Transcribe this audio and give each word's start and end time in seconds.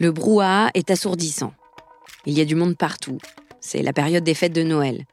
Le 0.00 0.12
brouhaha 0.12 0.70
est 0.74 0.92
assourdissant. 0.92 1.52
Il 2.24 2.38
y 2.38 2.40
a 2.40 2.44
du 2.44 2.54
monde 2.54 2.76
partout. 2.76 3.18
C'est 3.60 3.82
la 3.82 3.92
période 3.92 4.22
des 4.22 4.34
fêtes 4.34 4.52
de 4.52 4.62
Noël. 4.62 5.04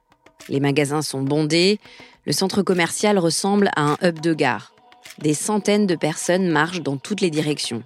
Les 0.48 0.60
magasins 0.60 1.02
sont 1.02 1.22
bondés, 1.22 1.80
le 2.24 2.32
centre 2.32 2.62
commercial 2.62 3.18
ressemble 3.18 3.68
à 3.74 3.82
un 3.82 3.96
hub 4.00 4.20
de 4.20 4.32
gare. 4.32 4.72
Des 5.18 5.34
centaines 5.34 5.88
de 5.88 5.96
personnes 5.96 6.48
marchent 6.48 6.82
dans 6.82 6.98
toutes 6.98 7.20
les 7.20 7.30
directions. 7.30 7.82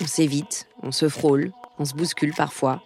On 0.00 0.08
s'évite, 0.08 0.66
on 0.82 0.90
se 0.90 1.08
frôle, 1.08 1.52
on 1.78 1.84
se 1.84 1.94
bouscule 1.94 2.34
parfois. 2.34 2.82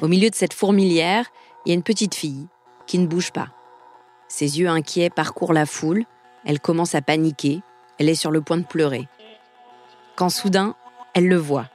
Au 0.00 0.08
milieu 0.08 0.28
de 0.28 0.34
cette 0.34 0.54
fourmilière, 0.54 1.26
il 1.64 1.68
y 1.68 1.72
a 1.72 1.76
une 1.76 1.84
petite 1.84 2.16
fille 2.16 2.48
qui 2.88 2.98
ne 2.98 3.06
bouge 3.06 3.30
pas. 3.30 3.50
Ses 4.26 4.58
yeux 4.58 4.68
inquiets 4.68 5.10
parcourent 5.10 5.52
la 5.52 5.66
foule, 5.66 6.04
elle 6.44 6.58
commence 6.58 6.96
à 6.96 7.02
paniquer, 7.02 7.60
elle 7.98 8.08
est 8.08 8.16
sur 8.16 8.32
le 8.32 8.40
point 8.40 8.56
de 8.56 8.66
pleurer. 8.66 9.06
Quand 10.16 10.30
soudain, 10.30 10.74
elle 11.14 11.28
le 11.28 11.36
voit. 11.36 11.68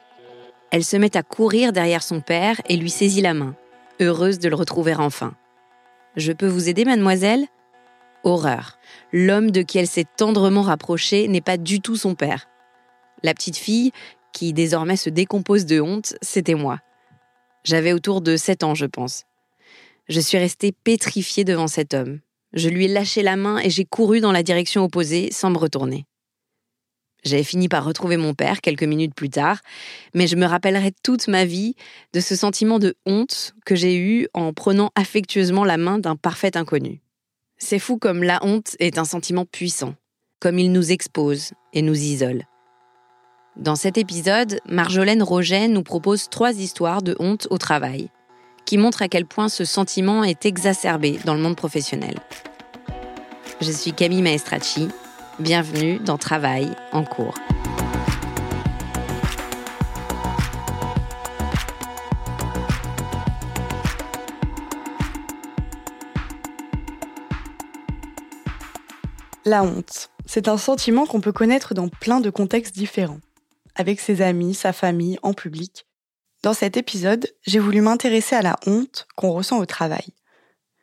Elle 0.71 0.83
se 0.83 0.97
met 0.97 1.15
à 1.15 1.23
courir 1.23 1.71
derrière 1.71 2.03
son 2.03 2.19
père 2.19 2.61
et 2.67 2.77
lui 2.77 2.89
saisit 2.89 3.21
la 3.21 3.33
main, 3.33 3.55
heureuse 3.99 4.39
de 4.39 4.49
le 4.49 4.55
retrouver 4.55 4.95
enfin. 4.95 5.35
Je 6.15 6.33
peux 6.33 6.47
vous 6.47 6.67
aider, 6.67 6.83
mademoiselle? 6.83 7.45
Horreur. 8.23 8.77
L'homme 9.13 9.51
de 9.51 9.61
qui 9.61 9.77
elle 9.77 9.87
s'est 9.87 10.07
tendrement 10.17 10.63
rapprochée 10.63 11.27
n'est 11.27 11.41
pas 11.41 11.57
du 11.57 11.79
tout 11.79 11.95
son 11.95 12.15
père. 12.15 12.47
La 13.23 13.33
petite 13.33 13.57
fille, 13.57 13.91
qui 14.33 14.51
désormais 14.53 14.97
se 14.97 15.09
décompose 15.09 15.65
de 15.65 15.79
honte, 15.79 16.15
c'était 16.21 16.55
moi. 16.55 16.79
J'avais 17.63 17.93
autour 17.93 18.21
de 18.21 18.35
sept 18.35 18.63
ans, 18.63 18.75
je 18.75 18.85
pense. 18.85 19.23
Je 20.09 20.19
suis 20.19 20.37
restée 20.37 20.71
pétrifiée 20.71 21.43
devant 21.43 21.67
cet 21.67 21.93
homme. 21.93 22.19
Je 22.53 22.69
lui 22.69 22.85
ai 22.85 22.87
lâché 22.87 23.23
la 23.23 23.35
main 23.35 23.59
et 23.59 23.69
j'ai 23.69 23.85
couru 23.85 24.19
dans 24.19 24.31
la 24.31 24.43
direction 24.43 24.83
opposée 24.83 25.31
sans 25.31 25.49
me 25.49 25.57
retourner. 25.57 26.05
J'avais 27.27 27.43
fini 27.43 27.67
par 27.67 27.83
retrouver 27.83 28.15
mon 28.15 28.33
père 28.33 28.61
quelques 28.61 28.83
minutes 28.83 29.13
plus 29.13 29.29
tard, 29.29 29.59
mais 30.13 30.27
je 30.27 30.37
me 30.37 30.45
rappellerai 30.45 30.93
toute 31.03 31.27
ma 31.27 31.43
vie 31.43 31.75
de 32.13 32.21
ce 32.21 32.35
sentiment 32.35 32.79
de 32.79 32.95
honte 33.05 33.53
que 33.65 33.75
j'ai 33.75 33.97
eu 33.97 34.27
en 34.33 34.53
prenant 34.53 34.91
affectueusement 34.95 35.65
la 35.65 35.77
main 35.77 35.99
d'un 35.99 36.15
parfait 36.15 36.55
inconnu. 36.55 37.01
C'est 37.57 37.79
fou 37.79 37.97
comme 37.97 38.23
la 38.23 38.39
honte 38.43 38.75
est 38.79 38.97
un 38.97 39.03
sentiment 39.03 39.45
puissant, 39.45 39.95
comme 40.39 40.57
il 40.57 40.71
nous 40.71 40.91
expose 40.91 41.51
et 41.73 41.81
nous 41.81 41.99
isole. 41.99 42.43
Dans 43.57 43.75
cet 43.75 43.97
épisode, 43.97 44.59
Marjolaine 44.69 45.23
Roget 45.23 45.67
nous 45.67 45.83
propose 45.83 46.29
trois 46.29 46.53
histoires 46.53 47.01
de 47.01 47.15
honte 47.19 47.47
au 47.49 47.57
travail, 47.57 48.09
qui 48.65 48.77
montrent 48.77 49.01
à 49.01 49.09
quel 49.09 49.25
point 49.25 49.49
ce 49.49 49.65
sentiment 49.65 50.23
est 50.23 50.45
exacerbé 50.45 51.19
dans 51.25 51.33
le 51.33 51.41
monde 51.41 51.57
professionnel. 51.57 52.15
Je 53.59 53.71
suis 53.71 53.91
Camille 53.91 54.21
Maestracci 54.21 54.89
Bienvenue 55.39 55.99
dans 55.99 56.17
Travail 56.17 56.67
en 56.91 57.03
cours. 57.03 57.35
La 69.45 69.61
honte, 69.61 70.09
c'est 70.25 70.47
un 70.47 70.57
sentiment 70.57 71.05
qu'on 71.05 71.21
peut 71.21 71.31
connaître 71.31 71.75
dans 71.75 71.87
plein 71.87 72.19
de 72.19 72.31
contextes 72.31 72.73
différents, 72.73 73.19
avec 73.75 73.99
ses 73.99 74.23
amis, 74.23 74.55
sa 74.55 74.73
famille, 74.73 75.19
en 75.21 75.33
public. 75.33 75.85
Dans 76.41 76.55
cet 76.55 76.77
épisode, 76.77 77.27
j'ai 77.45 77.59
voulu 77.59 77.81
m'intéresser 77.81 78.35
à 78.35 78.41
la 78.41 78.55
honte 78.65 79.07
qu'on 79.15 79.33
ressent 79.33 79.59
au 79.59 79.67
travail. 79.67 80.07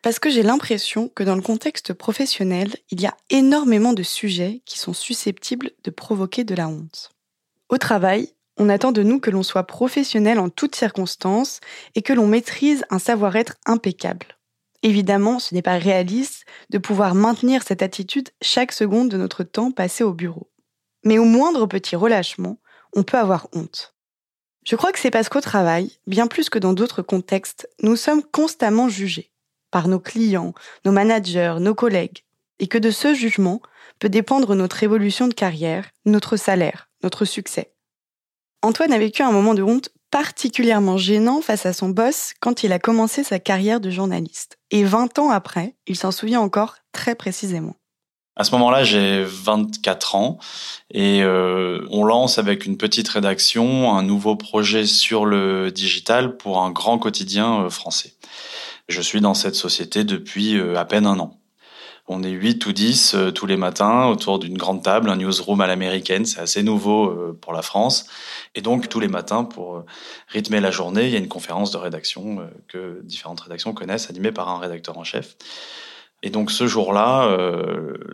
Parce 0.05 0.19
que 0.19 0.29
j'ai 0.29 0.43
l'impression 0.43 1.09
que 1.09 1.23
dans 1.23 1.35
le 1.35 1.41
contexte 1.41 1.95
professionnel, 1.95 2.77
il 2.91 3.01
y 3.01 3.07
a 3.07 3.17
énormément 3.31 3.95
de 3.95 4.03
sujets 4.03 4.61
qui 4.67 4.79
sont 4.79 4.93
susceptibles 4.93 5.71
de 5.83 5.91
provoquer 5.91 6.45
de 6.45 6.55
la 6.55 6.69
honte. 6.69 7.11
Au 7.71 7.79
travail, 7.79 8.29
on 8.59 8.69
attend 8.69 8.93
de 8.93 9.03
nous 9.03 9.19
que 9.19 9.31
l'on 9.31 9.43
soit 9.43 9.65
professionnel 9.67 10.39
en 10.39 10.51
toutes 10.51 10.77
circonstances 10.77 11.61
et 11.95 12.03
que 12.03 12.13
l'on 12.13 12.27
maîtrise 12.27 12.85
un 12.91 12.99
savoir-être 12.99 13.57
impeccable. 13.65 14.27
Évidemment, 14.83 15.39
ce 15.39 15.55
n'est 15.55 15.63
pas 15.63 15.79
réaliste 15.79 16.45
de 16.69 16.77
pouvoir 16.77 17.15
maintenir 17.15 17.63
cette 17.63 17.81
attitude 17.81 18.29
chaque 18.43 18.73
seconde 18.73 19.09
de 19.09 19.17
notre 19.17 19.43
temps 19.43 19.71
passé 19.71 20.05
au 20.05 20.13
bureau. 20.13 20.51
Mais 21.07 21.17
au 21.17 21.25
moindre 21.25 21.65
petit 21.65 21.97
relâchement, 21.97 22.59
on 22.95 23.05
peut 23.05 23.17
avoir 23.17 23.49
honte. 23.55 23.95
Je 24.67 24.77
crois 24.77 24.93
que 24.93 24.99
c'est 24.99 25.11
parce 25.11 25.31
qu'au 25.31 25.41
travail, 25.41 25.93
bien 26.07 26.27
plus 26.27 26.51
que 26.51 26.59
dans 26.59 26.75
d'autres 26.75 27.01
contextes, 27.01 27.71
nous 27.81 27.97
sommes 27.97 28.23
constamment 28.23 28.91
jugés 28.91 29.31
par 29.75 29.89
nos 29.89 29.99
clients, 29.99 30.55
nos 30.85 30.93
managers, 30.93 31.57
nos 31.59 31.75
collègues, 31.75 32.23
et 32.61 32.69
que 32.69 32.79
de 32.79 32.93
ce 32.93 33.13
jugement 33.13 33.61
peut 33.99 34.09
dépendre 34.09 34.55
notre 34.55 34.85
évolution 34.85 35.27
de 35.27 35.35
carrière, 35.35 35.89
notre 36.05 36.37
salaire, 36.37 36.89
notre 37.03 37.25
succès. 37.25 37.73
Antoine 38.63 38.93
a 38.93 38.99
vécu 38.99 39.23
un 39.23 39.33
moment 39.33 39.53
de 39.53 39.65
honte 39.65 39.89
particulièrement 40.13 40.97
gênant 40.97 41.41
face 41.41 41.67
à 41.67 41.73
son 41.73 41.89
boss 41.89 42.35
quand 42.39 42.63
il 42.63 42.71
a 42.71 42.79
commencé 42.79 43.25
sa 43.25 43.41
carrière 43.41 43.81
de 43.81 43.91
journaliste. 43.91 44.59
Et 44.71 44.85
20 44.85 45.19
ans 45.19 45.31
après, 45.31 45.75
il 45.89 45.97
s'en 45.97 46.13
souvient 46.13 46.41
encore 46.41 46.77
très 46.93 47.17
précisément. 47.17 47.75
À 48.37 48.45
ce 48.45 48.53
moment-là, 48.53 48.85
j'ai 48.85 49.25
24 49.25 50.15
ans 50.15 50.39
et 50.93 51.23
euh, 51.25 51.85
on 51.91 52.05
lance 52.05 52.39
avec 52.39 52.65
une 52.65 52.77
petite 52.77 53.09
rédaction 53.09 53.93
un 53.93 54.05
nouveau 54.05 54.37
projet 54.37 54.87
sur 54.87 55.25
le 55.25 55.73
digital 55.73 56.37
pour 56.37 56.63
un 56.63 56.71
grand 56.71 56.99
quotidien 57.01 57.65
euh, 57.65 57.71
français. 57.71 58.15
Je 58.89 59.01
suis 59.01 59.21
dans 59.21 59.35
cette 59.35 59.55
société 59.55 60.05
depuis 60.05 60.59
euh, 60.59 60.77
à 60.77 60.85
peine 60.85 61.07
un 61.07 61.19
an. 61.19 61.41
On 62.07 62.23
est 62.23 62.31
8 62.31 62.67
ou 62.67 62.73
10 62.73 63.15
euh, 63.15 63.31
tous 63.31 63.47
les 63.47 63.57
matins 63.57 64.07
autour 64.09 64.39
d'une 64.39 64.59
grande 64.59 64.83
table, 64.83 65.09
un 65.09 65.17
newsroom 65.17 65.63
à 65.63 65.67
l'américaine, 65.67 66.27
c'est 66.27 66.41
assez 66.41 66.63
nouveau 66.63 67.07
euh, 67.07 67.39
pour 67.41 67.55
la 67.55 67.63
France. 67.63 68.07
Et 68.55 68.61
donc 68.61 68.91
tous 68.91 69.01
les 69.01 69.09
matins, 69.09 69.45
pour 69.45 69.85
rythmer 70.29 70.61
la 70.61 70.71
journée, 70.71 71.07
il 71.07 71.13
y 71.13 71.17
a 71.17 71.19
une 71.19 71.29
conférence 71.29 71.71
de 71.71 71.79
rédaction 71.79 72.47
que 72.69 73.01
différentes 73.05 73.41
rédactions 73.41 73.73
connaissent, 73.73 74.11
animée 74.11 74.33
par 74.33 74.51
un 74.51 74.59
rédacteur 74.59 74.99
en 74.99 75.05
chef. 75.05 75.37
Et 76.23 76.29
donc 76.29 76.51
ce 76.51 76.67
jour-là, 76.67 77.37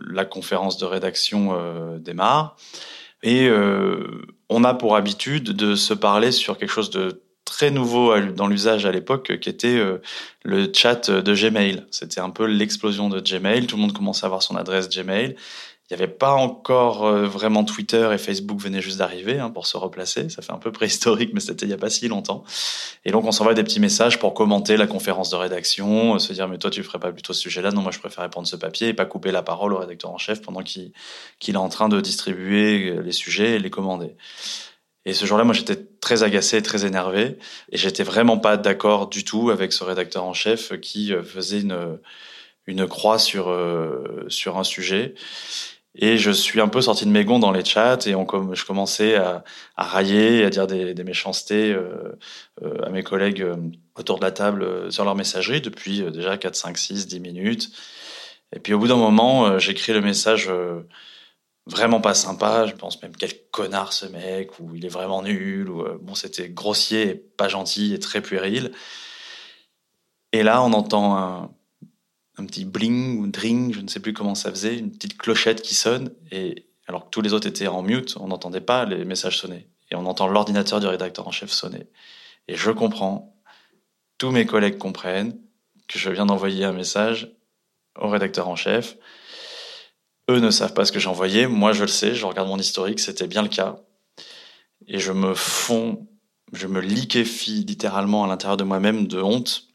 la 0.09 0.25
conférence 0.25 0.77
de 0.77 0.85
rédaction 0.85 1.55
démarre 1.99 2.57
et 3.23 3.49
on 4.49 4.63
a 4.63 4.73
pour 4.73 4.95
habitude 4.95 5.51
de 5.51 5.75
se 5.75 5.93
parler 5.93 6.31
sur 6.31 6.57
quelque 6.57 6.71
chose 6.71 6.89
de 6.89 7.21
très 7.51 7.69
nouveau 7.69 8.17
dans 8.31 8.47
l'usage 8.47 8.85
à 8.85 8.91
l'époque, 8.93 9.37
qui 9.41 9.49
était 9.49 9.75
euh, 9.75 10.01
le 10.43 10.71
chat 10.73 11.11
de 11.11 11.35
Gmail. 11.35 11.85
C'était 11.91 12.21
un 12.21 12.29
peu 12.29 12.45
l'explosion 12.45 13.09
de 13.09 13.19
Gmail. 13.19 13.67
Tout 13.67 13.75
le 13.75 13.81
monde 13.81 13.91
commençait 13.91 14.23
à 14.23 14.27
avoir 14.27 14.41
son 14.41 14.55
adresse 14.55 14.87
Gmail. 14.87 15.35
Il 15.89 15.97
n'y 15.97 16.01
avait 16.01 16.13
pas 16.13 16.31
encore 16.31 17.05
euh, 17.05 17.27
vraiment 17.27 17.65
Twitter 17.65 18.09
et 18.13 18.17
Facebook 18.17 18.61
venaient 18.61 18.79
juste 18.79 18.99
d'arriver 18.99 19.37
hein, 19.37 19.49
pour 19.49 19.67
se 19.67 19.75
replacer. 19.75 20.29
Ça 20.29 20.41
fait 20.41 20.53
un 20.53 20.59
peu 20.59 20.71
préhistorique, 20.71 21.31
mais 21.33 21.41
c'était 21.41 21.65
il 21.65 21.67
n'y 21.67 21.73
a 21.73 21.77
pas 21.77 21.89
si 21.89 22.07
longtemps. 22.07 22.45
Et 23.03 23.11
donc 23.11 23.25
on 23.25 23.33
s'envoie 23.33 23.53
des 23.53 23.63
petits 23.63 23.81
messages 23.81 24.17
pour 24.17 24.33
commenter 24.33 24.77
la 24.77 24.87
conférence 24.87 25.29
de 25.29 25.35
rédaction, 25.35 26.15
euh, 26.15 26.19
se 26.19 26.31
dire 26.31 26.47
mais 26.47 26.57
toi 26.57 26.71
tu 26.71 26.83
ferais 26.83 26.99
pas 26.99 27.11
plutôt 27.11 27.33
ce 27.33 27.41
sujet-là? 27.41 27.71
Non, 27.71 27.81
moi 27.81 27.91
je 27.91 27.99
préfère 27.99 28.29
prendre 28.29 28.47
ce 28.47 28.55
papier 28.55 28.87
et 28.87 28.93
pas 28.93 29.05
couper 29.05 29.33
la 29.33 29.41
parole 29.41 29.73
au 29.73 29.79
rédacteur 29.79 30.11
en 30.11 30.17
chef 30.17 30.41
pendant 30.41 30.63
qu'il 30.63 30.93
est 31.45 31.55
en 31.57 31.67
train 31.67 31.89
de 31.89 31.99
distribuer 31.99 32.95
les 33.03 33.11
sujets 33.11 33.57
et 33.57 33.59
les 33.59 33.69
commander. 33.69 34.15
Et 35.05 35.13
ce 35.13 35.25
jour-là, 35.25 35.43
moi, 35.43 35.53
j'étais 35.53 35.77
très 35.99 36.23
agacé, 36.23 36.61
très 36.61 36.85
énervé, 36.85 37.37
et 37.71 37.77
j'étais 37.77 38.03
vraiment 38.03 38.37
pas 38.37 38.57
d'accord 38.57 39.07
du 39.07 39.23
tout 39.23 39.49
avec 39.49 39.73
ce 39.73 39.83
rédacteur 39.83 40.23
en 40.23 40.33
chef 40.33 40.79
qui 40.79 41.13
euh, 41.13 41.23
faisait 41.23 41.61
une 41.61 41.99
une 42.67 42.87
croix 42.87 43.17
sur 43.19 43.49
euh, 43.49 44.25
sur 44.27 44.57
un 44.57 44.63
sujet. 44.63 45.15
Et 45.95 46.17
je 46.17 46.31
suis 46.31 46.61
un 46.61 46.69
peu 46.69 46.81
sorti 46.81 47.05
de 47.05 47.11
mes 47.11 47.25
gonds 47.25 47.39
dans 47.39 47.51
les 47.51 47.65
chats 47.65 47.97
et 48.05 48.11
je 48.11 48.65
commençais 48.65 49.15
à, 49.15 49.43
à 49.75 49.83
railler, 49.83 50.45
à 50.45 50.49
dire 50.49 50.65
des, 50.65 50.93
méchancetés 51.03 51.73
euh, 51.73 52.13
à 52.83 52.89
mes 52.89 53.03
collègues 53.03 53.45
autour 53.95 54.17
de 54.17 54.23
la 54.23 54.31
table 54.31 54.89
sur 54.89 55.03
leur 55.03 55.15
messagerie 55.15 55.59
depuis 55.59 56.01
déjà 56.09 56.37
4, 56.37 56.55
5, 56.55 56.77
6, 56.77 57.07
10 57.07 57.19
minutes. 57.19 57.71
Et 58.55 58.59
puis 58.59 58.73
au 58.73 58.79
bout 58.79 58.87
d'un 58.87 58.95
moment, 58.95 59.59
j'écris 59.59 59.91
le 59.91 59.99
message 59.99 60.49
vraiment 61.65 62.01
pas 62.01 62.13
sympa. 62.13 62.67
Je 62.67 62.73
pense 62.73 63.01
même 63.01 63.15
quel 63.15 63.31
connard 63.51 63.93
ce 63.93 64.05
mec, 64.05 64.59
ou 64.59 64.75
il 64.75 64.85
est 64.85 64.89
vraiment 64.89 65.21
nul, 65.21 65.69
ou 65.69 65.81
euh, 65.81 65.97
bon, 66.01 66.15
c'était 66.15 66.49
grossier, 66.49 67.09
et 67.09 67.15
pas 67.15 67.47
gentil 67.47 67.93
et 67.93 67.99
très 67.99 68.21
puéril. 68.21 68.71
Et 70.31 70.43
là, 70.43 70.63
on 70.63 70.73
entend 70.73 71.17
un, 71.17 71.51
un, 72.37 72.45
petit 72.45 72.65
bling 72.65 73.19
ou 73.19 73.27
dring, 73.27 73.73
je 73.73 73.81
ne 73.81 73.87
sais 73.87 73.99
plus 73.99 74.13
comment 74.13 74.35
ça 74.35 74.49
faisait, 74.49 74.77
une 74.77 74.91
petite 74.91 75.17
clochette 75.17 75.61
qui 75.61 75.75
sonne, 75.75 76.13
et 76.31 76.67
alors 76.87 77.05
que 77.05 77.09
tous 77.09 77.21
les 77.21 77.33
autres 77.33 77.47
étaient 77.47 77.67
en 77.67 77.81
mute, 77.81 78.15
on 78.19 78.27
n'entendait 78.27 78.61
pas 78.61 78.85
les 78.85 79.05
messages 79.05 79.39
sonner. 79.39 79.67
Et 79.91 79.95
on 79.95 80.05
entend 80.05 80.27
l'ordinateur 80.27 80.79
du 80.79 80.87
rédacteur 80.87 81.27
en 81.27 81.31
chef 81.31 81.51
sonner. 81.51 81.87
Et 82.47 82.55
je 82.55 82.71
comprends, 82.71 83.35
tous 84.17 84.31
mes 84.31 84.45
collègues 84.45 84.77
comprennent 84.77 85.37
que 85.87 85.99
je 85.99 86.09
viens 86.09 86.25
d'envoyer 86.25 86.63
un 86.63 86.71
message 86.71 87.31
au 87.99 88.07
rédacteur 88.07 88.47
en 88.47 88.55
chef 88.55 88.97
eux 90.29 90.39
ne 90.39 90.51
savent 90.51 90.73
pas 90.73 90.85
ce 90.85 90.91
que 90.91 90.99
j'ai 90.99 91.09
envoyé. 91.09 91.47
Moi, 91.47 91.73
je 91.73 91.81
le 91.81 91.87
sais. 91.87 92.15
Je 92.15 92.25
regarde 92.25 92.47
mon 92.47 92.57
historique. 92.57 92.99
C'était 92.99 93.27
bien 93.27 93.41
le 93.41 93.49
cas. 93.49 93.77
Et 94.87 94.99
je 94.99 95.11
me 95.11 95.33
fonds, 95.33 96.07
je 96.53 96.67
me 96.67 96.79
liquéfie 96.79 97.63
littéralement 97.65 98.23
à 98.23 98.27
l'intérieur 98.27 98.57
de 98.57 98.63
moi-même 98.63 99.07
de 99.07 99.21
honte 99.21 99.67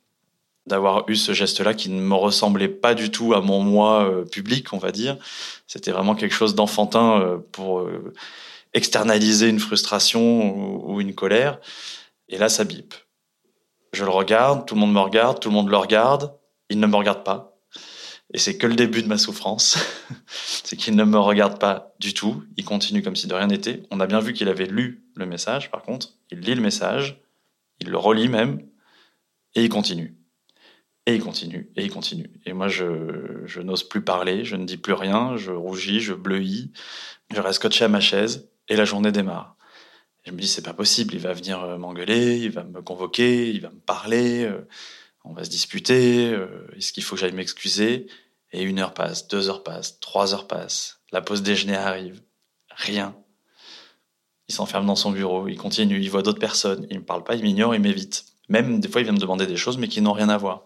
d'avoir 0.66 1.08
eu 1.08 1.14
ce 1.14 1.32
geste-là 1.32 1.74
qui 1.74 1.88
ne 1.90 2.00
me 2.00 2.14
ressemblait 2.14 2.68
pas 2.68 2.94
du 2.94 3.10
tout 3.10 3.34
à 3.34 3.40
mon 3.40 3.60
moi 3.60 4.04
euh, 4.04 4.24
public, 4.24 4.72
on 4.72 4.78
va 4.78 4.90
dire. 4.90 5.16
C'était 5.66 5.92
vraiment 5.92 6.14
quelque 6.14 6.34
chose 6.34 6.56
d'enfantin 6.56 7.20
euh, 7.20 7.38
pour 7.52 7.80
euh, 7.80 8.12
externaliser 8.74 9.48
une 9.48 9.60
frustration 9.60 10.56
ou, 10.56 10.94
ou 10.94 11.00
une 11.00 11.14
colère. 11.14 11.60
Et 12.28 12.36
là, 12.36 12.48
ça 12.48 12.64
bip. 12.64 12.94
Je 13.92 14.04
le 14.04 14.10
regarde, 14.10 14.66
tout 14.66 14.74
le 14.74 14.80
monde 14.80 14.92
me 14.92 15.00
regarde, 15.00 15.38
tout 15.38 15.48
le 15.48 15.54
monde 15.54 15.70
le 15.70 15.76
regarde. 15.76 16.36
Il 16.68 16.80
ne 16.80 16.86
me 16.88 16.96
regarde 16.96 17.22
pas. 17.22 17.55
Et 18.34 18.38
c'est 18.38 18.58
que 18.58 18.66
le 18.66 18.74
début 18.74 19.02
de 19.02 19.08
ma 19.08 19.18
souffrance. 19.18 19.78
c'est 20.26 20.76
qu'il 20.76 20.96
ne 20.96 21.04
me 21.04 21.18
regarde 21.18 21.60
pas 21.60 21.94
du 22.00 22.12
tout. 22.12 22.42
Il 22.56 22.64
continue 22.64 23.02
comme 23.02 23.16
si 23.16 23.26
de 23.26 23.34
rien 23.34 23.46
n'était. 23.46 23.82
On 23.90 24.00
a 24.00 24.06
bien 24.06 24.20
vu 24.20 24.32
qu'il 24.32 24.48
avait 24.48 24.66
lu 24.66 25.04
le 25.14 25.26
message, 25.26 25.70
par 25.70 25.82
contre. 25.82 26.14
Il 26.30 26.40
lit 26.40 26.54
le 26.54 26.60
message, 26.60 27.22
il 27.80 27.88
le 27.88 27.98
relit 27.98 28.28
même, 28.28 28.66
et 29.54 29.62
il 29.64 29.68
continue. 29.68 30.16
Et 31.06 31.14
il 31.14 31.22
continue, 31.22 31.70
et 31.76 31.84
il 31.84 31.90
continue. 31.90 32.30
Et 32.46 32.52
moi, 32.52 32.66
je, 32.66 33.60
n'ose 33.60 33.84
plus 33.84 34.02
parler, 34.02 34.44
je 34.44 34.56
ne 34.56 34.64
dis 34.64 34.76
plus 34.76 34.92
rien, 34.92 35.36
je 35.36 35.52
rougis, 35.52 36.00
je 36.00 36.14
bleuis, 36.14 36.72
je 37.32 37.40
reste 37.40 37.60
scotché 37.60 37.84
à 37.84 37.88
ma 37.88 38.00
chaise, 38.00 38.50
et 38.68 38.74
la 38.74 38.84
journée 38.84 39.12
démarre. 39.12 39.56
je 40.24 40.32
me 40.32 40.38
dis, 40.38 40.48
c'est 40.48 40.64
pas 40.64 40.74
possible, 40.74 41.14
il 41.14 41.20
va 41.20 41.32
venir 41.32 41.62
euh, 41.62 41.78
m'engueuler, 41.78 42.38
il 42.38 42.50
va 42.50 42.64
me 42.64 42.82
convoquer, 42.82 43.50
il 43.50 43.60
va 43.60 43.70
me 43.70 43.78
parler. 43.78 44.44
Euh, 44.44 44.66
on 45.26 45.32
va 45.32 45.44
se 45.44 45.50
disputer, 45.50 46.30
euh, 46.30 46.68
est-ce 46.76 46.92
qu'il 46.92 47.02
faut 47.02 47.16
que 47.16 47.20
j'aille 47.20 47.32
m'excuser? 47.32 48.06
Et 48.52 48.62
une 48.62 48.78
heure 48.78 48.94
passe, 48.94 49.28
deux 49.28 49.48
heures 49.48 49.62
passent, 49.62 49.98
trois 50.00 50.34
heures 50.34 50.46
passent, 50.46 51.00
la 51.12 51.20
pause 51.20 51.42
déjeuner 51.42 51.76
arrive, 51.76 52.22
rien. 52.70 53.14
Il 54.48 54.54
s'enferme 54.54 54.86
dans 54.86 54.96
son 54.96 55.10
bureau, 55.10 55.48
il 55.48 55.56
continue, 55.56 56.00
il 56.00 56.10
voit 56.10 56.22
d'autres 56.22 56.38
personnes, 56.38 56.86
il 56.90 57.00
me 57.00 57.04
parle 57.04 57.24
pas, 57.24 57.34
il 57.34 57.42
m'ignore, 57.42 57.74
il 57.74 57.80
m'évite. 57.80 58.24
Même 58.48 58.78
des 58.78 58.88
fois, 58.88 59.00
il 59.00 59.04
vient 59.04 59.12
me 59.12 59.18
demander 59.18 59.46
des 59.46 59.56
choses, 59.56 59.76
mais 59.76 59.88
qui 59.88 60.00
n'ont 60.00 60.12
rien 60.12 60.28
à 60.28 60.38
voir. 60.38 60.64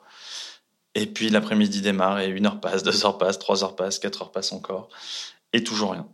Et 0.95 1.07
puis 1.07 1.31
l'après-midi 1.31 1.81
démarre 1.81 2.21
et 2.21 2.29
une 2.29 2.47
heure 2.47 2.61
passe, 2.61 2.83
deux 2.85 3.07
heures 3.07 3.19
passent, 3.19 3.39
trois 3.39 3.65
heures 3.65 3.77
passent, 3.77 3.99
quatre 3.99 4.23
heures 4.23 4.33
passent 4.33 4.53
encore, 4.53 4.91
et 5.53 5.65
toujours 5.65 5.93
rien. 5.93 6.07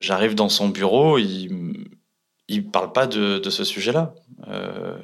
J'arrive 0.00 0.34
dans 0.34 0.48
son 0.48 0.68
bureau, 0.68 1.18
il 1.18 1.88
il 2.48 2.70
parle 2.70 2.92
pas 2.92 3.06
de, 3.06 3.38
de 3.38 3.50
ce 3.50 3.64
sujet-là. 3.64 4.14
Euh, 4.48 4.98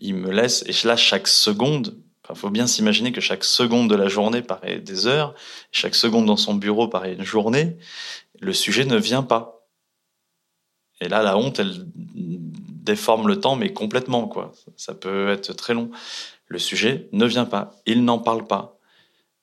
il 0.00 0.14
me 0.14 0.30
laisse, 0.30 0.64
et 0.66 0.86
là, 0.86 0.96
chaque 0.96 1.28
seconde, 1.28 1.96
il 2.28 2.36
faut 2.36 2.50
bien 2.50 2.66
s'imaginer 2.66 3.12
que 3.12 3.20
chaque 3.20 3.44
seconde 3.44 3.90
de 3.90 3.94
la 3.94 4.08
journée 4.08 4.42
paraît 4.42 4.78
des 4.78 5.06
heures, 5.06 5.34
chaque 5.72 5.94
seconde 5.94 6.26
dans 6.26 6.36
son 6.36 6.54
bureau 6.54 6.88
paraît 6.88 7.14
une 7.14 7.24
journée, 7.24 7.76
le 8.40 8.52
sujet 8.52 8.84
ne 8.84 8.96
vient 8.96 9.22
pas. 9.22 9.66
Et 11.00 11.08
là, 11.08 11.22
la 11.22 11.36
honte, 11.36 11.58
elle 11.58 11.86
déforme 11.94 13.28
le 13.28 13.40
temps, 13.40 13.56
mais 13.56 13.72
complètement, 13.72 14.28
quoi. 14.28 14.52
Ça 14.76 14.94
peut 14.94 15.30
être 15.30 15.52
très 15.54 15.74
long. 15.74 15.90
Le 16.46 16.58
sujet 16.58 17.08
ne 17.12 17.26
vient 17.26 17.44
pas, 17.44 17.72
il 17.86 18.04
n'en 18.04 18.18
parle 18.18 18.46
pas. 18.46 18.78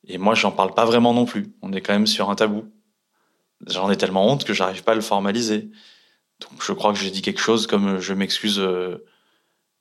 Et 0.08 0.18
moi, 0.18 0.36
j'en 0.36 0.52
parle 0.52 0.74
pas 0.74 0.86
vraiment 0.86 1.14
non 1.14 1.26
plus. 1.26 1.54
On 1.62 1.74
est 1.74 1.82
quand 1.82 1.94
même 1.94 2.08
sur 2.08 2.30
un 2.30 2.36
tabou. 2.36 2.66
J'en 3.66 3.90
ai 3.90 3.98
tellement 3.98 4.28
honte 4.28 4.46
que 4.46 4.54
j'arrive 4.54 4.84
pas 4.84 4.94
à 4.94 4.96
le 4.96 5.02
formaliser. 5.02 5.70
Donc, 6.40 6.64
je 6.64 6.72
crois 6.74 6.94
que 6.94 7.00
j'ai 7.00 7.12
dit 7.12 7.22
quelque 7.22 7.42
chose 7.42 7.68
comme 7.68 8.00
je 8.00 8.14
m'excuse 8.14 8.60
euh, 8.60 9.04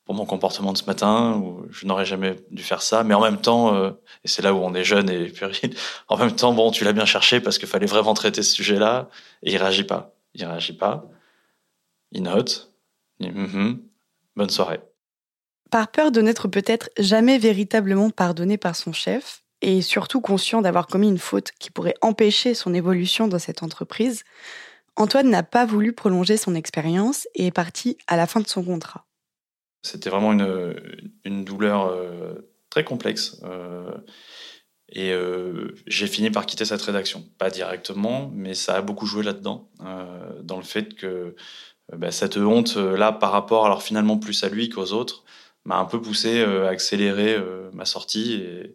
pour 0.07 0.15
mon 0.15 0.25
comportement 0.25 0.73
de 0.73 0.79
ce 0.79 0.85
matin, 0.85 1.35
ou 1.37 1.67
je 1.71 1.85
n'aurais 1.85 2.07
jamais 2.07 2.37
dû 2.53 2.63
faire 2.63 2.81
ça. 2.81 3.03
Mais 3.03 3.13
en 3.13 3.21
même 3.21 3.41
temps, 3.41 3.75
euh, 3.75 3.91
et 4.25 4.29
c'est 4.29 4.41
là 4.41 4.55
où 4.55 4.59
on 4.59 4.73
est 4.73 4.85
jeune 4.85 5.11
et 5.11 5.27
puéril, 5.27 5.75
en 6.09 6.17
même 6.17 6.35
temps, 6.35 6.53
bon, 6.53 6.71
tu 6.71 6.85
l'as 6.85 6.93
bien 6.93 7.05
cherché 7.05 7.41
parce 7.41 7.59
qu'il 7.59 7.69
fallait 7.69 7.87
vraiment 7.87 8.15
traiter 8.15 8.43
ce 8.43 8.55
sujet-là, 8.55 9.09
et 9.43 9.53
il 9.53 9.57
réagit 9.59 9.85
pas. 9.85 10.15
Il 10.35 10.45
réagit 10.45 10.75
pas. 10.75 11.05
Il 12.13 12.23
note. 12.23 12.73
Il 13.19 13.33
dit, 13.33 13.39
mm-hmm. 13.39 13.79
bonne 14.37 14.51
soirée. 14.51 14.81
Par 15.71 15.89
peur 15.89 16.13
de 16.13 16.21
n'être 16.21 16.47
peut-être 16.47 16.89
jamais 16.99 17.39
véritablement 17.39 18.11
pardonné 18.11 18.57
par 18.59 18.77
son 18.77 18.93
chef, 18.93 19.43
et 19.61 19.83
surtout 19.83 20.21
conscient 20.21 20.63
d'avoir 20.63 20.87
commis 20.87 21.09
une 21.09 21.19
faute 21.19 21.51
qui 21.59 21.71
pourrait 21.71 21.95
empêcher 22.01 22.55
son 22.55 22.75
évolution 22.75 23.27
dans 23.27 23.41
cette 23.41 23.65
entreprise, 23.65 24.23
Antoine 24.95 25.29
n'a 25.29 25.43
pas 25.43 25.67
voulu 25.67 25.93
prolonger 25.93 26.37
son 26.37 26.55
expérience 26.55 27.27
et 27.35 27.47
est 27.47 27.51
parti 27.51 27.99
à 28.07 28.17
la 28.17 28.27
fin 28.27 28.41
de 28.41 28.47
son 28.47 28.63
contrat. 28.63 29.06
C'était 29.87 30.11
vraiment 30.11 30.33
une, 30.33 30.75
une 31.25 31.45
douleur 31.45 31.87
euh, 31.87 32.35
très 32.71 32.83
complexe. 32.83 33.41
Euh, 33.45 33.93
et 34.89 35.13
euh, 35.13 35.75
j'ai 35.87 36.09
fini 36.09 36.31
par 36.31 36.45
quitter 36.45 36.65
cette 36.65 36.83
rédaction. 36.83 37.25
Pas 37.39 37.51
directement, 37.51 38.31
mais 38.35 38.55
ça 38.55 38.75
a 38.75 38.83
beaucoup 38.83 39.07
joué 39.07 39.23
là-dedans, 39.23 39.69
dans 40.43 40.57
le 40.57 40.63
fait 40.63 40.95
que 40.95 41.35
bah, 41.93 42.11
cette 42.11 42.37
honte-là, 42.37 43.13
par 43.13 43.31
rapport, 43.31 43.67
alors 43.67 43.83
finalement 43.83 44.19
plus 44.19 44.43
à 44.45 44.49
lui 44.49 44.69
qu'aux 44.69 44.93
autres, 44.93 45.25
m'a 45.65 45.77
un 45.77 45.85
peu 45.85 46.01
poussé 46.01 46.43
à 46.43 46.69
accélérer 46.69 47.37
ma 47.73 47.85
sortie 47.85 48.35
et, 48.35 48.75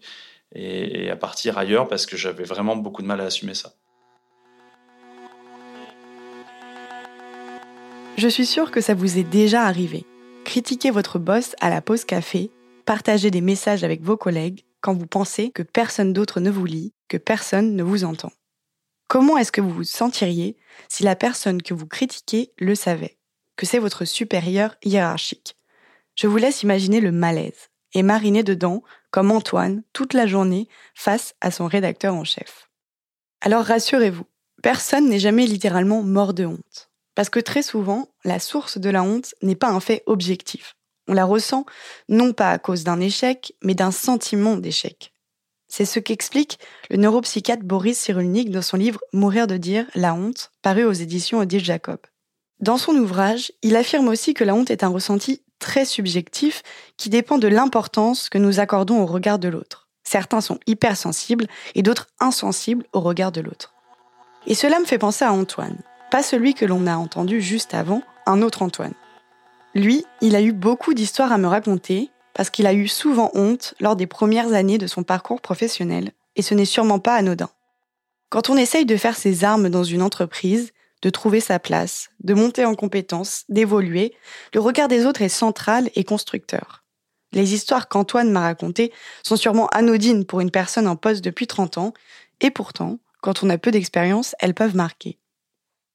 et, 0.54 1.06
et, 1.06 1.10
à 1.10 1.16
partir 1.16 1.58
ailleurs 1.58 1.88
parce 1.88 2.06
que 2.06 2.18
j'avais 2.18 2.44
vraiment 2.44 2.76
beaucoup 2.76 3.02
de 3.02 3.08
mal 3.08 3.22
à 3.22 3.26
assumer 3.26 3.54
ça. 3.54 3.74
Je 8.18 8.28
suis 8.28 8.46
sûre 8.46 8.72
que 8.72 8.82
ça 8.82 8.94
vous 8.94 9.18
est 9.18 9.24
déjà 9.24 9.64
arrivé 9.64 10.06
critiquer 10.52 10.92
votre 10.92 11.18
boss 11.18 11.56
à 11.62 11.70
la 11.70 11.82
pause 11.82 12.04
café, 12.04 12.52
partager 12.86 13.32
des 13.32 13.40
messages 13.40 13.86
avec 13.86 14.02
vos 14.02 14.18
collègues 14.18 14.66
quand 14.82 14.94
vous 14.94 15.08
pensez 15.08 15.50
que 15.50 15.64
personne 15.64 16.12
d'autre 16.12 16.42
ne 16.42 16.52
vous 16.52 16.66
lit, 16.66 16.94
que 17.08 17.16
personne 17.16 17.74
ne 17.78 17.84
vous 17.84 18.04
entend. 18.04 18.34
Comment 19.08 19.38
est-ce 19.38 19.54
que 19.54 19.62
vous 19.62 19.70
vous 19.70 19.86
sentiriez 19.86 20.58
si 20.90 21.04
la 21.04 21.16
personne 21.16 21.62
que 21.62 21.74
vous 21.74 21.88
critiquez 21.88 22.52
le 22.60 22.76
savait, 22.76 23.18
que 23.56 23.66
c'est 23.66 23.80
votre 23.80 24.04
supérieur 24.04 24.76
hiérarchique? 24.84 25.56
Je 26.16 26.28
vous 26.28 26.36
laisse 26.36 26.64
imaginer 26.64 27.00
le 27.00 27.14
malaise 27.14 27.70
et 27.94 28.04
mariner 28.04 28.44
dedans 28.44 28.84
comme 29.10 29.32
Antoine 29.32 29.84
toute 29.94 30.14
la 30.14 30.28
journée 30.28 30.68
face 30.96 31.34
à 31.40 31.52
son 31.52 31.68
rédacteur 31.68 32.14
en 32.14 32.26
chef. 32.26 32.70
Alors 33.40 33.64
rassurez-vous, 33.64 34.26
personne 34.62 35.08
n'est 35.08 35.18
jamais 35.18 35.46
littéralement 35.46 36.04
mort 36.04 36.34
de 36.34 36.46
honte. 36.46 36.91
Parce 37.16 37.30
que 37.30 37.40
très 37.40 37.62
souvent, 37.62 38.10
la 38.24 38.40
source 38.40 38.78
de 38.78 38.90
la 38.90 39.04
honte 39.04 39.34
n'est 39.42 39.56
pas 39.56 39.70
un 39.70 39.80
fait 39.80 40.04
objectif. 40.06 40.76
On 41.08 41.14
la 41.14 41.26
ressent 41.26 41.66
non 42.10 42.34
pas 42.34 42.52
à 42.52 42.60
cause 42.60 42.84
d'un 42.84 43.00
échec, 43.00 43.54
mais 43.64 43.74
d'un 43.74 43.92
sentiment 43.92 44.56
d'échec. 44.56 45.14
C'est 45.68 45.86
ce 45.86 46.00
qu'explique 46.00 46.60
le 46.90 46.98
neuropsychiatre 46.98 47.64
Boris 47.64 47.98
Cyrulnik 47.98 48.52
dans 48.52 48.62
son 48.62 48.78
livre 48.78 49.00
Mourir 49.14 49.48
de 49.48 49.58
dire, 49.58 49.86
la 49.96 50.14
honte, 50.14 50.52
paru 50.62 50.84
aux 50.84 50.92
éditions 50.92 51.40
Odile 51.40 51.64
Jacob. 51.64 52.00
Dans 52.60 52.78
son 52.78 52.94
ouvrage, 52.96 53.52
il 53.64 53.76
affirme 53.76 54.10
aussi 54.10 54.34
que 54.34 54.44
la 54.44 54.54
honte 54.54 54.70
est 54.70 54.84
un 54.84 54.90
ressenti 54.90 55.44
très 55.60 55.86
subjectif 55.86 56.62
qui 56.98 57.10
dépend 57.10 57.38
de 57.38 57.48
l'importance 57.48 58.30
que 58.30 58.38
nous 58.38 58.60
accordons 58.60 59.02
au 59.02 59.06
regard 59.06 59.40
de 59.40 59.48
l'autre. 59.48 59.88
Certains 60.04 60.42
sont 60.42 60.60
hypersensibles 60.68 61.48
et 61.74 61.84
d'autres 61.84 62.08
insensibles 62.20 62.86
au 62.92 63.00
regard 63.00 63.32
de 63.32 63.42
l'autre. 63.42 63.74
Et 64.48 64.56
cela 64.56 64.80
me 64.80 64.86
fait 64.86 64.98
penser 64.98 65.24
à 65.24 65.32
Antoine, 65.32 65.82
pas 66.12 66.22
celui 66.22 66.54
que 66.54 66.66
l'on 66.66 66.86
a 66.86 66.98
entendu 66.98 67.42
juste 67.42 67.74
avant, 67.74 68.04
un 68.28 68.42
autre 68.42 68.62
Antoine. 68.62 68.94
Lui, 69.74 70.06
il 70.20 70.36
a 70.36 70.42
eu 70.42 70.52
beaucoup 70.52 70.94
d'histoires 70.94 71.32
à 71.32 71.38
me 71.38 71.48
raconter 71.48 72.12
parce 72.34 72.50
qu'il 72.50 72.68
a 72.68 72.74
eu 72.74 72.88
souvent 72.88 73.32
honte 73.34 73.74
lors 73.80 73.96
des 73.96 74.08
premières 74.08 74.54
années 74.54 74.78
de 74.78 74.88
son 74.88 75.04
parcours 75.04 75.42
professionnel, 75.42 76.12
et 76.36 76.42
ce 76.42 76.54
n'est 76.54 76.66
sûrement 76.66 77.00
pas 77.00 77.16
anodin. 77.16 77.50
Quand 78.30 78.50
on 78.50 78.58
essaye 78.58 78.86
de 78.86 78.98
faire 78.98 79.16
ses 79.16 79.44
armes 79.44 79.70
dans 79.70 79.84
une 79.84 80.02
entreprise, 80.02 80.72
de 81.02 81.10
trouver 81.10 81.40
sa 81.40 81.60
place, 81.60 82.10
de 82.24 82.34
monter 82.34 82.66
en 82.66 82.76
compétences, 82.76 83.44
d'évoluer, 83.50 84.14
le 84.54 84.60
regard 84.60 84.88
des 84.88 85.06
autres 85.06 85.22
est 85.22 85.30
central 85.30 85.90
et 85.96 86.04
constructeur. 86.04 86.84
Les 87.34 87.54
histoires 87.54 87.88
qu'Antoine 87.88 88.32
m'a 88.32 88.42
racontées 88.42 88.92
sont 89.24 89.38
sûrement 89.38 89.68
anodines 89.68 90.26
pour 90.26 90.42
une 90.42 90.52
personne 90.52 90.88
en 90.88 90.98
poste 90.98 91.24
depuis 91.24 91.48
30 91.48 91.78
ans, 91.78 91.94
et 92.42 92.52
pourtant, 92.52 93.00
quand 93.22 93.44
on 93.44 93.50
a 93.50 93.58
peu 93.58 93.72
d'expérience, 93.72 94.36
elles 94.40 94.54
peuvent 94.54 94.76
marquer. 94.76 95.18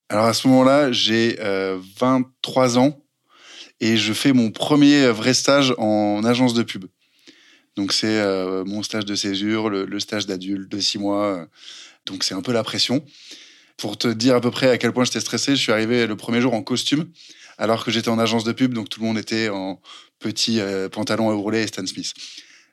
Alors 0.09 0.27
à 0.27 0.35
ce 0.35 0.47
moment-là, 0.49 0.93
j'ai 0.93 1.37
23 1.37 2.77
euh, 2.77 2.81
ans 2.81 3.03
et 3.81 3.97
je 3.97 4.13
fais 4.13 4.33
mon 4.33 4.51
premier 4.51 5.09
vrai 5.09 5.35
stage 5.35 5.75
en 5.79 6.23
agence 6.25 6.55
de 6.55 6.63
pub. 6.63 6.85
Donc 7.77 7.93
c'est 7.93 8.21
euh, 8.21 8.65
mon 8.65 8.83
stage 8.83 9.05
de 9.05 9.15
césure, 9.15 9.69
le, 9.69 10.01
stage 10.01 10.27
d'adulte 10.27 10.71
de 10.71 10.79
six 10.81 10.99
mois. 10.99 11.47
Donc 12.07 12.23
c'est 12.23 12.35
un 12.35 12.43
peu 12.43 12.53
la 12.53 12.63
pression. 12.63 13.05
Pour 13.77 13.99
te 13.99 14.09
dire 14.09 14.37
à 14.37 14.41
peu 14.41 14.51
près 14.51 14.71
à 14.71 14.79
quel 14.79 14.93
point 14.93 15.05
j'étais 15.05 15.21
stressé, 15.21 15.57
je 15.57 15.61
suis 15.61 15.73
arrivé 15.73 16.07
le 16.07 16.17
premier 16.17 16.41
jour 16.41 16.55
en 16.55 16.63
costume, 16.63 17.11
alors 17.59 17.85
que 17.85 17.91
j'étais 17.91 18.09
en 18.09 18.19
agence 18.19 18.45
de 18.45 18.53
pub, 18.53 18.73
donc 18.73 18.89
tout 18.89 19.01
le 19.01 19.07
monde 19.07 19.19
était 19.19 19.51
en 19.51 19.83
petit 20.19 20.61
euh, 20.61 20.89
pantalon 20.89 21.29
à 21.31 21.35
rouler 21.35 21.63
et 21.63 21.67
Stan 21.67 21.85
Smith. 21.85 22.15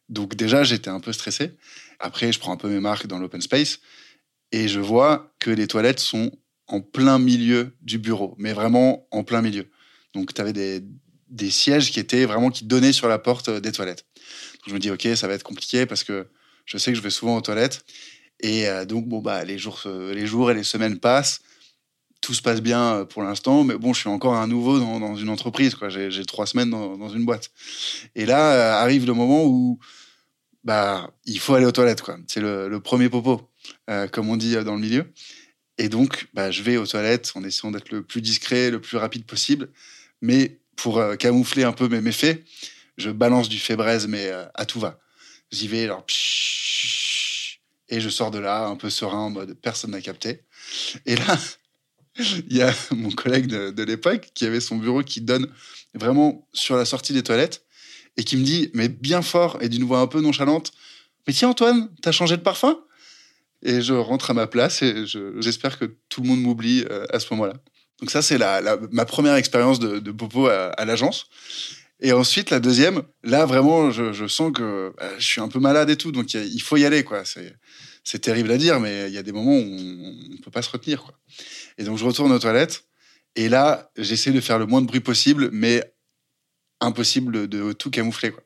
Donc 0.07 0.35
déjà, 0.35 0.63
j'étais 0.63 0.89
un 0.89 0.99
peu 0.99 1.11
stressé. 1.11 1.57
Après, 1.99 2.31
je 2.31 2.39
prends 2.39 2.53
un 2.53 2.57
peu 2.57 2.69
mes 2.69 2.79
marques 2.79 3.07
dans 3.07 3.19
l'open 3.19 3.41
space 3.41 3.79
et 4.53 4.67
je 4.67 4.79
vois 4.79 5.33
que 5.39 5.49
les 5.49 5.67
toilettes 5.67 5.99
sont 5.99 6.31
en 6.67 6.81
plein 6.81 7.19
milieu 7.19 7.75
du 7.81 7.97
bureau, 7.97 8.35
mais 8.37 8.53
vraiment 8.53 9.07
en 9.11 9.23
plein 9.23 9.41
milieu. 9.41 9.69
Donc, 10.13 10.33
tu 10.33 10.41
avais 10.41 10.53
des, 10.53 11.49
sièges 11.49 11.91
qui 11.91 11.99
étaient 11.99 12.25
vraiment 12.25 12.49
qui 12.49 12.65
donnaient 12.65 12.93
sur 12.93 13.07
la 13.07 13.19
porte 13.19 13.49
des 13.49 13.71
toilettes. 13.71 14.05
Donc, 14.15 14.69
je 14.69 14.73
me 14.73 14.79
dis, 14.79 14.91
OK, 14.91 15.07
ça 15.15 15.27
va 15.27 15.33
être 15.33 15.43
compliqué 15.43 15.85
parce 15.85 16.03
que 16.03 16.27
je 16.65 16.77
sais 16.77 16.91
que 16.91 16.97
je 16.97 17.03
vais 17.03 17.09
souvent 17.09 17.37
aux 17.37 17.41
toilettes. 17.41 17.83
Et 18.39 18.67
euh, 18.67 18.85
donc, 18.85 19.07
bon, 19.07 19.19
bah, 19.19 19.43
les 19.43 19.57
jours, 19.57 19.81
les 19.85 20.27
jours 20.27 20.51
et 20.51 20.53
les 20.53 20.63
semaines 20.63 20.99
passent. 20.99 21.41
Tout 22.21 22.33
se 22.33 22.41
passe 22.41 22.61
bien 22.61 22.95
euh, 22.95 23.05
pour 23.05 23.21
l'instant, 23.23 23.65
mais 23.65 23.75
bon, 23.75 23.93
je 23.93 23.99
suis 23.99 24.09
encore 24.09 24.35
un 24.35 24.47
nouveau 24.47 24.79
dans, 24.79 25.15
une 25.15 25.29
entreprise. 25.29 25.75
Quoi. 25.75 25.89
J'ai, 25.89 26.25
trois 26.25 26.45
semaines 26.45 26.69
dans, 26.69 27.09
une 27.09 27.25
boîte. 27.25 27.51
Et 28.15 28.25
là 28.25 28.53
euh, 28.53 28.81
arrive 28.81 29.05
le 29.05 29.13
moment 29.13 29.43
où 29.45 29.77
bah, 30.63 31.11
il 31.25 31.39
faut 31.39 31.55
aller 31.55 31.65
aux 31.65 31.71
toilettes. 31.73 32.01
Quoi. 32.01 32.17
C'est 32.27 32.39
le, 32.39 32.69
le 32.69 32.79
premier 32.79 33.09
popo, 33.09 33.49
comme 34.11 34.29
on 34.29 34.37
dit 34.37 34.55
dans 34.63 34.75
le 34.75 34.81
milieu. 34.81 35.11
Et 35.83 35.89
donc, 35.89 36.27
bah, 36.33 36.49
je 36.49 36.63
vais 36.63 36.77
aux 36.77 36.87
toilettes 36.87 37.33
en 37.35 37.43
essayant 37.43 37.69
d'être 37.69 37.91
le 37.91 38.03
plus 38.03 38.21
discret, 38.21 38.71
le 38.71 38.79
plus 38.79 38.95
rapide 38.95 39.25
possible. 39.25 39.67
Mais 40.21 40.57
pour 40.77 40.97
euh, 40.97 41.17
camoufler 41.17 41.65
un 41.65 41.73
peu 41.73 41.89
mes 41.89 41.99
méfaits, 41.99 42.41
je 42.95 43.09
balance 43.09 43.49
du 43.49 43.59
fébraise, 43.59 44.07
mais 44.07 44.27
euh, 44.27 44.45
à 44.55 44.65
tout 44.65 44.79
va. 44.79 45.01
J'y 45.51 45.67
vais, 45.67 45.83
alors, 45.83 46.05
et 47.89 47.99
je 47.99 48.07
sors 48.07 48.31
de 48.31 48.39
là 48.39 48.65
un 48.67 48.77
peu 48.77 48.89
serein, 48.89 49.17
en 49.17 49.29
mode 49.29 49.55
personne 49.55 49.91
n'a 49.91 49.99
capté. 49.99 50.45
Et 51.05 51.17
là, 51.17 51.37
il 52.17 52.55
y 52.55 52.61
a 52.61 52.73
mon 52.91 53.11
collègue 53.11 53.47
de 53.47 53.83
l'époque 53.83 54.29
qui 54.33 54.45
avait 54.45 54.61
son 54.61 54.77
bureau 54.77 55.03
qui 55.03 55.19
donne 55.19 55.51
vraiment 55.93 56.47
sur 56.53 56.77
la 56.77 56.85
sortie 56.85 57.11
des 57.11 57.23
toilettes 57.23 57.65
et 58.15 58.23
qui 58.23 58.37
me 58.37 58.45
dit, 58.45 58.71
mais 58.73 58.87
bien 58.87 59.21
fort 59.21 59.57
et 59.59 59.67
d'une 59.67 59.83
voix 59.83 59.99
un 59.99 60.07
peu 60.07 60.21
nonchalante, 60.21 60.71
mais 61.27 61.33
tiens 61.33 61.49
Antoine, 61.49 61.89
t'as 62.01 62.13
changé 62.13 62.37
de 62.37 62.41
parfum? 62.41 62.79
Et 63.63 63.81
je 63.81 63.93
rentre 63.93 64.31
à 64.31 64.33
ma 64.33 64.45
place 64.45 64.81
et 64.81 65.05
j'espère 65.39 65.79
que 65.79 65.85
tout 66.09 66.21
le 66.21 66.27
monde 66.27 66.41
m'oublie 66.41 66.85
euh, 66.91 67.05
à 67.09 67.19
ce 67.19 67.33
moment-là. 67.33 67.53
Donc 67.99 68.11
ça, 68.11 68.21
c'est 68.21 68.37
la, 68.37 68.77
ma 68.91 69.05
première 69.05 69.35
expérience 69.35 69.79
de, 69.79 69.99
de, 69.99 70.11
popo 70.11 70.47
à, 70.47 70.85
l'agence. 70.85 71.27
Et 72.01 72.11
ensuite, 72.11 72.49
la 72.49 72.59
deuxième, 72.59 73.03
là, 73.23 73.45
vraiment, 73.45 73.91
je, 73.91 74.27
sens 74.27 74.51
que 74.51 74.93
bah, 74.97 75.09
je 75.17 75.25
suis 75.25 75.39
un 75.39 75.47
peu 75.47 75.59
malade 75.59 75.89
et 75.89 75.95
tout, 75.95 76.11
donc 76.11 76.33
il 76.33 76.61
faut 76.61 76.75
y 76.75 76.83
aller, 76.83 77.03
quoi. 77.03 77.23
C'est 78.03 78.19
terrible 78.19 78.51
à 78.51 78.57
dire, 78.57 78.81
mais 78.81 79.07
il 79.07 79.13
y 79.13 79.17
a 79.17 79.23
des 79.23 79.31
moments 79.31 79.55
où 79.55 79.61
on 79.61 80.31
ne 80.31 80.41
peut 80.43 80.51
pas 80.51 80.61
se 80.61 80.69
retenir, 80.69 81.03
quoi. 81.03 81.17
Et 81.77 81.85
donc, 81.85 81.97
je 81.97 82.03
retourne 82.03 82.31
aux 82.33 82.39
toilettes, 82.39 82.83
et 83.37 83.47
là, 83.47 83.89
j'essaie 83.97 84.31
de 84.31 84.41
faire 84.41 84.59
le 84.59 84.65
moins 84.65 84.81
de 84.81 84.87
bruit 84.87 84.99
possible, 84.99 85.49
mais 85.53 85.93
impossible 86.81 87.47
de, 87.47 87.71
tout 87.71 87.89
camoufler, 87.89 88.31
quoi. 88.31 88.43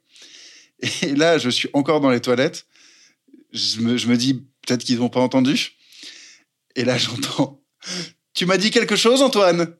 Et 1.02 1.16
là, 1.16 1.40
je 1.40 1.50
suis 1.50 1.70
encore 1.74 2.00
dans 2.00 2.12
les 2.12 2.22
toilettes, 2.22 2.68
je 3.54 3.82
me, 3.82 3.98
je 3.98 4.08
me 4.08 4.18
dis, 4.18 4.46
Peut-être 4.68 4.84
qu'ils 4.84 5.00
n'ont 5.00 5.10
pas 5.10 5.22
entendu. 5.22 5.72
Et 6.76 6.84
là, 6.84 6.98
j'entends 6.98 7.64
Tu 8.34 8.46
m'as 8.46 8.58
dit 8.58 8.70
quelque 8.70 8.96
chose, 8.96 9.22
Antoine 9.22 9.76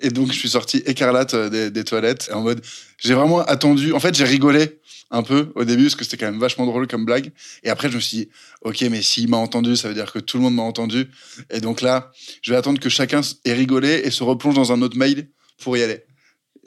Et 0.00 0.10
donc, 0.10 0.32
je 0.32 0.38
suis 0.38 0.48
sorti 0.48 0.78
écarlate 0.86 1.34
euh, 1.34 1.70
des, 1.70 1.84
toilettes 1.84 2.30
en 2.32 2.42
mode 2.42 2.64
J'ai 2.98 3.14
vraiment 3.14 3.40
attendu. 3.40 3.92
En 3.92 4.00
fait, 4.00 4.14
j'ai 4.14 4.24
rigolé 4.24 4.80
un 5.10 5.22
peu 5.22 5.52
au 5.54 5.64
début 5.64 5.84
parce 5.84 5.96
que 5.96 6.04
c'était 6.04 6.16
quand 6.16 6.30
même 6.30 6.40
vachement 6.40 6.66
drôle 6.66 6.86
comme 6.86 7.04
blague. 7.04 7.32
Et 7.64 7.68
après, 7.68 7.90
je 7.90 7.96
me 7.96 8.00
suis 8.00 8.16
dit 8.16 8.28
Ok, 8.62 8.80
mais 8.82 9.02
s'il 9.02 9.28
m'a 9.28 9.36
entendu, 9.36 9.76
ça 9.76 9.88
veut 9.88 9.94
dire 9.94 10.12
que 10.12 10.20
tout 10.20 10.36
le 10.36 10.44
monde 10.44 10.54
m'a 10.54 10.62
entendu. 10.62 11.10
Et 11.50 11.60
donc 11.60 11.80
là, 11.80 12.12
je 12.42 12.52
vais 12.52 12.56
attendre 12.56 12.80
que 12.80 12.88
chacun 12.88 13.20
ait 13.44 13.52
rigolé 13.52 14.02
et 14.04 14.10
se 14.10 14.22
replonge 14.22 14.54
dans 14.54 14.72
un 14.72 14.82
autre 14.82 14.96
mail 14.96 15.28
pour 15.58 15.76
y 15.76 15.82
aller. 15.82 16.04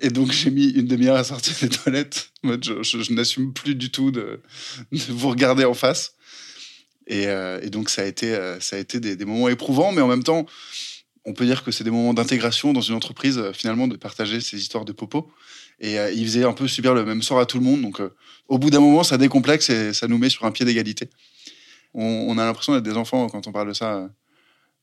Et 0.01 0.10
donc, 0.10 0.31
j'ai 0.31 0.50
mis 0.50 0.69
une 0.69 0.88
demi-heure 0.88 1.17
à 1.17 1.24
sortir 1.24 1.53
des 1.62 1.69
toilettes. 1.69 2.31
Je, 2.43 3.13
n'assume 3.13 3.53
plus 3.53 3.75
du 3.75 3.91
tout 3.91 4.12
de, 4.12 4.41
vous 4.91 5.29
regarder 5.29 5.65
en 5.65 5.74
face. 5.74 6.13
Euh, 7.11 7.59
et, 7.61 7.69
donc, 7.69 7.89
ça 7.89 8.03
a 8.03 8.05
été, 8.05 8.33
euh, 8.33 8.59
ça 8.59 8.75
a 8.75 8.79
été 8.79 8.99
des, 8.99 9.25
moments 9.25 9.49
éprouvants, 9.49 9.91
mais 9.91 10.01
en 10.01 10.07
même 10.07 10.23
temps, 10.23 10.45
on 11.25 11.33
peut 11.33 11.45
dire 11.45 11.63
que 11.63 11.71
c'est 11.71 11.83
des 11.83 11.91
moments 11.91 12.13
d'intégration 12.13 12.73
dans 12.73 12.81
une 12.81 12.95
entreprise, 12.95 13.37
euh, 13.37 13.53
finalement, 13.53 13.87
de 13.87 13.95
partager 13.95 14.41
ces 14.41 14.57
histoires 14.57 14.85
de 14.85 14.91
popo. 14.91 15.31
Et 15.81 15.95
ils 16.13 16.25
faisaient 16.25 16.43
un 16.43 16.51
peu 16.51 16.67
subir 16.67 16.93
le 16.93 17.05
même 17.05 17.21
sort 17.21 17.39
à 17.39 17.45
tout 17.45 17.57
le 17.57 17.63
monde. 17.63 17.81
Donc, 17.81 18.01
au 18.49 18.57
bout 18.57 18.69
d'un 18.69 18.81
moment, 18.81 19.01
ça 19.01 19.17
décomplexe 19.17 19.69
et 19.69 19.93
ça 19.93 20.09
nous 20.09 20.17
met 20.17 20.27
sur 20.27 20.43
un 20.43 20.51
pied 20.51 20.65
d'égalité. 20.65 21.09
On, 21.93 22.37
a 22.37 22.43
l'impression 22.43 22.73
d'être 22.73 22.83
des 22.83 22.97
enfants 22.97 23.29
quand 23.29 23.47
on 23.47 23.53
parle 23.53 23.69
de 23.69 23.73
ça 23.73 24.09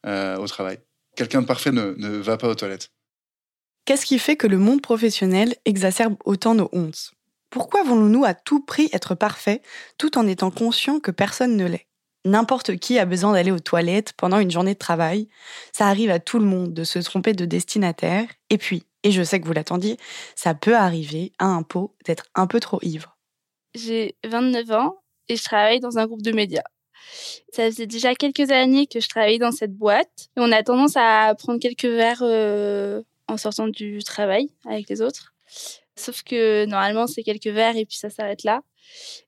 au 0.07 0.47
travail. 0.47 0.79
Quelqu'un 1.15 1.43
de 1.43 1.47
parfait 1.47 1.71
ne, 1.71 1.93
ne 1.99 2.09
va 2.09 2.39
pas 2.39 2.49
aux 2.49 2.55
toilettes. 2.55 2.93
Qu'est-ce 3.85 4.07
qui 4.07 4.19
fait 4.19 4.37
que 4.37 4.47
le 4.47 4.57
monde 4.57 4.81
professionnel 4.81 5.55
exacerbe 5.67 6.17
autant 6.25 6.55
nos 6.55 6.71
hontes? 6.73 7.13
Pourquoi 7.51 7.83
voulons-nous 7.83 8.25
à 8.25 8.33
tout 8.33 8.61
prix 8.61 8.89
être 8.95 9.15
parfaits 9.15 9.63
tout 9.99 10.17
en 10.17 10.27
étant 10.27 10.51
conscients 10.51 10.99
que 10.99 11.11
personne 11.11 11.59
ne 11.59 11.67
l'est? 11.67 11.86
N'importe 12.27 12.77
qui 12.77 12.99
a 12.99 13.05
besoin 13.05 13.33
d'aller 13.33 13.53
aux 13.53 13.61
toilettes 13.61 14.13
pendant 14.17 14.41
une 14.41 14.51
journée 14.51 14.75
de 14.75 14.79
travail. 14.79 15.29
Ça 15.73 15.87
arrive 15.87 16.11
à 16.11 16.19
tout 16.19 16.41
le 16.41 16.45
monde 16.45 16.75
de 16.75 16.83
se 16.83 16.99
tromper 16.99 17.35
de 17.35 17.45
destinataire. 17.45 18.27
Et 18.51 18.59
puis, 18.59 18.83
et 19.05 19.13
je 19.13 19.23
sais 19.23 19.41
que 19.41 19.47
vous 19.47 19.53
l'attendiez, 19.53 19.97
ça 20.35 20.53
peut 20.53 20.75
arriver 20.75 21.33
à 21.39 21.47
un 21.47 21.63
pot 21.63 21.95
d'être 22.05 22.25
un 22.35 22.49
peu 22.49 22.59
trop 22.59 22.81
ivre. 22.83 23.17
J'ai 23.77 24.17
29 24.25 24.71
ans 24.73 24.97
et 25.29 25.37
je 25.37 25.45
travaille 25.45 25.79
dans 25.79 25.99
un 25.99 26.07
groupe 26.07 26.23
de 26.23 26.33
médias. 26.33 26.65
Ça 27.53 27.67
faisait 27.67 27.87
déjà 27.87 28.17
quelques 28.17 28.51
années 28.51 28.89
que 28.89 28.99
je 28.99 29.09
travaillais 29.09 29.39
dans 29.39 29.53
cette 29.53 29.75
boîte. 29.75 30.29
Et 30.37 30.41
on 30.41 30.51
a 30.51 30.65
tendance 30.65 30.97
à 30.97 31.33
prendre 31.39 31.61
quelques 31.61 31.85
verres 31.85 32.23
euh, 32.23 33.03
en 33.29 33.37
sortant 33.37 33.69
du 33.69 34.03
travail 34.03 34.51
avec 34.69 34.89
les 34.89 35.01
autres. 35.01 35.33
Sauf 35.95 36.25
que 36.25 36.67
normalement, 36.67 37.07
c'est 37.07 37.23
quelques 37.23 37.47
verres 37.47 37.77
et 37.77 37.87
puis 37.87 37.99
ça 37.99 38.11
s'arrête 38.11 38.43
là. 38.43 38.63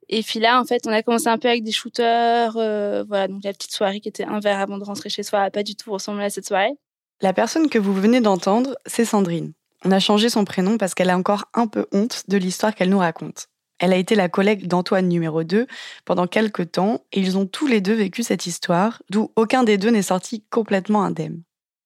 Et 0.08 0.22
puis 0.22 0.40
là, 0.40 0.60
en 0.60 0.64
fait, 0.64 0.86
on 0.86 0.92
a 0.92 1.02
commencé 1.02 1.28
un 1.28 1.38
peu 1.38 1.48
avec 1.48 1.64
des 1.64 1.72
shooters. 1.72 2.56
Euh, 2.56 3.04
voilà, 3.06 3.28
donc 3.28 3.44
la 3.44 3.52
petite 3.52 3.72
soirée 3.72 4.00
qui 4.00 4.08
était 4.08 4.24
un 4.24 4.40
verre 4.40 4.58
avant 4.58 4.78
de 4.78 4.84
rentrer 4.84 5.10
chez 5.10 5.22
soi 5.22 5.40
n'a 5.40 5.50
pas 5.50 5.62
du 5.62 5.76
tout 5.76 5.92
ressemblé 5.92 6.24
à 6.24 6.30
cette 6.30 6.46
soirée. 6.46 6.72
La 7.20 7.32
personne 7.32 7.68
que 7.68 7.78
vous 7.78 7.92
venez 7.92 8.20
d'entendre, 8.20 8.76
c'est 8.86 9.04
Sandrine. 9.04 9.52
On 9.84 9.92
a 9.92 10.00
changé 10.00 10.28
son 10.28 10.44
prénom 10.44 10.78
parce 10.78 10.94
qu'elle 10.94 11.10
a 11.10 11.16
encore 11.16 11.44
un 11.54 11.66
peu 11.66 11.86
honte 11.92 12.24
de 12.28 12.36
l'histoire 12.36 12.74
qu'elle 12.74 12.90
nous 12.90 12.98
raconte. 12.98 13.48
Elle 13.78 13.92
a 13.92 13.96
été 13.96 14.14
la 14.14 14.28
collègue 14.28 14.66
d'Antoine 14.66 15.08
numéro 15.08 15.44
2 15.44 15.66
pendant 16.04 16.26
quelques 16.26 16.72
temps 16.72 17.04
et 17.12 17.20
ils 17.20 17.38
ont 17.38 17.46
tous 17.46 17.66
les 17.66 17.80
deux 17.80 17.94
vécu 17.94 18.24
cette 18.24 18.46
histoire, 18.46 19.02
d'où 19.08 19.30
aucun 19.36 19.62
des 19.62 19.78
deux 19.78 19.90
n'est 19.90 20.02
sorti 20.02 20.42
complètement 20.50 21.04
indemne. 21.04 21.42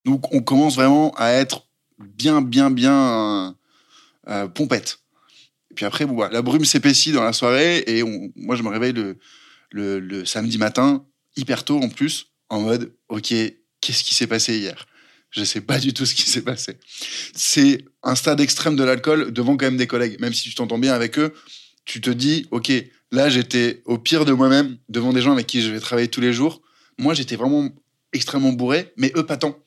Donc 0.06 0.32
on 0.32 0.40
commence 0.40 0.76
vraiment 0.76 1.12
à 1.16 1.32
être 1.32 1.66
bien, 1.98 2.40
bien, 2.40 2.70
bien 2.70 3.54
euh, 4.28 4.48
pompette. 4.48 5.01
Et 5.72 5.74
puis 5.74 5.86
après, 5.86 6.06
la 6.30 6.42
brume 6.42 6.66
s'épaissit 6.66 7.14
dans 7.14 7.24
la 7.24 7.32
soirée 7.32 7.82
et 7.86 8.02
moi, 8.36 8.56
je 8.56 8.62
me 8.62 8.68
réveille 8.68 8.92
le, 8.92 9.16
le, 9.70 10.24
samedi 10.26 10.58
matin, 10.58 11.06
hyper 11.34 11.64
tôt 11.64 11.80
en 11.80 11.88
plus, 11.88 12.26
en 12.50 12.60
mode, 12.60 12.94
ok, 13.08 13.32
qu'est-ce 13.80 14.04
qui 14.04 14.14
s'est 14.14 14.26
passé 14.26 14.58
hier? 14.58 14.84
Je 15.30 15.42
sais 15.44 15.62
pas 15.62 15.78
du 15.78 15.94
tout 15.94 16.04
ce 16.04 16.14
qui 16.14 16.28
s'est 16.28 16.42
passé. 16.42 16.76
C'est 17.34 17.86
un 18.02 18.14
stade 18.14 18.42
extrême 18.42 18.76
de 18.76 18.84
l'alcool 18.84 19.32
devant 19.32 19.56
quand 19.56 19.64
même 19.64 19.78
des 19.78 19.86
collègues. 19.86 20.20
Même 20.20 20.34
si 20.34 20.42
tu 20.42 20.54
t'entends 20.54 20.78
bien 20.78 20.92
avec 20.92 21.18
eux, 21.18 21.32
tu 21.86 22.02
te 22.02 22.10
dis, 22.10 22.46
ok, 22.50 22.70
là 23.10 23.30
j'étais 23.30 23.80
au 23.86 23.96
pire 23.96 24.26
de 24.26 24.34
moi-même 24.34 24.76
devant 24.90 25.14
des 25.14 25.22
gens 25.22 25.32
avec 25.32 25.46
qui 25.46 25.62
je 25.62 25.70
vais 25.70 25.80
travailler 25.80 26.08
tous 26.08 26.20
les 26.20 26.34
jours. 26.34 26.60
Moi 26.98 27.14
j'étais 27.14 27.36
vraiment 27.36 27.70
extrêmement 28.12 28.52
bourré, 28.52 28.92
mais 28.98 29.10
eux 29.16 29.24
pas 29.24 29.38
tant. 29.38 29.58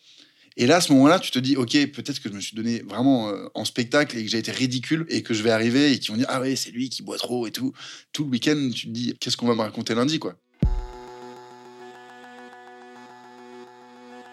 Et 0.57 0.67
là, 0.67 0.77
à 0.77 0.81
ce 0.81 0.93
moment-là, 0.93 1.19
tu 1.19 1.31
te 1.31 1.39
dis, 1.39 1.57
ok, 1.57 1.71
peut-être 1.91 2.21
que 2.21 2.29
je 2.29 2.33
me 2.33 2.39
suis 2.39 2.55
donné 2.55 2.81
vraiment 2.87 3.27
euh, 3.29 3.47
en 3.55 3.65
spectacle 3.65 4.17
et 4.17 4.23
que 4.23 4.29
j'ai 4.29 4.37
été 4.37 4.51
ridicule 4.51 5.05
et 5.09 5.21
que 5.21 5.33
je 5.33 5.43
vais 5.43 5.51
arriver 5.51 5.91
et 5.91 5.99
qu'ils 5.99 6.11
vont 6.11 6.17
dire, 6.17 6.27
ah 6.29 6.39
ouais, 6.39 6.55
c'est 6.55 6.71
lui 6.71 6.89
qui 6.89 7.03
boit 7.03 7.17
trop 7.17 7.45
et 7.45 7.51
tout. 7.51 7.73
Tout 8.13 8.23
le 8.23 8.29
week-end, 8.29 8.69
tu 8.73 8.87
te 8.87 8.91
dis, 8.91 9.13
qu'est-ce 9.19 9.35
qu'on 9.35 9.47
va 9.47 9.55
me 9.55 9.61
raconter 9.61 9.93
lundi, 9.95 10.17
quoi? 10.17 10.35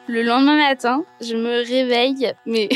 Le 0.06 0.22
lendemain 0.22 0.56
matin, 0.56 1.04
je 1.20 1.34
me 1.34 1.66
réveille, 1.66 2.32
mais 2.46 2.68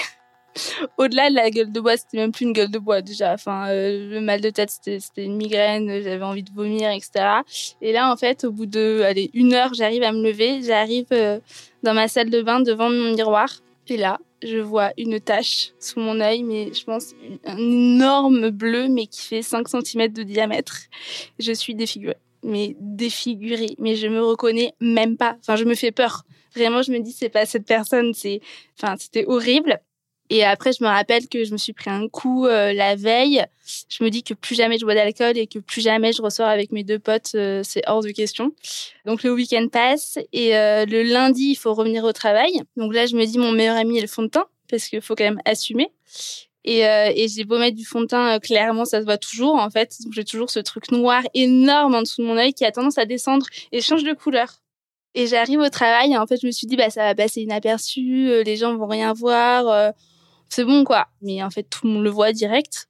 au-delà 0.99 1.31
de 1.31 1.35
la 1.35 1.51
gueule 1.51 1.73
de 1.73 1.81
bois, 1.81 1.97
c'était 1.97 2.19
même 2.19 2.33
plus 2.33 2.45
une 2.45 2.53
gueule 2.53 2.71
de 2.71 2.79
bois 2.79 3.03
déjà. 3.03 3.33
Enfin, 3.35 3.69
euh, 3.69 4.11
le 4.11 4.21
mal 4.21 4.41
de 4.41 4.51
tête, 4.51 4.71
c'était 4.71 5.25
une 5.25 5.37
migraine, 5.37 6.03
j'avais 6.03 6.25
envie 6.25 6.43
de 6.43 6.53
vomir, 6.53 6.91
etc. 6.91 7.43
Et 7.81 7.93
là, 7.93 8.13
en 8.13 8.17
fait, 8.17 8.45
au 8.45 8.53
bout 8.53 8.67
de, 8.67 9.03
allez, 9.05 9.31
une 9.35 9.55
heure, 9.55 9.75
j'arrive 9.75 10.03
à 10.03 10.13
me 10.13 10.23
lever, 10.23 10.63
j'arrive 10.63 11.07
euh, 11.13 11.39
dans 11.83 11.95
ma 11.95 12.09
salle 12.09 12.31
de 12.31 12.43
bain 12.43 12.61
devant 12.61 12.91
mon 12.91 13.15
miroir. 13.15 13.49
Et 13.89 13.97
là, 13.97 14.19
je 14.43 14.59
vois 14.59 14.93
une 14.99 15.21
tache 15.21 15.73
sous 15.79 16.01
mon 16.01 16.21
œil, 16.21 16.43
mais 16.43 16.73
je 16.73 16.85
pense 16.85 17.15
un 17.45 17.57
énorme 17.57 18.51
bleu, 18.51 18.89
mais 18.89 19.07
qui 19.07 19.23
fait 19.23 19.43
5 19.43 19.69
cm 19.69 20.09
de 20.09 20.23
diamètre. 20.23 20.77
Je 21.39 21.53
suis 21.53 21.75
défigurée, 21.75 22.17
mais 22.43 22.77
défigurée, 22.81 23.77
mais 23.79 23.97
je 23.97 24.09
me 24.09 24.23
reconnais 24.23 24.75
même 24.81 25.17
pas. 25.17 25.37
Enfin, 25.41 25.57
je 25.57 25.65
me 25.65 25.75
fais 25.75 25.93
peur. 25.93 26.25
Vraiment, 26.55 26.83
je 26.83 26.91
me 26.91 27.01
dis, 27.01 27.13
c'est 27.13 27.29
pas 27.29 27.45
cette 27.45 27.67
personne, 27.67 28.15
c'est, 28.15 28.41
enfin, 28.81 28.97
c'était 28.99 29.27
horrible. 29.27 29.81
Et 30.31 30.45
après, 30.45 30.73
je 30.73 30.83
me 30.83 30.89
rappelle 30.89 31.29
que 31.29 31.45
je 31.45 31.53
me 31.53 31.57
suis 31.57 31.73
pris 31.73 31.91
un 31.91 32.09
coup 32.09 32.47
euh, 32.47 32.73
la 32.73 32.97
veille. 32.97 33.45
Je 33.89 34.03
me 34.03 34.11
dis 34.11 34.23
que 34.23 34.35
plus 34.35 34.55
jamais 34.55 34.79
je 34.79 34.85
bois 34.85 34.95
d'alcool 34.95 35.39
et 35.39 35.47
que 35.47 35.59
plus 35.59 35.81
jamais 35.81 36.13
je 36.13 36.23
ressors 36.23 36.49
avec 36.49 36.73
mes 36.73 36.85
deux 36.85 36.99
potes, 36.99 37.33
euh, 37.35 37.63
c'est 37.65 37.83
hors 37.87 38.03
de 38.03 38.11
question. 38.11 38.53
Donc 39.05 39.23
le 39.23 39.33
week-end 39.33 39.67
passe 39.71 40.19
et 40.33 40.57
euh, 40.57 40.85
le 40.87 41.03
lundi, 41.03 41.51
il 41.51 41.57
faut 41.57 41.75
revenir 41.75 42.05
au 42.05 42.13
travail. 42.13 42.63
Donc 42.77 42.95
là, 42.95 43.07
je 43.07 43.17
me 43.17 43.25
dis 43.25 43.39
mon 43.39 43.53
meilleur 43.53 43.77
ami 43.77 43.99
est 43.99 44.03
le 44.03 44.07
fond 44.07 44.23
de 44.23 44.29
teint 44.29 44.47
parce 44.69 44.89
qu'il 44.89 45.01
faut 45.01 45.15
quand 45.15 45.25
même 45.25 45.41
assumer. 45.45 45.91
Et, 46.65 46.81
et 46.81 47.29
j'ai 47.29 47.45
beau 47.45 47.61
mettre 47.61 47.77
du 47.77 47.85
fond 47.85 48.01
de 48.01 48.07
teint, 48.07 48.41
clairement, 48.41 48.85
ça 48.85 48.99
se 48.99 49.05
voit 49.05 49.19
toujours 49.19 49.55
en 49.55 49.71
fait. 49.71 49.95
Donc 50.03 50.13
j'ai 50.15 50.25
toujours 50.25 50.51
ce 50.51 50.59
truc 50.59 50.91
noir 50.91 51.23
énorme 51.33 51.95
en 51.95 52.03
dessous 52.03 52.23
de 52.23 52.27
mon 52.27 52.37
œil 52.37 52.55
qui 52.55 52.65
a 52.65 52.73
tendance 52.73 52.99
à 52.99 53.05
descendre 53.05 53.47
et 53.71 53.81
change 53.81 54.03
de 54.03 54.13
couleur. 54.15 54.61
Et 55.17 55.27
j'arrive 55.27 55.61
au 55.61 55.69
travail 55.71 56.13
et 56.13 56.19
en 56.19 56.27
fait, 56.27 56.37
je 56.43 56.47
me 56.47 56.53
suis 56.53 56.67
dit, 56.67 56.77
bah, 56.77 56.91
ça 56.91 57.03
va 57.05 57.15
passer 57.15 57.41
inaperçu, 57.41 58.29
euh, 58.29 58.43
les 58.43 58.57
gens 58.57 58.77
vont 58.77 58.87
rien 58.87 59.15
voir, 59.15 59.67
euh, 59.67 59.91
c'est 60.49 60.65
bon, 60.65 60.85
quoi. 60.85 61.09
Mais 61.23 61.43
en 61.43 61.51
fait, 61.51 61.65
tout 61.65 61.87
le 61.87 61.93
monde 61.93 62.05
le 62.05 62.11
voit 62.11 62.33
direct. 62.33 62.89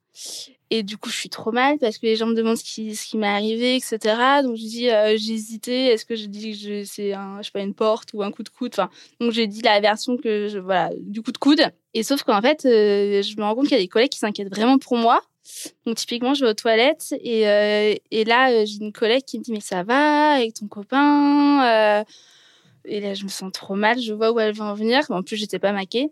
Et 0.69 0.83
du 0.83 0.97
coup, 0.97 1.09
je 1.09 1.15
suis 1.15 1.29
trop 1.29 1.53
mal 1.53 1.77
parce 1.79 1.97
que 1.97 2.05
les 2.05 2.17
gens 2.17 2.25
me 2.25 2.33
demandent 2.33 2.57
ce 2.57 2.63
qui, 2.63 2.93
ce 2.93 3.07
qui 3.07 3.17
m'est 3.17 3.27
arrivé, 3.27 3.77
etc. 3.77 3.99
Donc, 4.43 4.57
je 4.57 4.63
dis, 4.63 4.89
euh, 4.89 5.15
j'ai 5.17 5.33
hésité. 5.33 5.85
Est-ce 5.87 6.05
que 6.05 6.15
je 6.15 6.25
dis 6.25 6.59
que 6.61 6.83
c'est 6.83 7.13
un, 7.13 7.37
je 7.37 7.45
sais 7.45 7.51
pas, 7.51 7.61
une 7.61 7.73
porte 7.73 8.09
ou 8.13 8.21
un 8.21 8.31
coup 8.31 8.43
de 8.43 8.49
coude? 8.49 8.71
Enfin, 8.73 8.89
donc 9.21 9.31
j'ai 9.31 9.47
dit 9.47 9.61
la 9.61 9.79
version 9.79 10.17
que 10.17 10.49
je, 10.49 10.59
voilà, 10.59 10.89
du 10.99 11.21
coup 11.21 11.31
de 11.31 11.37
coude. 11.37 11.61
Et 11.93 12.03
sauf 12.03 12.23
qu'en 12.23 12.41
fait, 12.41 12.59
je 12.63 13.37
me 13.37 13.43
rends 13.43 13.55
compte 13.55 13.67
qu'il 13.67 13.77
y 13.77 13.79
a 13.79 13.83
des 13.83 13.87
collègues 13.87 14.11
qui 14.11 14.19
s'inquiètent 14.19 14.53
vraiment 14.53 14.77
pour 14.77 14.97
moi. 14.97 15.21
Donc 15.85 15.95
typiquement, 15.95 16.33
je 16.33 16.45
vais 16.45 16.51
aux 16.51 16.55
toilettes 16.55 17.13
et, 17.21 17.47
euh, 17.47 17.95
et 18.11 18.25
là, 18.25 18.51
euh, 18.51 18.65
j'ai 18.65 18.79
une 18.81 18.91
collègue 18.91 19.23
qui 19.23 19.39
me 19.39 19.43
dit 19.43 19.51
mais 19.51 19.61
ça 19.61 19.83
va 19.83 20.31
avec 20.31 20.53
ton 20.53 20.67
copain 20.67 21.65
euh? 21.65 22.03
Et 22.85 23.01
là, 23.01 23.13
je 23.13 23.23
me 23.23 23.29
sens 23.29 23.51
trop 23.51 23.75
mal. 23.75 23.99
Je 23.99 24.13
vois 24.13 24.31
où 24.31 24.39
elle 24.39 24.53
va 24.53 24.65
en 24.65 24.73
venir. 24.73 25.03
En 25.09 25.21
plus, 25.21 25.35
j'étais 25.35 25.59
pas 25.59 25.73
maquée. 25.73 26.09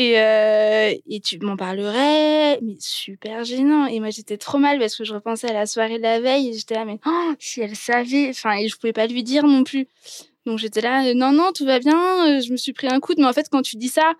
Et, 0.00 1.02
et 1.08 1.20
tu 1.20 1.40
m'en 1.40 1.56
parlerais, 1.56 2.60
mais 2.62 2.76
super 2.78 3.42
gênant. 3.42 3.86
Et 3.86 3.98
moi, 3.98 4.10
j'étais 4.10 4.36
trop 4.36 4.58
mal 4.58 4.78
parce 4.78 4.96
que 4.96 5.02
je 5.02 5.12
repensais 5.12 5.50
à 5.50 5.52
la 5.52 5.66
soirée 5.66 5.98
de 5.98 6.02
la 6.02 6.20
veille 6.20 6.50
et 6.50 6.52
j'étais 6.52 6.76
là, 6.76 6.84
mais 6.84 7.00
oh, 7.04 7.32
si 7.40 7.60
elle 7.60 7.74
savait. 7.74 8.28
Enfin, 8.30 8.56
et 8.58 8.68
je 8.68 8.76
pouvais 8.76 8.92
pas 8.92 9.08
lui 9.08 9.24
dire 9.24 9.44
non 9.44 9.64
plus. 9.64 9.88
Donc 10.46 10.58
j'étais 10.58 10.80
là, 10.82 11.12
non, 11.14 11.32
non, 11.32 11.50
tout 11.52 11.64
va 11.64 11.80
bien. 11.80 12.40
Je 12.40 12.52
me 12.52 12.56
suis 12.56 12.72
pris 12.72 12.86
un 12.86 13.00
coup. 13.00 13.14
Mais 13.18 13.26
en 13.26 13.32
fait, 13.32 13.48
quand 13.50 13.62
tu 13.62 13.76
dis 13.76 13.88
ça, 13.88 14.14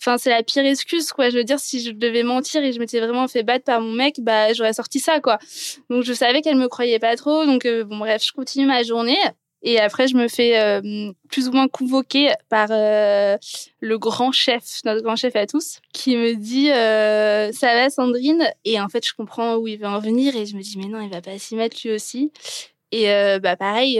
Enfin, 0.00 0.18
c'est 0.18 0.30
la 0.30 0.42
pire 0.42 0.64
excuse, 0.64 1.12
quoi. 1.12 1.30
Je 1.30 1.38
veux 1.38 1.44
dire, 1.44 1.58
si 1.58 1.80
je 1.80 1.90
devais 1.90 2.22
mentir 2.22 2.62
et 2.62 2.72
je 2.72 2.78
m'étais 2.78 3.00
vraiment 3.00 3.26
fait 3.28 3.42
battre 3.42 3.64
par 3.64 3.80
mon 3.80 3.92
mec, 3.92 4.16
bah, 4.20 4.52
j'aurais 4.52 4.74
sorti 4.74 5.00
ça, 5.00 5.20
quoi. 5.20 5.38
Donc, 5.90 6.04
je 6.04 6.12
savais 6.12 6.42
qu'elle 6.42 6.56
me 6.56 6.68
croyait 6.68 6.98
pas 6.98 7.16
trop. 7.16 7.46
Donc, 7.46 7.64
euh, 7.64 7.84
bon, 7.84 7.98
bref, 7.98 8.22
je 8.24 8.32
continue 8.32 8.66
ma 8.66 8.82
journée. 8.82 9.18
Et 9.62 9.80
après, 9.80 10.06
je 10.06 10.16
me 10.16 10.28
fais 10.28 10.58
euh, 10.58 11.12
plus 11.28 11.48
ou 11.48 11.52
moins 11.52 11.66
convoquer 11.66 12.30
par 12.48 12.68
euh, 12.70 13.36
le 13.80 13.98
grand 13.98 14.30
chef, 14.30 14.62
notre 14.84 15.02
grand 15.02 15.16
chef 15.16 15.34
à 15.34 15.46
tous, 15.46 15.80
qui 15.92 16.16
me 16.16 16.34
dit 16.34 16.66
Ça 16.66 17.74
va, 17.74 17.90
Sandrine? 17.90 18.48
Et 18.64 18.80
en 18.80 18.88
fait, 18.88 19.06
je 19.06 19.14
comprends 19.14 19.56
où 19.56 19.66
il 19.66 19.78
veut 19.78 19.86
en 19.86 19.98
venir. 19.98 20.36
Et 20.36 20.46
je 20.46 20.56
me 20.56 20.62
dis 20.62 20.78
Mais 20.78 20.86
non, 20.86 21.00
il 21.00 21.10
va 21.10 21.20
pas 21.20 21.38
s'y 21.38 21.56
mettre 21.56 21.76
lui 21.84 21.92
aussi. 21.92 22.32
Et 22.92 23.06
bah 23.40 23.56
pareil, 23.56 23.94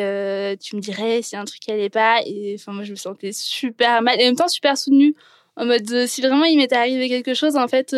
tu 0.61 0.77
me 0.77 0.81
dirais 0.81 1.21
si 1.23 1.37
un 1.37 1.45
truc 1.45 1.69
allait 1.69 1.91
pas. 1.91 2.21
Et 2.25 2.57
enfin, 2.59 2.73
moi, 2.73 2.85
je 2.85 2.93
me 2.93 2.97
sentais 2.97 3.33
super 3.33 4.03
mal. 4.03 4.21
Et 4.21 4.25
en 4.25 4.27
même 4.27 4.37
temps, 4.37 4.49
super 4.49 4.79
soutenue 4.79 5.15
en 5.57 5.65
mode 5.65 5.91
euh, 5.91 6.07
si 6.07 6.21
vraiment 6.21 6.45
il 6.45 6.59
m'était 6.59 6.77
arrivé 6.77 7.09
quelque 7.09 7.35
chose 7.35 7.57
en 7.57 7.69
fait 7.69 7.95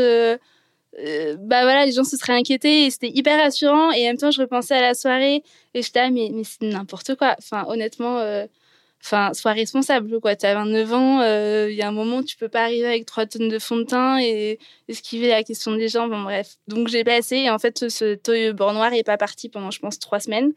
euh, 0.97 1.35
euh, 1.35 1.37
bah 1.39 1.63
voilà 1.63 1.85
les 1.87 1.93
gens 1.93 2.05
se 2.05 2.17
seraient 2.17 2.35
inquiétés 2.35 2.87
et 2.87 2.91
c'était 2.91 3.11
hyper 3.11 3.39
rassurant. 3.41 3.91
Et 3.93 4.05
en 4.05 4.09
même 4.09 4.17
temps 4.19 4.31
je 4.31 4.41
repensais 4.41 4.75
à 4.75 4.81
la 4.81 4.95
soirée 4.95 5.43
et 5.75 5.83
j'étais 5.83 6.01
ah, 6.01 6.11
mais 6.11 6.31
mais 6.33 6.45
c'est 6.45 6.63
n'importe 6.63 7.15
quoi. 7.17 7.37
Enfin 7.39 7.65
honnêtement 7.69 8.23
enfin 9.05 9.33
sois 9.35 9.53
responsable 9.53 10.21
quoi. 10.21 10.37
T'as 10.37 10.55
29 10.55 10.93
ans 10.93 11.23
il 11.69 11.75
y 11.75 11.83
a 11.83 11.89
un 11.89 11.93
moment 11.93 12.23
tu 12.23 12.37
peux 12.37 12.49
pas 12.49 12.65
arriver 12.65 12.87
avec 12.87 13.07
3 13.07 13.27
tonnes 13.27 13.49
de 13.49 13.59
fond 13.59 13.77
de 13.77 13.85
teint 13.85 14.19
et 14.19 14.59
esquiver 14.89 15.29
la 15.29 15.43
question 15.43 15.73
des 15.77 15.89
gens. 15.89 16.09
Bon 16.09 16.23
bref. 16.23 16.57
Donc 16.69 16.89
j'ai 16.89 17.05
passé. 17.05 17.37
Et 17.37 17.51
en 17.51 17.59
fait 17.59 17.89
ce 17.91 18.15
toy 18.15 18.53
bord 18.53 18.73
noir 18.73 18.93
est 18.93 19.05
pas 19.05 19.19
parti 19.19 19.49
pendant 19.49 19.71
je 19.71 19.81
pense 19.81 19.99
trois 19.99 20.21
semaines. 20.21 20.53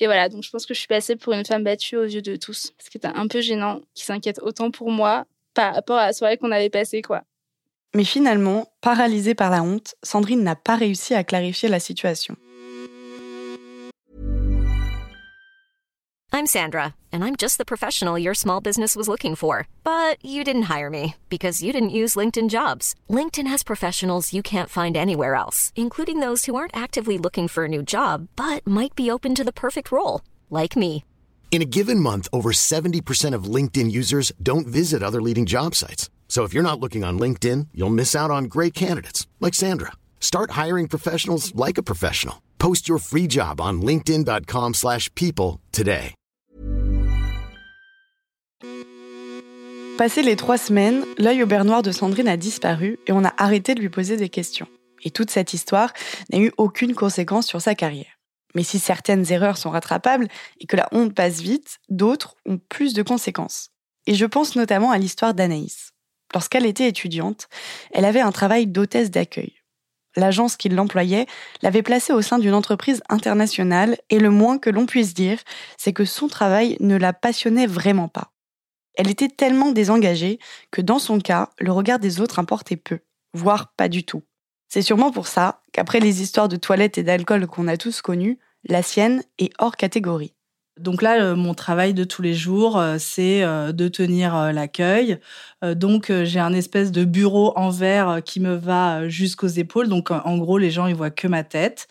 Et 0.00 0.06
voilà. 0.06 0.28
Donc 0.28 0.42
je 0.42 0.50
pense 0.50 0.66
que 0.66 0.74
je 0.74 0.78
suis 0.80 0.88
passée 0.88 1.16
pour 1.16 1.32
une 1.32 1.44
femme 1.44 1.64
battue 1.64 1.96
aux 1.96 2.04
yeux 2.04 2.22
de 2.22 2.36
tous. 2.36 2.72
Ce 2.78 2.90
qui 2.90 2.98
était 2.98 3.08
un 3.08 3.28
peu 3.28 3.40
gênant 3.40 3.80
qui 3.94 4.04
s'inquiète 4.04 4.40
autant 4.42 4.70
pour 4.70 4.90
moi 4.90 5.26
par 5.58 5.74
rapport 5.74 5.96
à 5.98 6.06
la 6.06 6.12
soirée 6.12 6.36
qu'on 6.36 6.52
avait 6.52 6.70
passée, 6.70 7.02
quoi. 7.02 7.24
Mais 7.94 8.04
finalement, 8.04 8.66
paralysée 8.80 9.34
par 9.34 9.50
la 9.50 9.62
honte, 9.62 9.94
Sandrine 10.02 10.42
n'a 10.42 10.56
pas 10.56 10.76
réussi 10.76 11.14
à 11.14 11.24
clarifier 11.24 11.68
la 11.68 11.80
situation. 11.80 12.36
I'm 16.30 16.46
Sandra, 16.46 16.94
and 17.10 17.24
I'm 17.24 17.36
just 17.36 17.56
the 17.56 17.64
professional 17.64 18.18
your 18.18 18.34
small 18.34 18.60
business 18.60 18.94
was 18.94 19.08
looking 19.08 19.34
for. 19.34 19.66
But 19.82 20.24
you 20.24 20.44
didn't 20.44 20.68
hire 20.68 20.90
me 20.90 21.16
because 21.30 21.62
you 21.62 21.72
didn't 21.72 21.98
use 21.98 22.14
LinkedIn 22.16 22.48
jobs. 22.48 22.94
LinkedIn 23.08 23.48
has 23.48 23.64
professionals 23.64 24.32
you 24.32 24.42
can't 24.42 24.68
find 24.68 24.96
anywhere 24.96 25.34
else, 25.34 25.72
including 25.74 26.20
those 26.20 26.44
who 26.44 26.54
aren't 26.54 26.76
actively 26.76 27.18
looking 27.18 27.48
for 27.48 27.64
a 27.64 27.68
new 27.68 27.82
job 27.82 28.28
but 28.36 28.64
might 28.66 28.94
be 28.94 29.10
open 29.10 29.34
to 29.34 29.42
the 29.42 29.58
perfect 29.64 29.90
role, 29.90 30.20
like 30.48 30.76
me. 30.76 31.02
In 31.50 31.62
a 31.62 31.72
given 31.78 31.98
month, 31.98 32.28
over 32.32 32.52
70% 32.52 33.34
of 33.34 33.52
LinkedIn 33.54 33.90
users 33.90 34.30
don't 34.40 34.66
visit 34.66 35.02
other 35.02 35.22
leading 35.22 35.46
job 35.46 35.74
sites. 35.74 36.10
So 36.28 36.44
if 36.44 36.54
you're 36.54 36.62
not 36.62 36.78
looking 36.78 37.02
on 37.02 37.18
LinkedIn, 37.18 37.68
you'll 37.74 37.90
miss 37.90 38.14
out 38.14 38.30
on 38.30 38.44
great 38.44 38.74
candidates 38.74 39.26
like 39.40 39.54
Sandra. 39.54 39.94
Start 40.20 40.52
hiring 40.52 40.86
professionals 40.86 41.52
like 41.56 41.78
a 41.78 41.82
professional. 41.82 42.42
Post 42.60 42.88
your 42.88 43.00
free 43.00 43.26
job 43.26 43.60
on 43.60 43.80
linkedin.com/people 43.82 45.58
today. 45.72 46.14
Passé 49.98 50.22
les 50.22 50.36
trois 50.36 50.58
semaines, 50.58 51.04
l'œil 51.18 51.42
au 51.42 51.46
beurre 51.46 51.64
noir 51.64 51.82
de 51.82 51.90
Sandrine 51.90 52.28
a 52.28 52.36
disparu 52.36 53.00
et 53.08 53.12
on 53.12 53.24
a 53.24 53.34
arrêté 53.36 53.74
de 53.74 53.80
lui 53.80 53.88
poser 53.88 54.16
des 54.16 54.28
questions. 54.28 54.68
Et 55.02 55.10
toute 55.10 55.28
cette 55.28 55.54
histoire 55.54 55.92
n'a 56.30 56.38
eu 56.38 56.52
aucune 56.56 56.94
conséquence 56.94 57.48
sur 57.48 57.60
sa 57.60 57.74
carrière. 57.74 58.20
Mais 58.54 58.62
si 58.62 58.78
certaines 58.78 59.32
erreurs 59.32 59.58
sont 59.58 59.70
rattrapables 59.70 60.28
et 60.60 60.66
que 60.66 60.76
la 60.76 60.88
honte 60.92 61.14
passe 61.14 61.40
vite, 61.40 61.78
d'autres 61.88 62.36
ont 62.46 62.58
plus 62.68 62.94
de 62.94 63.02
conséquences. 63.02 63.70
Et 64.06 64.14
je 64.14 64.24
pense 64.24 64.54
notamment 64.54 64.92
à 64.92 64.98
l'histoire 64.98 65.34
d'Anaïs. 65.34 65.90
Lorsqu'elle 66.34 66.66
était 66.66 66.88
étudiante, 66.88 67.48
elle 67.92 68.04
avait 68.04 68.20
un 68.20 68.32
travail 68.32 68.66
d'hôtesse 68.66 69.10
d'accueil. 69.10 69.54
L'agence 70.16 70.56
qui 70.56 70.68
l'employait 70.68 71.26
l'avait 71.62 71.82
placée 71.82 72.12
au 72.12 72.22
sein 72.22 72.38
d'une 72.38 72.54
entreprise 72.54 73.02
internationale 73.08 73.96
et 74.10 74.18
le 74.18 74.30
moins 74.30 74.58
que 74.58 74.70
l'on 74.70 74.86
puisse 74.86 75.14
dire, 75.14 75.38
c'est 75.76 75.92
que 75.92 76.04
son 76.04 76.28
travail 76.28 76.76
ne 76.80 76.96
la 76.96 77.12
passionnait 77.12 77.66
vraiment 77.66 78.08
pas. 78.08 78.32
Elle 78.94 79.10
était 79.10 79.28
tellement 79.28 79.70
désengagée 79.70 80.40
que 80.72 80.80
dans 80.80 80.98
son 80.98 81.20
cas, 81.20 81.50
le 81.60 81.70
regard 81.70 82.00
des 82.00 82.20
autres 82.20 82.40
importait 82.40 82.76
peu, 82.76 82.98
voire 83.32 83.72
pas 83.76 83.88
du 83.88 84.04
tout. 84.04 84.22
C'est 84.68 84.82
sûrement 84.82 85.12
pour 85.12 85.28
ça 85.28 85.62
qu'après 85.72 86.00
les 86.00 86.20
histoires 86.20 86.48
de 86.48 86.56
toilettes 86.56 86.98
et 86.98 87.04
d'alcool 87.04 87.46
qu'on 87.46 87.68
a 87.68 87.76
tous 87.76 88.02
connues, 88.02 88.38
la 88.64 88.82
sienne 88.82 89.22
est 89.38 89.52
hors 89.58 89.76
catégorie. 89.76 90.34
Donc 90.80 91.02
là, 91.02 91.22
euh, 91.22 91.36
mon 91.36 91.54
travail 91.54 91.94
de 91.94 92.04
tous 92.04 92.22
les 92.22 92.34
jours, 92.34 92.78
euh, 92.78 92.96
c'est 92.98 93.42
euh, 93.42 93.72
de 93.72 93.88
tenir 93.88 94.52
l'accueil. 94.52 95.18
donc 95.62 96.12
j'ai 96.22 96.38
un 96.38 96.52
espèce 96.52 96.92
de 96.92 97.04
bureau 97.04 97.52
en 97.56 97.70
verre 97.70 98.20
qui 98.24 98.38
me 98.40 98.54
va 98.54 99.08
jusqu'aux 99.08 99.48
épaules. 99.48 99.88
Donc 99.88 100.10
en 100.10 100.38
gros, 100.38 100.58
les 100.58 100.70
gens 100.70 100.86
ils 100.86 100.94
voient 100.94 101.10
que 101.10 101.26
ma 101.26 101.42
tête. 101.44 101.88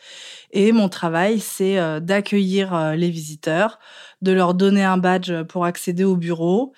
Et 0.52 0.72
mon 0.72 0.88
travail, 0.90 1.40
c'est 1.40 1.78
d'accueillir 2.02 2.94
les 2.96 3.10
visiteurs, 3.10 3.80
de 4.22 4.32
leur 4.32 4.54
donner 4.54 4.84
un 4.84 4.98
badge 4.98 5.44
pour 5.44 5.66
accéder 5.66 6.06
au 6.06 6.16
bureau, 6.16 6.74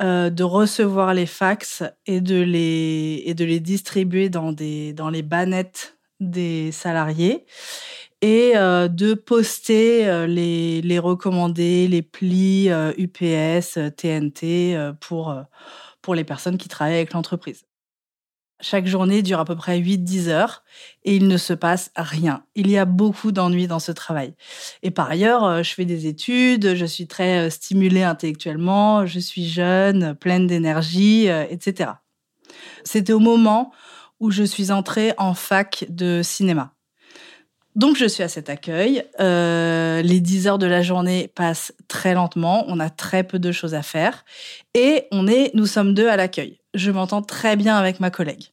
de 0.00 0.42
recevoir 0.42 1.14
les 1.14 1.26
fax 1.26 1.84
et 2.06 2.20
de 2.20 2.40
les 2.40 3.22
et 3.26 3.34
de 3.34 3.44
les 3.44 3.60
distribuer 3.60 4.28
dans 4.28 4.52
des 4.52 4.92
dans 4.92 5.10
les 5.10 5.22
bannettes 5.22 5.96
des 6.20 6.72
salariés 6.72 7.44
et 8.24 8.56
euh, 8.56 8.88
de 8.88 9.12
poster 9.12 10.08
euh, 10.08 10.26
les, 10.26 10.80
les, 10.80 10.98
recommandés, 10.98 11.86
les 11.88 12.00
plis 12.00 12.70
UPS, 12.96 13.78
TNT 13.98 14.78
pour, 14.98 15.36
pour 16.00 16.14
les 16.14 16.24
personnes 16.24 16.56
qui 16.56 16.70
travaillent 16.70 16.94
avec 16.94 17.12
l'entreprise. 17.12 17.64
Chaque 18.62 18.86
journée 18.86 19.20
dure 19.20 19.40
à 19.40 19.44
peu 19.44 19.56
près 19.56 19.78
8-10 19.78 20.28
heures 20.28 20.64
et 21.02 21.14
il 21.14 21.28
ne 21.28 21.36
se 21.36 21.52
passe 21.52 21.90
rien. 21.96 22.44
Il 22.54 22.70
y 22.70 22.78
a 22.78 22.86
beaucoup 22.86 23.30
d'ennuis 23.30 23.66
dans 23.66 23.78
ce 23.78 23.92
travail. 23.92 24.34
Et 24.82 24.90
par 24.90 25.10
ailleurs, 25.10 25.62
je 25.62 25.74
fais 25.74 25.84
des 25.84 26.06
études, 26.06 26.74
je 26.74 26.86
suis 26.86 27.06
très 27.06 27.50
stimulée 27.50 28.04
intellectuellement, 28.04 29.04
je 29.04 29.18
suis 29.18 29.46
jeune, 29.46 30.14
pleine 30.14 30.46
d'énergie, 30.46 31.26
etc. 31.26 31.90
C'était 32.84 33.12
au 33.12 33.18
moment 33.18 33.70
où 34.18 34.30
je 34.30 34.44
suis 34.44 34.70
entrée 34.70 35.12
en 35.18 35.34
fac 35.34 35.84
de 35.90 36.22
cinéma. 36.22 36.73
Donc 37.74 37.96
je 37.96 38.06
suis 38.06 38.22
à 38.22 38.28
cet 38.28 38.48
accueil. 38.48 39.04
Euh, 39.18 40.00
les 40.02 40.20
10 40.20 40.46
heures 40.46 40.58
de 40.58 40.66
la 40.66 40.82
journée 40.82 41.28
passent 41.34 41.72
très 41.88 42.14
lentement. 42.14 42.64
On 42.68 42.78
a 42.78 42.88
très 42.88 43.24
peu 43.24 43.38
de 43.38 43.50
choses 43.50 43.74
à 43.74 43.82
faire. 43.82 44.24
Et 44.74 45.06
on 45.10 45.26
est, 45.26 45.50
nous 45.54 45.66
sommes 45.66 45.92
deux 45.92 46.08
à 46.08 46.16
l'accueil. 46.16 46.60
Je 46.74 46.90
m'entends 46.90 47.22
très 47.22 47.56
bien 47.56 47.76
avec 47.76 47.98
ma 47.98 48.10
collègue. 48.10 48.44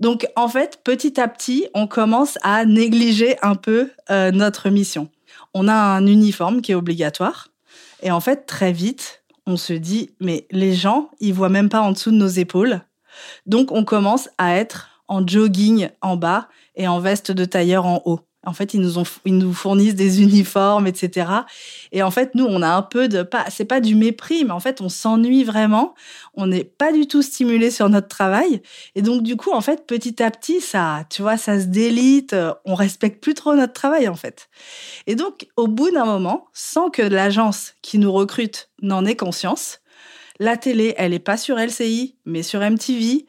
Donc 0.00 0.26
en 0.34 0.48
fait, 0.48 0.80
petit 0.82 1.20
à 1.20 1.28
petit, 1.28 1.68
on 1.74 1.86
commence 1.86 2.38
à 2.42 2.64
négliger 2.64 3.36
un 3.42 3.54
peu 3.54 3.90
euh, 4.10 4.32
notre 4.32 4.68
mission. 4.68 5.08
On 5.54 5.68
a 5.68 5.74
un 5.74 6.06
uniforme 6.06 6.60
qui 6.60 6.72
est 6.72 6.76
obligatoire. 6.76 7.48
Et 8.02 8.10
en 8.10 8.20
fait, 8.20 8.46
très 8.46 8.72
vite, 8.72 9.22
on 9.46 9.56
se 9.56 9.72
dit, 9.72 10.10
mais 10.20 10.46
les 10.50 10.74
gens, 10.74 11.10
ils 11.20 11.32
voient 11.32 11.48
même 11.48 11.68
pas 11.68 11.80
en 11.80 11.92
dessous 11.92 12.10
de 12.10 12.16
nos 12.16 12.26
épaules. 12.26 12.80
Donc 13.46 13.70
on 13.70 13.84
commence 13.84 14.28
à 14.38 14.56
être 14.56 14.90
en 15.06 15.24
jogging 15.24 15.88
en 16.00 16.16
bas 16.16 16.48
et 16.76 16.88
en 16.88 17.00
veste 17.00 17.32
de 17.32 17.44
tailleur 17.44 17.86
en 17.86 18.02
haut. 18.04 18.20
En 18.46 18.52
fait, 18.52 18.74
ils 18.74 18.80
nous 18.80 19.02
ils 19.24 19.38
nous 19.38 19.54
fournissent 19.54 19.94
des 19.94 20.22
uniformes, 20.22 20.86
etc. 20.86 21.30
Et 21.92 22.02
en 22.02 22.10
fait, 22.10 22.34
nous, 22.34 22.44
on 22.44 22.62
a 22.62 22.68
un 22.68 22.82
peu 22.82 23.08
de, 23.08 23.22
pas, 23.22 23.46
c'est 23.50 23.64
pas 23.64 23.80
du 23.80 23.94
mépris, 23.94 24.44
mais 24.44 24.50
en 24.50 24.60
fait, 24.60 24.80
on 24.80 24.88
s'ennuie 24.88 25.44
vraiment. 25.44 25.94
On 26.34 26.46
n'est 26.46 26.64
pas 26.64 26.92
du 26.92 27.06
tout 27.06 27.22
stimulé 27.22 27.70
sur 27.70 27.88
notre 27.88 28.08
travail. 28.08 28.62
Et 28.94 29.02
donc, 29.02 29.22
du 29.22 29.36
coup, 29.36 29.50
en 29.52 29.60
fait, 29.60 29.86
petit 29.86 30.22
à 30.22 30.30
petit, 30.30 30.60
ça, 30.60 31.06
tu 31.10 31.22
vois, 31.22 31.36
ça 31.36 31.58
se 31.58 31.66
délite. 31.66 32.36
On 32.64 32.74
respecte 32.74 33.22
plus 33.22 33.34
trop 33.34 33.54
notre 33.54 33.72
travail, 33.72 34.08
en 34.08 34.16
fait. 34.16 34.48
Et 35.06 35.14
donc, 35.14 35.46
au 35.56 35.66
bout 35.66 35.90
d'un 35.90 36.04
moment, 36.04 36.48
sans 36.52 36.90
que 36.90 37.02
l'agence 37.02 37.74
qui 37.82 37.98
nous 37.98 38.12
recrute 38.12 38.70
n'en 38.82 39.06
ait 39.06 39.16
conscience, 39.16 39.80
la 40.40 40.56
télé, 40.56 40.94
elle 40.98 41.14
est 41.14 41.20
pas 41.20 41.36
sur 41.36 41.56
LCI, 41.56 42.16
mais 42.26 42.42
sur 42.42 42.60
MTV. 42.60 43.26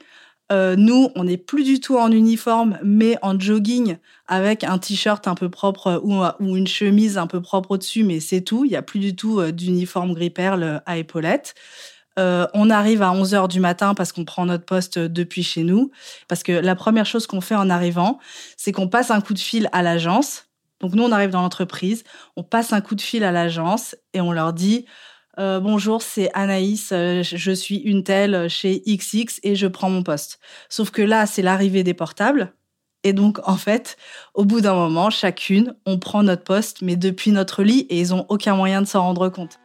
Euh, 0.52 0.76
nous, 0.76 1.10
on 1.16 1.24
n'est 1.24 1.38
plus 1.38 1.64
du 1.64 1.80
tout 1.80 1.98
en 1.98 2.12
uniforme, 2.12 2.78
mais 2.84 3.18
en 3.24 3.40
jogging 3.40 3.98
avec 4.28 4.64
un 4.64 4.78
t-shirt 4.78 5.28
un 5.28 5.34
peu 5.34 5.50
propre 5.50 6.00
ou, 6.04 6.24
ou, 6.40 6.56
une 6.56 6.68
chemise 6.68 7.18
un 7.18 7.28
peu 7.28 7.42
propre 7.42 7.72
au-dessus, 7.72 8.04
mais 8.04 8.20
c'est 8.20 8.42
tout. 8.42 8.64
Il 8.64 8.70
n'y 8.70 8.76
a 8.76 8.84
plus 8.84 9.00
du 9.00 9.16
tout 9.16 9.40
euh, 9.40 9.52
d'uniforme 9.52 10.14
gris 10.14 10.30
perle 10.30 10.82
à 10.86 10.98
épaulettes. 10.98 11.56
Euh, 12.18 12.48
on 12.54 12.70
arrive 12.70 13.02
à 13.02 13.12
11 13.12 13.34
heures 13.34 13.48
du 13.48 13.60
matin 13.60 13.94
parce 13.94 14.14
qu'on 14.14 14.24
prend 14.24 14.46
notre 14.46 14.66
poste 14.66 15.00
depuis 15.00 15.44
chez 15.44 15.64
nous. 15.64 15.92
Parce 16.28 16.44
que 16.44 16.52
la 16.52 16.76
première 16.76 17.06
chose 17.06 17.28
qu'on 17.28 17.42
fait 17.42 17.56
en 17.56 17.70
arrivant, 17.70 18.20
c'est 18.56 18.72
qu'on 18.72 18.88
passe 18.88 19.12
un 19.12 19.22
coup 19.22 19.34
de 19.34 19.40
fil 19.40 19.70
à 19.74 19.82
l'agence. 19.82 20.46
Donc 20.80 20.94
nous, 20.94 21.04
on 21.04 21.12
arrive 21.12 21.30
dans 21.30 21.42
l'entreprise, 21.42 22.04
on 22.36 22.44
passe 22.44 22.74
un 22.74 22.82
coup 22.82 22.96
de 22.96 23.02
fil 23.02 23.24
à 23.24 23.32
l'agence 23.32 23.96
et 24.14 24.22
on 24.22 24.32
leur 24.32 24.54
dit 24.54 24.86
euh, 25.38 25.60
bonjour, 25.60 26.02
c'est 26.02 26.30
Anaïs, 26.34 26.90
euh, 26.92 27.24
je 27.24 27.52
suis 27.52 27.78
une 27.78 28.04
telle 28.04 28.50
chez 28.50 28.82
XX 28.86 29.40
et 29.44 29.56
je 29.56 29.68
prends 29.68 29.90
mon 29.90 30.04
poste. 30.04 30.40
Sauf 30.70 30.92
que 30.92 31.02
là, 31.02 31.26
c'est 31.26 31.42
l'arrivée 31.42 31.84
des 31.84 31.94
portables. 31.94 32.54
Et 33.04 33.14
donc, 33.14 33.40
en 33.44 33.58
fait, 33.58 33.98
au 34.34 34.46
bout 34.46 34.62
d'un 34.62 34.74
moment, 34.74 35.10
chacune, 35.10 35.76
on 35.86 36.00
prend 36.00 36.24
notre 36.24 36.44
poste, 36.44 36.82
mais 36.82 36.96
depuis 36.96 37.32
notre 37.32 37.64
lit, 37.64 37.86
et 37.90 38.00
ils 38.00 38.10
n'ont 38.10 38.26
aucun 38.30 38.56
moyen 38.56 38.82
de 38.82 38.88
s'en 38.88 39.02
rendre 39.02 39.30
compte. 39.30 39.60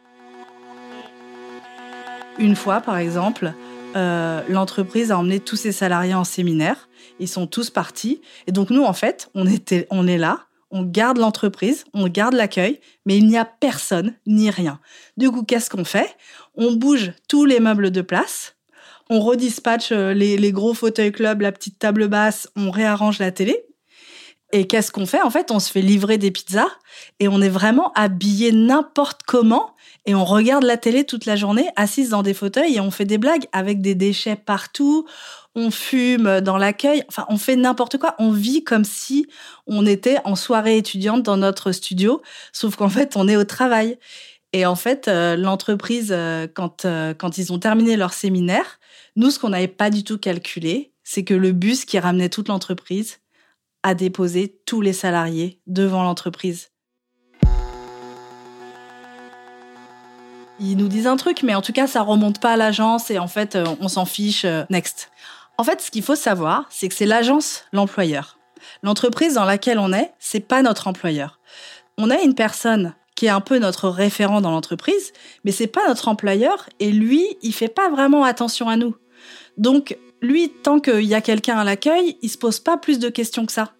Une 2.38 2.54
fois, 2.54 2.80
par 2.80 2.98
exemple, 2.98 3.54
euh, 3.96 4.42
l'entreprise 4.48 5.10
a 5.10 5.18
emmené 5.18 5.40
tous 5.40 5.56
ses 5.56 5.72
salariés 5.72 6.14
en 6.14 6.24
séminaire. 6.24 6.88
Ils 7.18 7.28
sont 7.28 7.46
tous 7.46 7.70
partis. 7.70 8.20
Et 8.46 8.52
donc, 8.52 8.70
nous, 8.70 8.84
en 8.84 8.92
fait, 8.92 9.30
on, 9.34 9.46
était, 9.46 9.86
on 9.90 10.06
est 10.06 10.18
là 10.18 10.46
on 10.70 10.84
garde 10.84 11.18
l'entreprise, 11.18 11.84
on 11.94 12.08
garde 12.08 12.34
l'accueil, 12.34 12.80
mais 13.06 13.16
il 13.16 13.26
n'y 13.26 13.38
a 13.38 13.44
personne 13.44 14.14
ni 14.26 14.50
rien. 14.50 14.80
Du 15.16 15.30
coup, 15.30 15.42
qu'est-ce 15.42 15.70
qu'on 15.70 15.84
fait? 15.84 16.16
On 16.54 16.72
bouge 16.72 17.12
tous 17.28 17.44
les 17.44 17.60
meubles 17.60 17.90
de 17.90 18.02
place, 18.02 18.56
on 19.10 19.20
redispatche 19.20 19.90
euh, 19.90 20.14
les, 20.14 20.52
gros 20.52 20.72
fauteuils 20.72 21.12
club, 21.12 21.40
la 21.40 21.50
petite 21.50 21.78
table 21.78 22.06
basse, 22.06 22.48
on 22.56 22.70
réarrange 22.70 23.18
la 23.18 23.32
télé. 23.32 23.64
Et 24.52 24.66
qu'est-ce 24.66 24.90
qu'on 24.90 25.06
fait 25.06 25.22
En 25.22 25.30
fait, 25.30 25.50
on 25.50 25.60
se 25.60 25.70
fait 25.70 25.82
livrer 25.82 26.18
des 26.18 26.30
pizzas 26.30 26.68
et 27.20 27.28
on 27.28 27.40
est 27.40 27.48
vraiment 27.48 27.92
habillé 27.94 28.50
n'importe 28.50 29.20
comment 29.24 29.74
et 30.06 30.14
on 30.14 30.24
regarde 30.24 30.64
la 30.64 30.76
télé 30.76 31.04
toute 31.04 31.26
la 31.26 31.36
journée, 31.36 31.68
assise 31.76 32.10
dans 32.10 32.22
des 32.22 32.34
fauteuils 32.34 32.76
et 32.76 32.80
on 32.80 32.90
fait 32.90 33.04
des 33.04 33.18
blagues 33.18 33.46
avec 33.52 33.80
des 33.80 33.94
déchets 33.94 34.36
partout. 34.36 35.06
On 35.54 35.70
fume 35.70 36.40
dans 36.40 36.56
l'accueil, 36.56 37.04
enfin 37.08 37.26
on 37.28 37.36
fait 37.36 37.56
n'importe 37.56 37.98
quoi, 37.98 38.14
on 38.18 38.30
vit 38.30 38.64
comme 38.64 38.84
si 38.84 39.26
on 39.66 39.86
était 39.86 40.18
en 40.24 40.36
soirée 40.36 40.78
étudiante 40.78 41.22
dans 41.22 41.36
notre 41.36 41.70
studio, 41.72 42.22
sauf 42.52 42.76
qu'en 42.76 42.88
fait 42.88 43.16
on 43.16 43.28
est 43.28 43.36
au 43.36 43.44
travail. 43.44 43.98
Et 44.52 44.66
en 44.66 44.74
fait, 44.74 45.06
euh, 45.06 45.36
l'entreprise, 45.36 46.08
euh, 46.10 46.48
quand, 46.52 46.84
euh, 46.84 47.14
quand 47.14 47.38
ils 47.38 47.52
ont 47.52 47.60
terminé 47.60 47.96
leur 47.96 48.12
séminaire, 48.12 48.80
nous, 49.14 49.30
ce 49.30 49.38
qu'on 49.38 49.50
n'avait 49.50 49.68
pas 49.68 49.90
du 49.90 50.02
tout 50.02 50.18
calculé, 50.18 50.92
c'est 51.04 51.24
que 51.24 51.34
le 51.34 51.52
bus 51.52 51.84
qui 51.84 51.98
ramenait 51.98 52.28
toute 52.28 52.48
l'entreprise 52.48 53.20
a 53.82 53.94
déposé 53.94 54.60
tous 54.66 54.80
les 54.80 54.92
salariés 54.92 55.60
devant 55.66 56.02
l'entreprise. 56.02 56.70
Ils 60.58 60.76
nous 60.76 60.88
disent 60.88 61.06
un 61.06 61.16
truc, 61.16 61.42
mais 61.42 61.54
en 61.54 61.62
tout 61.62 61.72
cas, 61.72 61.86
ça 61.86 62.02
remonte 62.02 62.40
pas 62.40 62.52
à 62.52 62.56
l'agence 62.56 63.10
et 63.10 63.18
en 63.18 63.28
fait, 63.28 63.56
on 63.80 63.88
s'en 63.88 64.04
fiche. 64.04 64.44
Next. 64.68 65.10
En 65.56 65.64
fait, 65.64 65.80
ce 65.80 65.90
qu'il 65.90 66.02
faut 66.02 66.16
savoir, 66.16 66.66
c'est 66.68 66.88
que 66.88 66.94
c'est 66.94 67.06
l'agence 67.06 67.64
l'employeur. 67.72 68.38
L'entreprise 68.82 69.34
dans 69.34 69.44
laquelle 69.44 69.78
on 69.78 69.92
est, 69.92 70.12
c'est 70.18 70.40
pas 70.40 70.62
notre 70.62 70.86
employeur. 70.86 71.40
On 71.96 72.10
a 72.10 72.20
une 72.20 72.34
personne 72.34 72.94
qui 73.14 73.26
est 73.26 73.30
un 73.30 73.40
peu 73.40 73.58
notre 73.58 73.88
référent 73.88 74.40
dans 74.40 74.50
l'entreprise, 74.50 75.12
mais 75.44 75.52
c'est 75.52 75.66
pas 75.66 75.86
notre 75.88 76.08
employeur 76.08 76.68
et 76.78 76.90
lui, 76.90 77.26
il 77.42 77.52
fait 77.52 77.68
pas 77.68 77.90
vraiment 77.90 78.24
attention 78.24 78.68
à 78.68 78.76
nous. 78.76 78.96
Donc, 79.56 79.98
lui, 80.22 80.50
tant 80.50 80.80
qu'il 80.80 81.04
y 81.04 81.14
a 81.14 81.20
quelqu'un 81.20 81.58
à 81.58 81.64
l'accueil, 81.64 82.18
il 82.22 82.28
se 82.28 82.38
pose 82.38 82.60
pas 82.60 82.76
plus 82.76 82.98
de 82.98 83.08
questions 83.08 83.46
que 83.46 83.52
ça. 83.52 83.72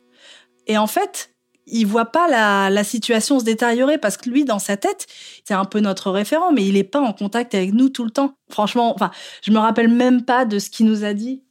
Et 0.66 0.78
en 0.78 0.86
fait, 0.86 1.34
il 1.66 1.84
voit 1.84 2.06
pas 2.06 2.28
la, 2.28 2.84
situation 2.84 3.38
se 3.38 3.44
détériorer 3.44 3.98
parce 3.98 4.16
que 4.16 4.28
lui, 4.28 4.44
dans 4.44 4.58
sa 4.58 4.76
tête, 4.76 5.06
c'est 5.44 5.54
un 5.54 5.64
peu 5.64 5.80
notre 5.80 6.10
référent, 6.10 6.52
mais 6.52 6.66
il 6.66 6.76
est 6.76 6.84
pas 6.84 7.00
en 7.00 7.12
contact 7.12 7.54
avec 7.54 7.72
nous 7.72 7.88
tout 7.88 8.04
le 8.04 8.10
temps. 8.10 8.34
Franchement, 8.50 8.94
enfin, 8.94 9.10
je 9.42 9.52
me 9.52 9.58
rappelle 9.58 9.88
même 9.88 10.24
pas 10.24 10.44
de 10.44 10.58
ce 10.58 10.70
qu'il 10.70 10.86
nous 10.86 11.04
a 11.04 11.12
dit. 11.12 11.42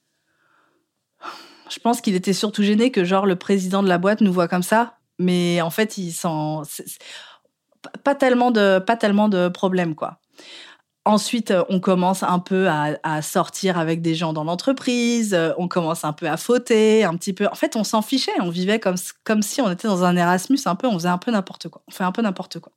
Je 1.70 1.80
pense 1.80 2.02
qu'il 2.02 2.16
était 2.16 2.34
surtout 2.34 2.64
gêné 2.64 2.92
que 2.92 3.04
genre 3.04 3.26
le 3.26 3.36
président 3.36 3.84
de 3.84 3.88
la 3.88 3.98
boîte 3.98 4.22
nous 4.22 4.34
voit 4.34 4.48
comme 4.48 4.64
ça, 4.64 4.98
mais 5.20 5.62
en 5.62 5.70
fait, 5.70 5.98
il 5.98 6.12
s'en 6.12 6.64
pas 8.04 8.16
tellement 8.16 8.52
de 8.52 8.80
pas 8.80 8.98
tellement 8.98 9.30
de 9.30 9.48
problèmes 9.48 9.96
quoi. 9.96 10.20
Ensuite, 11.10 11.52
on 11.70 11.80
commence 11.80 12.22
un 12.22 12.38
peu 12.38 12.68
à, 12.70 13.22
sortir 13.24 13.80
avec 13.80 14.04
des 14.04 14.14
gens 14.14 14.32
dans 14.32 14.44
l'entreprise, 14.44 15.36
on 15.58 15.68
commence 15.68 16.06
un 16.06 16.14
peu 16.14 16.30
à 16.30 16.38
fauter, 16.38 17.04
un 17.04 17.16
petit 17.16 17.34
peu. 17.34 17.48
En 17.48 17.56
fait, 17.56 17.76
on 17.76 17.84
s'en 17.84 18.04
fichait, 18.04 18.40
on 18.42 18.52
vivait 18.52 18.80
comme, 18.80 18.94
comme 19.24 19.42
si 19.42 19.60
on 19.60 19.72
était 19.72 19.88
dans 19.88 20.04
un 20.04 20.16
Erasmus, 20.16 20.60
un 20.66 20.76
peu, 20.76 20.86
on 20.86 20.94
faisait 20.94 21.10
un 21.10 21.18
peu 21.18 21.32
n'importe 21.32 21.68
quoi. 21.68 21.82
On 21.88 21.92
fait 21.92 22.04
un 22.04 22.12
peu 22.12 22.22
n'importe 22.22 22.60
quoi. 22.60 22.72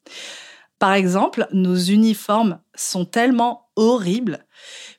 Par 0.78 0.94
exemple, 0.94 1.46
nos 1.52 1.76
uniformes 1.76 2.58
sont 2.74 3.04
tellement 3.04 3.68
horribles. 3.76 4.46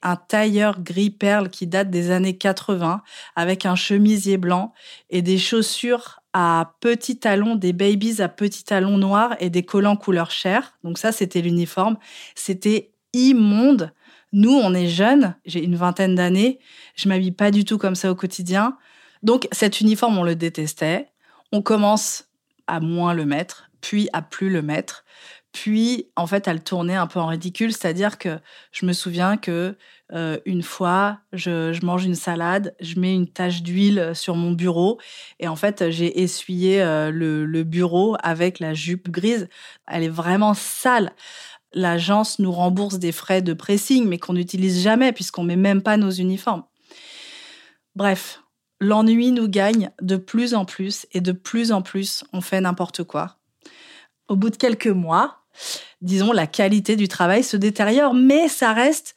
Un 0.03 0.15
tailleur 0.15 0.79
gris 0.81 1.09
perle 1.09 1.49
qui 1.49 1.65
date 1.65 1.89
des 1.89 2.11
années 2.11 2.37
80 2.37 3.01
avec 3.35 3.65
un 3.65 3.75
chemisier 3.75 4.37
blanc 4.37 4.73
et 5.09 5.23
des 5.23 5.39
chaussures 5.39 6.21
à 6.33 6.75
petits 6.81 7.17
talons, 7.17 7.55
des 7.55 7.73
babies 7.73 8.21
à 8.21 8.29
petits 8.29 8.63
talons 8.63 8.99
noirs 8.99 9.35
et 9.39 9.49
des 9.49 9.63
collants 9.63 9.97
couleur 9.97 10.29
chair. 10.29 10.77
Donc 10.83 10.99
ça, 10.99 11.11
c'était 11.11 11.41
l'uniforme. 11.41 11.97
C'était 12.35 12.92
immonde. 13.13 13.91
Nous, 14.31 14.51
on 14.51 14.73
est 14.73 14.87
jeunes, 14.87 15.35
j'ai 15.45 15.63
une 15.63 15.75
vingtaine 15.75 16.15
d'années, 16.15 16.59
je 16.95 17.07
m'habille 17.07 17.31
pas 17.31 17.51
du 17.51 17.65
tout 17.65 17.77
comme 17.77 17.95
ça 17.95 18.11
au 18.11 18.15
quotidien. 18.15 18.77
Donc 19.21 19.47
cet 19.51 19.79
uniforme, 19.79 20.17
on 20.17 20.23
le 20.23 20.35
détestait. 20.35 21.07
On 21.51 21.61
commence 21.61 22.25
à 22.67 22.79
moins 22.79 23.13
le 23.13 23.25
mettre, 23.25 23.69
puis 23.81 24.09
à 24.13 24.21
plus 24.21 24.49
le 24.49 24.61
mettre 24.61 25.05
Puis, 25.51 26.07
en 26.15 26.25
fait, 26.25 26.47
elle 26.47 26.63
tournait 26.63 26.95
un 26.95 27.05
peu 27.05 27.19
en 27.19 27.27
ridicule, 27.27 27.73
c'est-à-dire 27.73 28.17
que 28.17 28.39
je 28.71 28.87
me 28.87 28.93
souviens 28.93 29.37
que 29.37 29.77
euh, 30.11 30.39
une 30.45 30.63
fois, 30.63 31.19
je, 31.31 31.85
mange 31.85 32.05
une 32.05 32.15
salade, 32.15 32.75
je 32.79 32.99
mets 32.99 33.13
une 33.13 33.27
tache 33.27 33.61
d'huile 33.61 34.13
sur 34.15 34.35
mon 34.35 34.51
bureau, 34.51 34.99
et 35.39 35.47
en 35.47 35.55
fait, 35.55 35.91
j'ai 35.91 36.21
essuyé 36.21 36.81
euh, 36.81 37.11
le, 37.11 37.63
bureau 37.63 38.17
avec 38.23 38.59
la 38.59 38.73
jupe 38.73 39.11
grise. 39.11 39.47
Elle 39.87 40.03
est 40.03 40.09
vraiment 40.09 40.55
sale. 40.55 41.11
L'agence 41.73 42.39
nous 42.39 42.51
rembourse 42.51 42.99
des 42.99 43.11
frais 43.11 43.41
de 43.41 43.53
pressing, 43.53 44.07
mais 44.07 44.19
qu'on 44.19 44.33
n'utilise 44.33 44.81
jamais 44.81 45.11
puisqu'on 45.11 45.43
met 45.43 45.55
même 45.55 45.81
pas 45.81 45.97
nos 45.97 46.11
uniformes. 46.11 46.63
Bref, 47.95 48.41
l'ennui 48.79 49.31
nous 49.31 49.47
gagne 49.47 49.91
de 50.01 50.17
plus 50.17 50.53
en 50.53 50.65
plus, 50.65 51.05
et 51.13 51.21
de 51.21 51.31
plus 51.31 51.71
en 51.71 51.81
plus, 51.81 52.23
on 52.33 52.41
fait 52.41 52.61
n'importe 52.61 53.03
quoi. 53.03 53.37
Au 54.27 54.35
bout 54.35 54.49
de 54.49 54.55
quelques 54.55 54.87
mois, 54.87 55.43
disons, 56.01 56.31
la 56.31 56.47
qualité 56.47 56.95
du 56.95 57.07
travail 57.07 57.43
se 57.43 57.57
détériore, 57.57 58.13
mais 58.13 58.47
ça 58.47 58.73
reste 58.73 59.15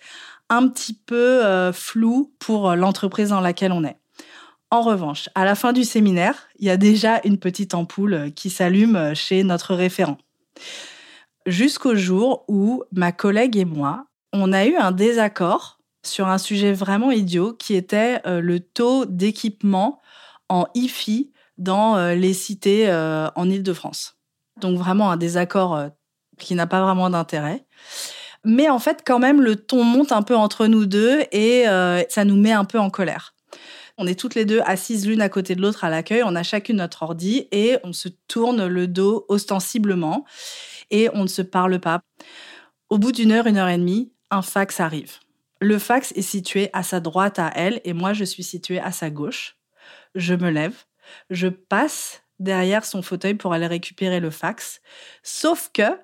un 0.49 0.69
petit 0.69 0.95
peu 0.95 1.45
euh, 1.45 1.73
flou 1.73 2.33
pour 2.39 2.71
euh, 2.71 2.77
l'entreprise 2.77 3.31
dans 3.31 3.41
laquelle 3.41 3.73
on 3.73 3.85
est. 3.85 3.97
En 4.71 4.83
revanche, 4.83 5.29
à 5.35 5.45
la 5.45 5.55
fin 5.55 5.73
du 5.73 5.85
séminaire, 5.85 6.49
il 6.59 6.67
y 6.67 6.71
a 6.71 6.77
déjà 6.77 7.21
une 7.25 7.39
petite 7.39 7.75
ampoule 7.75 8.15
euh, 8.15 8.31
qui 8.31 8.51
s'allume 8.51 9.15
chez 9.15 9.43
notre 9.43 9.75
référent. 9.75 10.19
Jusqu'au 11.47 11.95
jour 11.95 12.45
où 12.49 12.83
ma 12.93 13.13
collègue 13.13 13.57
et 13.57 13.65
moi, 13.65 14.07
on 14.33 14.53
a 14.53 14.67
eu 14.67 14.77
un 14.77 14.93
désaccord 14.93 15.79
sur 16.05 16.27
un 16.29 16.39
sujet 16.39 16.73
vraiment 16.73 17.11
idiot 17.11 17.53
qui 17.53 17.75
était 17.75 18.21
le 18.25 18.61
taux 18.61 19.07
d'équipement 19.07 20.01
en 20.49 20.67
IFI 20.75 21.33
dans 21.59 22.15
les 22.15 22.35
cités 22.35 22.91
en 22.93 23.49
Île-de-France. 23.49 24.17
Donc 24.61 24.79
vraiment 24.79 25.11
un 25.11 25.17
désaccord 25.17 25.91
qui 26.39 26.55
n'a 26.55 26.67
pas 26.67 26.83
vraiment 26.83 27.11
d'intérêt. 27.11 27.65
Mais 28.45 28.69
en 28.69 28.79
fait, 28.79 29.03
quand 29.05 29.19
même, 29.19 29.43
le 29.43 29.57
ton 29.57 29.83
monte 29.83 30.13
un 30.13 30.23
peu 30.23 30.37
entre 30.37 30.69
nous 30.69 30.87
deux 30.87 31.23
et 31.33 31.69
euh, 31.69 32.03
ça 32.09 32.25
nous 32.25 32.37
met 32.37 32.53
un 32.53 32.65
peu 32.65 32.79
en 32.79 32.91
colère. 32.91 33.35
On 33.99 34.07
est 34.07 34.19
toutes 34.19 34.37
les 34.37 34.45
deux 34.45 34.61
assises 34.67 35.07
l'une 35.07 35.21
à 35.21 35.29
côté 35.29 35.57
de 35.57 35.63
l'autre 35.63 35.83
à 35.83 35.91
l'accueil, 35.91 36.23
on 36.23 36.37
a 36.37 36.43
chacune 36.43 36.77
notre 36.77 37.03
ordi 37.03 37.49
et 37.51 37.79
on 37.83 37.93
se 37.93 38.09
tourne 38.29 38.67
le 38.67 38.87
dos 38.87 39.25
ostensiblement 39.29 40.25
et 40.91 41.09
on 41.15 41.23
ne 41.23 41.29
se 41.29 41.43
parle 41.43 41.81
pas. 41.81 42.01
Au 42.89 42.99
bout 42.99 43.13
d'une 43.13 43.33
heure, 43.33 43.47
une 43.47 43.57
heure 43.57 43.69
et 43.69 43.79
demie, 43.79 44.13
un 44.31 44.43
fax 44.43 44.81
arrive. 44.81 45.19
Le 45.61 45.79
fax 45.79 46.13
est 46.13 46.23
situé 46.23 46.71
à 46.73 46.83
sa 46.83 47.01
droite 47.01 47.39
à 47.39 47.51
elle 47.55 47.81
et 47.85 47.93
moi 47.93 48.13
je 48.13 48.25
suis 48.25 48.43
située 48.43 48.79
à 48.79 48.93
sa 48.93 49.11
gauche. 49.11 49.57
Je 50.15 50.35
me 50.35 50.51
lève, 50.51 50.85
je 51.31 51.49
passe 51.49 52.23
derrière 52.39 52.85
son 52.85 53.03
fauteuil 53.03 53.35
pour 53.35 53.53
aller 53.53 53.67
récupérer 53.67 54.21
le 54.21 54.31
fax. 54.31 54.81
Sauf 55.23 55.71
que 55.73 55.99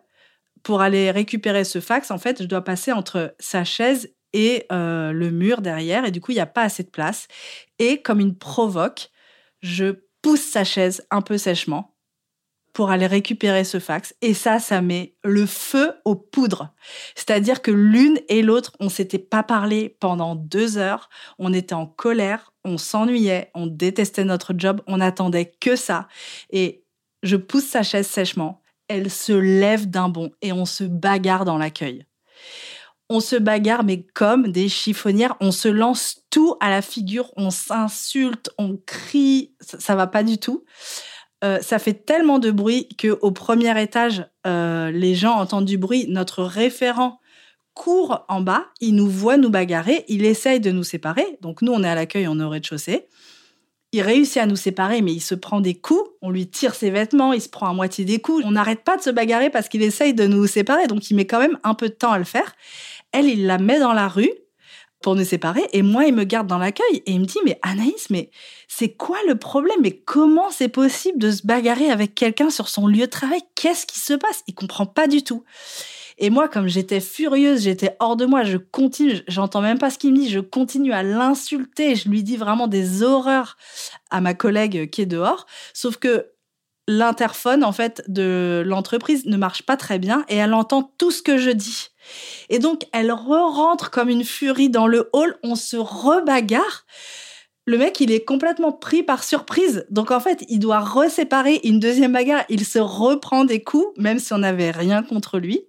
pour 0.63 0.81
aller 0.81 1.11
récupérer 1.11 1.65
ce 1.65 1.81
fax, 1.81 2.11
en 2.11 2.19
fait, 2.19 2.43
je 2.43 2.47
dois 2.47 2.63
passer 2.63 2.93
entre 2.93 3.35
sa 3.39 3.65
chaise 3.65 4.15
et 4.33 4.65
euh, 4.73 5.13
le 5.13 5.31
mur 5.31 5.61
derrière, 5.61 6.05
et 6.05 6.11
du 6.11 6.21
coup, 6.21 6.33
il 6.33 6.37
n'y 6.37 6.41
a 6.41 6.47
pas 6.47 6.63
assez 6.63 6.83
de 6.83 6.91
place. 6.91 7.27
Et 7.79 8.01
comme 8.01 8.21
une 8.21 8.39
provoque, 8.39 9.11
je 9.61 9.95
pousse 10.23 10.41
sa 10.43 10.65
chaise 10.65 11.07
un 11.11 11.21
peu 11.21 11.37
sèchement 11.37 11.92
pour 12.73 12.91
aller 12.91 13.07
récupérer 13.07 13.65
ce 13.65 13.79
fax. 13.79 14.15
Et 14.23 14.35
ça, 14.35 14.59
ça 14.59 14.81
met 14.81 15.15
le 15.25 15.47
feu 15.47 15.93
aux 16.05 16.15
poudres. 16.15 16.73
C'est-à-dire 17.15 17.63
que 17.63 17.71
l'une 17.71 18.19
et 18.29 18.43
l'autre, 18.43 18.73
on 18.81 18.89
s'était 18.89 19.19
pas 19.19 19.43
parlé 19.43 19.97
pendant 20.01 20.35
deux 20.35 20.79
heures. 20.79 21.11
On 21.39 21.53
était 21.53 21.75
en 21.75 21.87
colère, 21.87 22.53
on 22.65 22.79
s'ennuyait, 22.79 23.51
on 23.55 23.67
détestait 23.67 24.25
notre 24.25 24.55
job, 24.57 24.81
on 24.87 25.01
attendait 25.01 25.53
que 25.61 25.77
ça. 25.77 26.09
Et 26.51 26.85
je 27.23 27.37
pousse 27.37 27.67
sa 27.67 27.83
chaise 27.83 28.07
sèchement 28.07 28.63
elle 28.93 29.11
se 29.11 29.33
lève 29.33 29.89
d'un 29.89 30.09
bond 30.09 30.31
et 30.43 30.53
on 30.53 30.67
se 30.67 30.85
bagarre 30.85 31.45
dans 31.45 31.57
l'accueil. 31.57 32.05
On 33.09 33.21
se 33.21 33.37
bagarre, 33.37 33.85
mais 33.85 34.05
comme 34.15 34.53
des 34.53 34.69
chiffonnières, 34.69 35.37
on 35.41 35.51
se 35.51 35.69
lance 35.69 36.23
tout 36.31 36.57
à 36.61 36.71
la 36.71 36.83
figure, 36.83 37.31
on 37.37 37.51
s'insulte, 37.51 38.51
on 38.59 38.79
crie, 38.87 39.55
ça, 39.61 39.95
va 39.95 40.07
pas 40.07 40.23
du 40.23 40.39
tout. 40.39 40.65
Euh, 41.45 41.59
ça 41.61 41.79
fait 41.79 42.05
tellement 42.07 42.39
de 42.39 42.51
bruit 42.51 42.89
que 42.97 43.19
au 43.21 43.31
premier 43.31 43.81
étage, 43.81 44.25
euh, 44.47 44.91
les 44.91 45.15
gens 45.15 45.35
entendent 45.35 45.65
du 45.65 45.79
bruit. 45.79 46.07
Notre 46.09 46.45
référent 46.45 47.21
court 47.75 48.25
en 48.29 48.41
bas, 48.43 48.67
il 48.81 48.95
nous 48.95 49.09
voit 49.09 49.39
nous 49.39 49.51
bagarrer, 49.51 50.05
il 50.09 50.25
essaye 50.25 50.61
de 50.61 50.71
nous 50.71 50.85
séparer. 50.85 51.39
Donc 51.41 51.63
nous, 51.63 51.73
on 51.73 51.83
est 51.83 51.89
à 51.89 51.95
l'accueil, 51.95 52.29
on 52.29 52.39
est 52.39 52.45
au 52.45 52.51
rez-de-chaussée 52.51 53.09
il 53.93 54.01
réussit 54.01 54.39
à 54.39 54.47
nous 54.47 54.57
séparer, 54.57 55.03
mais 55.03 55.13
il 55.13 55.21
se 55.21 55.35
prend 55.35 55.61
des 55.61 55.75
coups. 55.75 56.11
On 56.23 56.31
lui 56.31 56.49
tire 56.49 56.75
ses 56.75 56.91
vêtements, 56.91 57.35
il 57.35 57.43
se 57.43 57.51
prend 57.51 57.69
à 57.69 57.75
moitié 57.75 58.07
des 58.07 58.21
coups. 58.21 58.43
On 58.47 58.53
n'arrête 58.53 58.85
pas 58.85 58.97
de 58.97 59.03
se 59.03 59.11
bagarrer 59.11 59.51
parce 59.51 59.69
qu'il 59.69 59.83
essaye 59.83 60.15
de 60.15 60.27
nous 60.27 60.47
séparer, 60.47 60.87
donc 60.87 61.11
il 61.11 61.15
met 61.15 61.27
quand 61.27 61.39
même 61.39 61.59
un 61.63 61.75
peu 61.75 61.89
de 61.89 61.95
temps 61.95 62.13
à 62.13 62.19
le 62.19 62.25
faire. 62.25 62.55
Elle, 63.13 63.27
il 63.27 63.47
la 63.47 63.59
met 63.59 63.79
dans 63.79 63.93
la 63.93 64.09
rue 64.09 64.31
pour 65.03 65.15
nous 65.15 65.25
séparer, 65.25 65.69
et 65.73 65.83
moi, 65.83 66.07
il 66.07 66.15
me 66.15 66.25
garde 66.25 66.47
dans 66.47 66.59
l'accueil 66.59 67.03
et 67.05 67.13
il 67.13 67.21
me 67.21 67.27
dit, 67.27 67.39
mais 67.45 67.59
Anaïs, 67.63 68.09
mais 68.11 68.31
c'est 68.69 68.91
quoi 68.91 69.19
le 69.29 69.35
problème? 69.35 69.81
Mais 69.83 69.93
comment 69.93 70.51
c'est 70.51 70.69
possible 70.69 71.19
de 71.19 71.31
se 71.31 71.47
bagarrer 71.47 71.91
avec 71.91 72.15
quelqu'un 72.15 72.51
sur 72.51 72.69
son 72.69 72.87
lieu 72.87 73.03
de 73.03 73.07
travail? 73.07 73.41
Qu'est-ce 73.55 73.87
qui 73.87 73.99
se 73.99 74.15
passe? 74.15 74.43
Il 74.47 74.55
comprend 74.55 74.87
pas 74.87 75.07
du 75.07 75.23
tout. 75.23 75.45
Et 76.19 76.31
moi, 76.31 76.49
comme 76.49 76.69
j'étais 76.69 77.01
furieuse, 77.01 77.63
j'étais 77.63 77.97
hors 77.99 78.17
de 78.17 78.27
moi, 78.27 78.45
je 78.45 78.57
continue, 78.57 79.21
j'entends 79.29 79.63
même 79.63 79.79
pas 79.79 79.91
ce 79.91 79.99
qu'il 79.99 80.13
me 80.13 80.19
dit, 80.19 80.31
je 80.31 80.41
continue 80.41 80.93
à 80.93 81.03
l'insulter, 81.03 81.97
je 81.97 82.09
lui 82.09 82.23
dis 82.23 82.37
vraiment 82.37 82.69
des 82.69 83.03
horreurs 83.03 83.57
à 84.11 84.21
ma 84.21 84.35
collègue 84.35 84.91
qui 84.91 85.03
est 85.03 85.07
dehors. 85.07 85.47
Sauf 85.73 85.97
que 85.97 86.29
l'interphone, 86.87 87.65
en 87.65 87.73
fait, 87.73 88.03
de 88.09 88.63
l'entreprise 88.67 89.25
ne 89.27 89.37
marche 89.37 89.63
pas 89.63 89.77
très 89.77 89.99
bien 89.99 90.25
et 90.29 90.37
elle 90.37 90.55
entend 90.55 90.93
tout 90.99 91.11
ce 91.11 91.23
que 91.23 91.39
je 91.39 91.51
dis. 91.51 91.89
Et 92.49 92.59
donc, 92.59 92.83
elle 92.93 93.13
re-rentre 93.13 93.91
comme 93.91 94.09
une 94.09 94.25
furie 94.25 94.71
dans 94.71 94.87
le 94.87 95.09
hall, 95.13 95.39
on 95.43 95.55
se 95.55 95.77
rebagarre 95.77 96.85
le 97.65 97.79
mec, 97.79 98.01
il 98.01 98.11
est 98.11 98.25
complètement 98.25 98.73
pris 98.73 99.05
par 99.05 99.23
surprise. 99.23 99.87
Donc 99.89 100.11
en 100.11 100.19
fait, 100.19 100.45
il 100.49 100.59
doit 100.59 100.81
reséparer 100.81 101.61
une 101.63 101.79
deuxième 101.79 102.13
bagarre. 102.13 102.45
Il 102.49 102.65
se 102.65 102.81
reprend 102.81 103.45
des 103.45 103.63
coups, 103.63 103.87
même 103.97 104.19
si 104.19 104.33
on 104.33 104.39
n'avait 104.39 104.73
rien 104.73 105.05
contre 105.05 105.39
lui. 105.39 105.61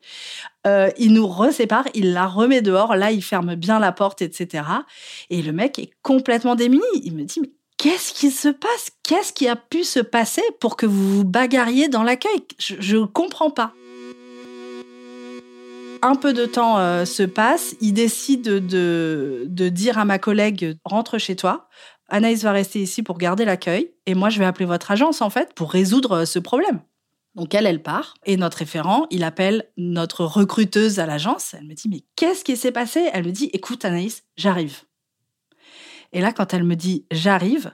Euh, 0.65 0.89
il 0.97 1.13
nous 1.13 1.27
resépare, 1.27 1.85
il 1.93 2.13
la 2.13 2.25
remet 2.25 2.61
dehors. 2.61 2.95
Là, 2.95 3.11
il 3.11 3.23
ferme 3.23 3.53
bien 3.53 3.79
la 3.79 3.91
porte, 3.91 4.23
etc. 4.23 4.63
Et 5.29 5.43
le 5.43 5.51
mec 5.51 5.77
est 5.77 5.91
complètement 6.01 6.55
démuni. 6.55 6.83
Il 7.03 7.13
me 7.13 7.25
dit, 7.25 7.41
mais 7.41 7.51
qu'est-ce 7.77 8.11
qui 8.11 8.31
se 8.31 8.49
passe? 8.49 8.89
Qu'est-ce 9.03 9.31
qui 9.31 9.47
a 9.47 9.55
pu 9.55 9.83
se 9.83 9.99
passer 9.99 10.43
pour 10.59 10.77
que 10.77 10.87
vous 10.87 11.17
vous 11.17 11.25
bagarriez 11.25 11.89
dans 11.89 12.01
l'accueil? 12.01 12.43
Je 12.57 12.97
ne 12.97 13.05
comprends 13.05 13.51
pas 13.51 13.73
un 16.03 16.15
peu 16.15 16.33
de 16.33 16.45
temps 16.45 16.77
euh, 16.79 17.05
se 17.05 17.23
passe, 17.23 17.75
il 17.81 17.93
décide 17.93 18.43
de, 18.43 19.45
de 19.47 19.69
dire 19.69 19.97
à 19.97 20.05
ma 20.05 20.19
collègue 20.19 20.77
rentre 20.83 21.17
chez 21.17 21.35
toi. 21.35 21.69
Anaïs 22.09 22.43
va 22.43 22.51
rester 22.51 22.81
ici 22.81 23.01
pour 23.01 23.17
garder 23.17 23.45
l'accueil 23.45 23.93
et 24.05 24.13
moi 24.13 24.29
je 24.29 24.37
vais 24.37 24.45
appeler 24.45 24.65
votre 24.65 24.91
agence 24.91 25.21
en 25.21 25.29
fait 25.29 25.53
pour 25.55 25.71
résoudre 25.71 26.11
euh, 26.11 26.25
ce 26.25 26.39
problème. 26.39 26.81
Donc 27.35 27.55
elle, 27.55 27.65
elle 27.65 27.81
part 27.81 28.15
et 28.25 28.37
notre 28.37 28.57
référent, 28.57 29.07
il 29.09 29.23
appelle 29.23 29.69
notre 29.77 30.25
recruteuse 30.25 30.99
à 30.99 31.05
l'agence. 31.05 31.53
Elle 31.53 31.65
me 31.65 31.73
dit 31.73 31.89
mais 31.89 32.01
qu'est-ce 32.15 32.43
qui 32.43 32.57
s'est 32.57 32.73
passé? 32.73 33.09
Elle 33.13 33.25
me 33.25 33.31
dit 33.31 33.49
écoute 33.53 33.85
Anaïs, 33.85 34.23
j'arrive. 34.35 34.81
Et 36.11 36.19
là 36.19 36.33
quand 36.33 36.53
elle 36.53 36.65
me 36.65 36.75
dit 36.75 37.05
j'arrive, 37.11 37.71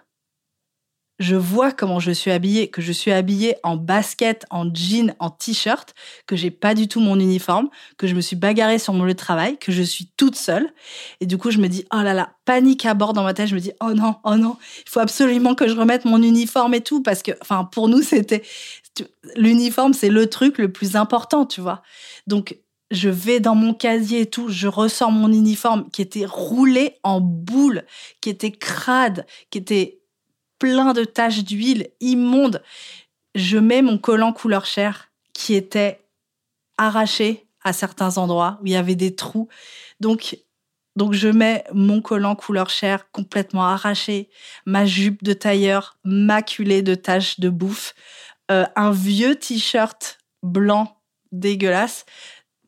je 1.19 1.36
vois 1.36 1.71
comment 1.73 1.99
je 1.99 2.12
suis 2.12 2.32
habillée, 2.32 2.69
que 2.69 2.82
je 2.82 2.93
suis 2.93 3.12
habillée 3.12 3.55
en 3.63 3.75
basket, 3.75 4.45
en 4.49 4.73
jean, 4.73 5.13
en 5.19 5.29
t-shirt, 5.29 5.93
que 6.25 6.38
j'ai 6.38 6.49
pas 6.49 6.73
du 6.73 6.88
tout 6.88 7.01
mon 7.01 7.19
uniforme, 7.19 7.69
que 7.97 8.08
je 8.08 8.15
me 8.15 8.21
suis 8.21 8.38
bagarrée 8.38 8.79
sur 8.79 8.93
mon 8.93 9.03
lieu 9.03 9.13
de 9.13 9.19
travail, 9.19 9.58
que 9.58 9.73
je 9.73 9.84
suis 9.84 10.10
toute 10.15 10.38
seule. 10.38 10.73
Et 11.19 11.25
du 11.25 11.38
coup, 11.38 11.51
je 11.51 11.58
me 11.58 11.67
dis, 11.67 11.86
oh 11.93 12.01
là 12.01 12.13
là, 12.13 12.32
panique 12.45 12.86
à 12.86 12.93
bord 12.93 13.12
dans 13.12 13.23
ma 13.23 13.34
tête. 13.34 13.47
Je 13.47 13.55
me 13.55 13.60
dis, 13.60 13.73
oh 13.82 13.93
non, 13.93 14.15
oh 14.23 14.38
non, 14.38 14.58
il 14.86 14.89
faut 14.89 15.01
absolument 15.01 15.55
que 15.55 15.67
je 15.67 15.75
remette 15.75 16.05
mon 16.05 16.23
uniforme 16.23 16.73
et 16.73 16.82
tout, 16.82 17.03
parce 17.03 17.21
que, 17.21 17.32
enfin, 17.41 17.65
pour 17.65 17.89
nous, 17.89 18.01
c'était, 18.01 18.43
l'uniforme, 19.36 19.93
c'est 19.93 20.10
le 20.10 20.27
truc 20.27 20.58
le 20.58 20.71
plus 20.71 20.95
important, 20.95 21.45
tu 21.45 21.60
vois. 21.60 21.82
Donc, 22.27 22.58
je 22.91 23.10
vais 23.10 23.39
dans 23.39 23.55
mon 23.55 23.73
casier 23.73 24.21
et 24.21 24.25
tout, 24.29 24.49
je 24.49 24.67
ressors 24.67 25.12
mon 25.12 25.32
uniforme 25.32 25.89
qui 25.91 26.01
était 26.01 26.25
roulé 26.25 26.95
en 27.03 27.21
boule, 27.21 27.84
qui 28.21 28.29
était 28.29 28.51
crade, 28.51 29.27
qui 29.51 29.60
était 29.60 29.98
plein 30.60 30.93
de 30.93 31.04
taches 31.04 31.43
d'huile 31.43 31.89
immonde. 32.00 32.62
Je 33.36 33.58
mets 33.58 33.82
mon 33.82 33.98
collant 33.98 34.34
couleur 34.34 34.65
chair 34.65 35.10
qui 35.34 35.56
était 35.56 36.06
arraché 36.78 37.48
à 37.63 37.74
certains 37.74 38.17
endroits 38.17 38.60
où 38.62 38.67
il 38.67 38.74
y 38.74 38.76
avait 38.76 38.95
des 38.95 39.15
trous. 39.15 39.48
Donc, 40.00 40.38
donc 40.95 41.13
je 41.13 41.28
mets 41.28 41.63
mon 41.74 42.02
collant 42.02 42.36
couleur 42.36 42.69
chair 42.69 43.10
complètement 43.12 43.65
arraché, 43.65 44.30
ma 44.65 44.86
jupe 44.86 45.24
de 45.24 45.34
tailleur 45.34 45.98
maculée 46.04 46.82
de 46.82 46.95
taches 46.95 47.39
de 47.39 47.50
bouffe, 47.50 47.93
euh, 48.52 48.65
un 48.76 48.91
vieux 48.91 49.36
t-shirt 49.36 50.17
blanc 50.43 50.98
dégueulasse, 51.32 52.06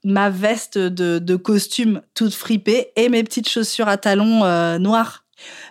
ma 0.04 0.30
veste 0.30 0.78
de, 0.78 1.36
costume 1.36 2.02
toute 2.14 2.34
fripée 2.34 2.92
et 2.96 3.10
mes 3.10 3.24
petites 3.24 3.50
chaussures 3.50 3.88
à 3.88 3.98
talons 3.98 4.44
euh, 4.44 4.78
noirs 4.78 5.21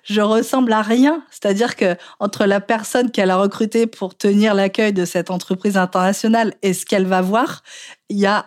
je 0.04 0.20
ressemble 0.20 0.72
à 0.72 0.82
rien. 0.82 1.24
C'est-à-dire 1.30 1.76
que 1.76 1.96
entre 2.18 2.46
la 2.46 2.60
personne 2.60 3.10
qu'elle 3.10 3.30
a 3.30 3.36
recrutée 3.36 3.86
pour 3.86 4.16
tenir 4.16 4.54
l'accueil 4.54 4.92
de 4.92 5.04
cette 5.04 5.30
entreprise 5.30 5.76
internationale 5.76 6.54
et 6.62 6.72
ce 6.72 6.86
qu'elle 6.86 7.06
va 7.06 7.20
voir, 7.20 7.62
il 8.08 8.18
y 8.18 8.26
a 8.26 8.46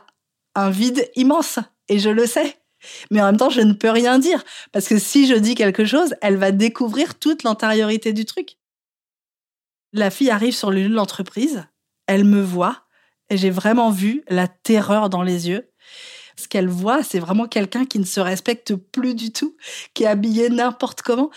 un 0.55 0.69
vide 0.69 1.09
immense. 1.15 1.59
Et 1.89 1.99
je 1.99 2.09
le 2.09 2.25
sais. 2.25 2.57
Mais 3.11 3.21
en 3.21 3.25
même 3.25 3.37
temps, 3.37 3.49
je 3.49 3.61
ne 3.61 3.73
peux 3.73 3.89
rien 3.89 4.19
dire. 4.19 4.43
Parce 4.71 4.87
que 4.87 4.99
si 4.99 5.27
je 5.27 5.35
dis 5.35 5.55
quelque 5.55 5.85
chose, 5.85 6.15
elle 6.21 6.37
va 6.37 6.51
découvrir 6.51 7.17
toute 7.17 7.43
l'antériorité 7.43 8.13
du 8.13 8.25
truc. 8.25 8.57
La 9.93 10.09
fille 10.09 10.31
arrive 10.31 10.55
sur 10.55 10.71
le 10.71 10.81
lieu 10.81 10.89
de 10.89 10.95
l'entreprise, 10.95 11.65
elle 12.07 12.23
me 12.23 12.41
voit, 12.41 12.83
et 13.29 13.37
j'ai 13.37 13.51
vraiment 13.51 13.91
vu 13.91 14.23
la 14.27 14.47
terreur 14.47 15.09
dans 15.09 15.21
les 15.21 15.49
yeux. 15.49 15.69
Ce 16.35 16.47
qu'elle 16.47 16.67
voit, 16.67 17.03
c'est 17.03 17.19
vraiment 17.19 17.47
quelqu'un 17.47 17.85
qui 17.85 17.99
ne 17.99 18.05
se 18.05 18.19
respecte 18.19 18.75
plus 18.75 19.15
du 19.15 19.31
tout, 19.31 19.55
qui 19.93 20.03
est 20.03 20.07
habillé 20.07 20.49
n'importe 20.49 21.01
comment. 21.01 21.29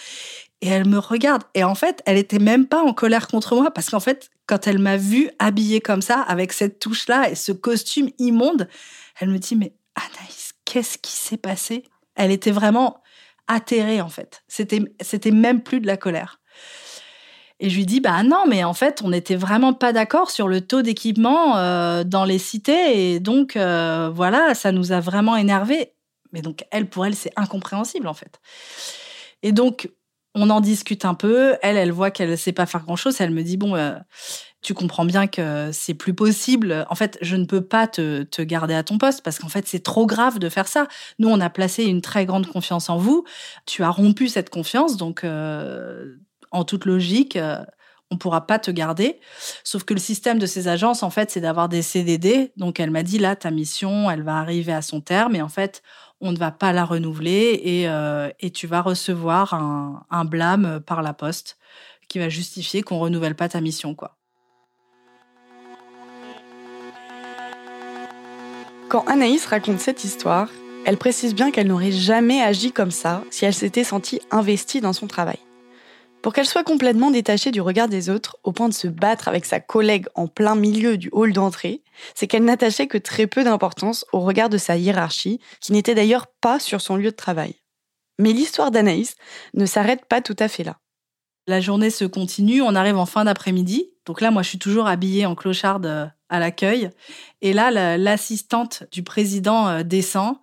Et 0.62 0.68
elle 0.68 0.88
me 0.88 0.98
regarde. 0.98 1.42
Et 1.54 1.64
en 1.64 1.74
fait, 1.74 2.02
elle 2.06 2.16
était 2.16 2.38
même 2.38 2.66
pas 2.66 2.82
en 2.82 2.94
colère 2.94 3.28
contre 3.28 3.54
moi 3.54 3.70
parce 3.70 3.90
qu'en 3.90 4.00
fait, 4.00 4.30
quand 4.46 4.66
elle 4.66 4.78
m'a 4.78 4.96
vue 4.96 5.30
habillée 5.38 5.80
comme 5.80 6.02
ça, 6.02 6.20
avec 6.20 6.52
cette 6.52 6.78
touche-là 6.78 7.30
et 7.30 7.34
ce 7.34 7.52
costume 7.52 8.10
immonde, 8.18 8.68
elle 9.20 9.28
me 9.28 9.38
dit, 9.38 9.56
mais 9.56 9.74
Anaïs, 9.94 10.54
qu'est-ce 10.64 10.98
qui 10.98 11.12
s'est 11.12 11.36
passé? 11.36 11.84
Elle 12.14 12.30
était 12.30 12.50
vraiment 12.50 13.02
atterrée, 13.48 14.00
en 14.00 14.08
fait. 14.08 14.44
C'était, 14.48 14.80
c'était 15.00 15.30
même 15.30 15.62
plus 15.62 15.80
de 15.80 15.86
la 15.86 15.96
colère. 15.96 16.40
Et 17.58 17.70
je 17.70 17.76
lui 17.76 17.86
dis, 17.86 18.00
bah 18.00 18.22
non, 18.22 18.44
mais 18.46 18.64
en 18.64 18.74
fait, 18.74 19.00
on 19.02 19.08
n'était 19.08 19.36
vraiment 19.36 19.72
pas 19.72 19.92
d'accord 19.92 20.30
sur 20.30 20.46
le 20.46 20.60
taux 20.60 20.82
d'équipement 20.82 21.56
euh, 21.56 22.04
dans 22.04 22.24
les 22.24 22.38
cités. 22.38 23.14
Et 23.14 23.20
donc, 23.20 23.56
euh, 23.56 24.10
voilà, 24.14 24.54
ça 24.54 24.72
nous 24.72 24.92
a 24.92 25.00
vraiment 25.00 25.36
énervé. 25.36 25.94
Mais 26.32 26.42
donc, 26.42 26.64
elle, 26.70 26.88
pour 26.88 27.06
elle, 27.06 27.14
c'est 27.14 27.32
incompréhensible, 27.36 28.08
en 28.08 28.14
fait. 28.14 28.40
Et 29.42 29.52
donc, 29.52 29.88
on 30.34 30.50
en 30.50 30.60
discute 30.60 31.06
un 31.06 31.14
peu. 31.14 31.56
Elle, 31.62 31.78
elle 31.78 31.92
voit 31.92 32.10
qu'elle 32.10 32.30
ne 32.30 32.36
sait 32.36 32.52
pas 32.52 32.66
faire 32.66 32.84
grand-chose. 32.84 33.18
Elle 33.22 33.30
me 33.30 33.42
dit, 33.42 33.56
bon, 33.56 33.74
euh, 33.74 33.94
tu 34.60 34.74
comprends 34.74 35.06
bien 35.06 35.26
que 35.26 35.70
c'est 35.72 35.94
plus 35.94 36.12
possible. 36.12 36.84
En 36.90 36.94
fait, 36.94 37.16
je 37.22 37.36
ne 37.36 37.46
peux 37.46 37.62
pas 37.62 37.86
te, 37.86 38.24
te 38.24 38.42
garder 38.42 38.74
à 38.74 38.82
ton 38.82 38.98
poste 38.98 39.22
parce 39.22 39.38
qu'en 39.38 39.48
fait, 39.48 39.66
c'est 39.66 39.82
trop 39.82 40.04
grave 40.04 40.38
de 40.38 40.50
faire 40.50 40.68
ça. 40.68 40.88
Nous, 41.18 41.30
on 41.30 41.40
a 41.40 41.48
placé 41.48 41.84
une 41.84 42.02
très 42.02 42.26
grande 42.26 42.46
confiance 42.48 42.90
en 42.90 42.98
vous. 42.98 43.24
Tu 43.64 43.82
as 43.82 43.90
rompu 43.90 44.28
cette 44.28 44.50
confiance, 44.50 44.98
donc 44.98 45.24
en 46.50 46.64
toute 46.64 46.84
logique, 46.84 47.36
euh, 47.36 47.58
on 48.10 48.18
pourra 48.18 48.46
pas 48.46 48.58
te 48.58 48.70
garder. 48.70 49.18
Sauf 49.64 49.84
que 49.84 49.94
le 49.94 50.00
système 50.00 50.38
de 50.38 50.46
ces 50.46 50.68
agences, 50.68 51.02
en 51.02 51.10
fait, 51.10 51.30
c'est 51.30 51.40
d'avoir 51.40 51.68
des 51.68 51.82
CDD. 51.82 52.52
Donc, 52.56 52.78
elle 52.78 52.90
m'a 52.90 53.02
dit, 53.02 53.18
là, 53.18 53.34
ta 53.34 53.50
mission, 53.50 54.10
elle 54.10 54.22
va 54.22 54.36
arriver 54.36 54.72
à 54.72 54.82
son 54.82 55.00
terme. 55.00 55.34
Et 55.34 55.42
en 55.42 55.48
fait, 55.48 55.82
on 56.20 56.32
ne 56.32 56.38
va 56.38 56.50
pas 56.50 56.72
la 56.72 56.84
renouveler 56.84 57.60
et, 57.62 57.88
euh, 57.88 58.30
tu 58.54 58.66
vas 58.66 58.80
recevoir 58.80 59.54
un, 59.54 60.24
blâme 60.24 60.80
par 60.80 61.02
la 61.02 61.12
poste 61.12 61.58
qui 62.08 62.18
va 62.18 62.28
justifier 62.28 62.82
qu'on 62.82 62.98
renouvelle 62.98 63.34
pas 63.34 63.48
ta 63.48 63.60
mission, 63.60 63.94
quoi. 63.94 64.16
Quand 68.88 69.04
Anaïs 69.08 69.44
raconte 69.46 69.80
cette 69.80 70.04
histoire, 70.04 70.48
elle 70.86 70.96
précise 70.96 71.34
bien 71.34 71.50
qu'elle 71.50 71.66
n'aurait 71.66 71.90
jamais 71.90 72.40
agi 72.40 72.70
comme 72.70 72.92
ça 72.92 73.24
si 73.30 73.44
elle 73.44 73.52
s'était 73.52 73.82
sentie 73.82 74.20
investie 74.30 74.80
dans 74.80 74.92
son 74.92 75.08
travail. 75.08 75.38
Pour 76.26 76.32
qu'elle 76.32 76.44
soit 76.44 76.64
complètement 76.64 77.12
détachée 77.12 77.52
du 77.52 77.60
regard 77.60 77.86
des 77.86 78.10
autres, 78.10 78.36
au 78.42 78.50
point 78.50 78.68
de 78.68 78.74
se 78.74 78.88
battre 78.88 79.28
avec 79.28 79.44
sa 79.44 79.60
collègue 79.60 80.08
en 80.16 80.26
plein 80.26 80.56
milieu 80.56 80.96
du 80.96 81.08
hall 81.12 81.32
d'entrée, 81.32 81.84
c'est 82.16 82.26
qu'elle 82.26 82.42
n'attachait 82.42 82.88
que 82.88 82.98
très 82.98 83.28
peu 83.28 83.44
d'importance 83.44 84.04
au 84.12 84.18
regard 84.18 84.48
de 84.48 84.58
sa 84.58 84.76
hiérarchie, 84.76 85.38
qui 85.60 85.70
n'était 85.70 85.94
d'ailleurs 85.94 86.26
pas 86.40 86.58
sur 86.58 86.80
son 86.80 86.96
lieu 86.96 87.12
de 87.12 87.16
travail. 87.16 87.54
Mais 88.18 88.32
l'histoire 88.32 88.72
d'Anaïs 88.72 89.14
ne 89.54 89.66
s'arrête 89.66 90.06
pas 90.06 90.20
tout 90.20 90.34
à 90.40 90.48
fait 90.48 90.64
là. 90.64 90.78
La 91.46 91.60
journée 91.60 91.90
se 91.90 92.04
continue, 92.04 92.60
on 92.60 92.74
arrive 92.74 92.96
en 92.96 93.06
fin 93.06 93.24
d'après-midi. 93.24 93.92
Donc 94.04 94.20
là, 94.20 94.32
moi, 94.32 94.42
je 94.42 94.48
suis 94.48 94.58
toujours 94.58 94.88
habillée 94.88 95.26
en 95.26 95.36
clocharde 95.36 95.86
euh, 95.86 96.06
à 96.28 96.40
l'accueil. 96.40 96.90
Et 97.40 97.52
là, 97.52 97.96
l'assistante 97.96 98.82
du 98.90 99.04
président 99.04 99.68
euh, 99.68 99.82
descend. 99.84 100.38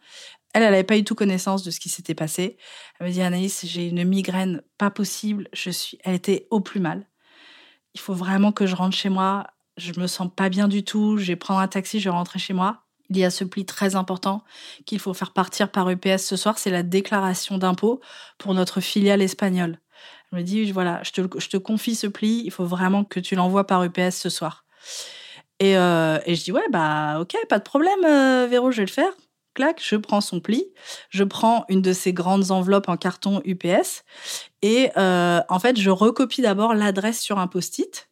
Elle, 0.53 0.61
elle 0.61 0.71
n'avait 0.71 0.83
pas 0.83 0.97
eu 0.97 1.03
tout 1.03 1.15
connaissance 1.15 1.63
de 1.63 1.71
ce 1.71 1.79
qui 1.79 1.89
s'était 1.89 2.13
passé. 2.13 2.57
Elle 2.99 3.07
me 3.07 3.11
dit 3.11 3.21
Anaïs, 3.21 3.65
j'ai 3.65 3.87
une 3.87 4.03
migraine 4.03 4.61
pas 4.77 4.91
possible. 4.91 5.47
Je 5.51 5.71
suis. 5.71 5.97
Elle 6.03 6.13
était 6.13 6.47
au 6.51 6.59
plus 6.59 6.79
mal. 6.79 7.07
Il 7.95 7.99
faut 7.99 8.13
vraiment 8.13 8.51
que 8.51 8.67
je 8.67 8.75
rentre 8.75 8.95
chez 8.95 9.09
moi. 9.09 9.47
Je 9.77 9.99
me 9.99 10.05
sens 10.05 10.29
pas 10.33 10.49
bien 10.49 10.67
du 10.67 10.83
tout. 10.83 11.17
Je 11.17 11.25
vais 11.25 11.35
prendre 11.35 11.59
un 11.59 11.67
taxi. 11.67 11.99
Je 11.99 12.05
vais 12.05 12.15
rentrer 12.15 12.37
chez 12.37 12.53
moi. 12.53 12.83
Il 13.09 13.17
y 13.17 13.25
a 13.25 13.31
ce 13.31 13.43
pli 13.43 13.65
très 13.65 13.95
important 13.95 14.43
qu'il 14.85 14.99
faut 14.99 15.13
faire 15.13 15.33
partir 15.33 15.71
par 15.71 15.89
UPS 15.89 16.19
ce 16.19 16.35
soir. 16.35 16.57
C'est 16.57 16.69
la 16.69 16.83
déclaration 16.83 17.57
d'impôt 17.57 17.99
pour 18.37 18.53
notre 18.53 18.79
filiale 18.79 19.21
espagnole. 19.21 19.79
Elle 20.31 20.39
me 20.39 20.43
dit 20.43 20.71
voilà, 20.71 21.01
je 21.03 21.11
te, 21.11 21.57
confie 21.57 21.95
ce 21.95 22.07
pli. 22.07 22.43
Il 22.45 22.51
faut 22.51 22.65
vraiment 22.65 23.03
que 23.03 23.19
tu 23.19 23.35
l'envoies 23.35 23.67
par 23.67 23.83
UPS 23.83 24.11
ce 24.11 24.29
soir. 24.29 24.65
Et, 25.59 25.77
euh, 25.77 26.19
et, 26.25 26.35
je 26.35 26.43
dis 26.43 26.51
ouais 26.51 26.65
bah 26.71 27.19
ok 27.21 27.35
pas 27.47 27.59
de 27.59 27.63
problème 27.63 28.03
euh, 28.03 28.47
Véro 28.49 28.71
je 28.71 28.77
vais 28.77 28.85
le 28.85 28.91
faire 28.91 29.13
clac, 29.53 29.81
je 29.83 29.95
prends 29.95 30.21
son 30.21 30.39
pli, 30.39 30.65
je 31.09 31.23
prends 31.23 31.65
une 31.69 31.81
de 31.81 31.93
ces 31.93 32.13
grandes 32.13 32.51
enveloppes 32.51 32.89
en 32.89 32.97
carton 32.97 33.41
UPS 33.45 34.03
et 34.61 34.89
euh, 34.97 35.41
en 35.49 35.59
fait, 35.59 35.79
je 35.79 35.89
recopie 35.89 36.41
d'abord 36.41 36.73
l'adresse 36.73 37.19
sur 37.19 37.39
un 37.39 37.47
post-it. 37.47 38.09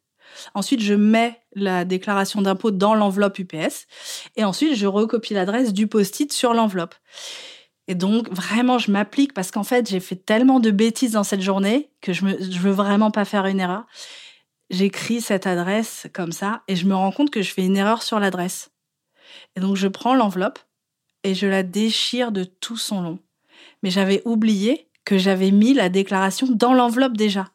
Ensuite, 0.54 0.80
je 0.80 0.94
mets 0.94 1.40
la 1.54 1.84
déclaration 1.84 2.40
d'impôt 2.40 2.70
dans 2.70 2.94
l'enveloppe 2.94 3.38
UPS 3.38 3.86
et 4.36 4.44
ensuite, 4.44 4.74
je 4.76 4.86
recopie 4.86 5.34
l'adresse 5.34 5.72
du 5.72 5.86
post-it 5.86 6.32
sur 6.32 6.54
l'enveloppe. 6.54 6.94
Et 7.88 7.94
donc, 7.94 8.30
vraiment, 8.30 8.78
je 8.78 8.90
m'applique 8.90 9.34
parce 9.34 9.50
qu'en 9.50 9.64
fait, 9.64 9.88
j'ai 9.88 10.00
fait 10.00 10.16
tellement 10.16 10.60
de 10.60 10.70
bêtises 10.70 11.12
dans 11.12 11.24
cette 11.24 11.40
journée 11.40 11.90
que 12.00 12.12
je, 12.12 12.24
me, 12.24 12.40
je 12.40 12.58
veux 12.58 12.70
vraiment 12.70 13.10
pas 13.10 13.24
faire 13.24 13.46
une 13.46 13.60
erreur. 13.60 13.84
J'écris 14.70 15.20
cette 15.20 15.46
adresse 15.46 16.06
comme 16.14 16.32
ça 16.32 16.62
et 16.68 16.76
je 16.76 16.86
me 16.86 16.94
rends 16.94 17.12
compte 17.12 17.30
que 17.30 17.42
je 17.42 17.52
fais 17.52 17.64
une 17.64 17.76
erreur 17.76 18.02
sur 18.02 18.20
l'adresse. 18.20 18.70
Et 19.56 19.60
donc, 19.60 19.76
je 19.76 19.88
prends 19.88 20.14
l'enveloppe, 20.14 20.58
et 21.24 21.34
je 21.34 21.46
la 21.46 21.62
déchire 21.62 22.32
de 22.32 22.44
tout 22.44 22.76
son 22.76 23.02
long. 23.02 23.18
Mais 23.82 23.90
j'avais 23.90 24.22
oublié 24.24 24.88
que 25.04 25.18
j'avais 25.18 25.50
mis 25.50 25.74
la 25.74 25.88
déclaration 25.88 26.46
dans 26.50 26.74
l'enveloppe 26.74 27.16
déjà. 27.16 27.48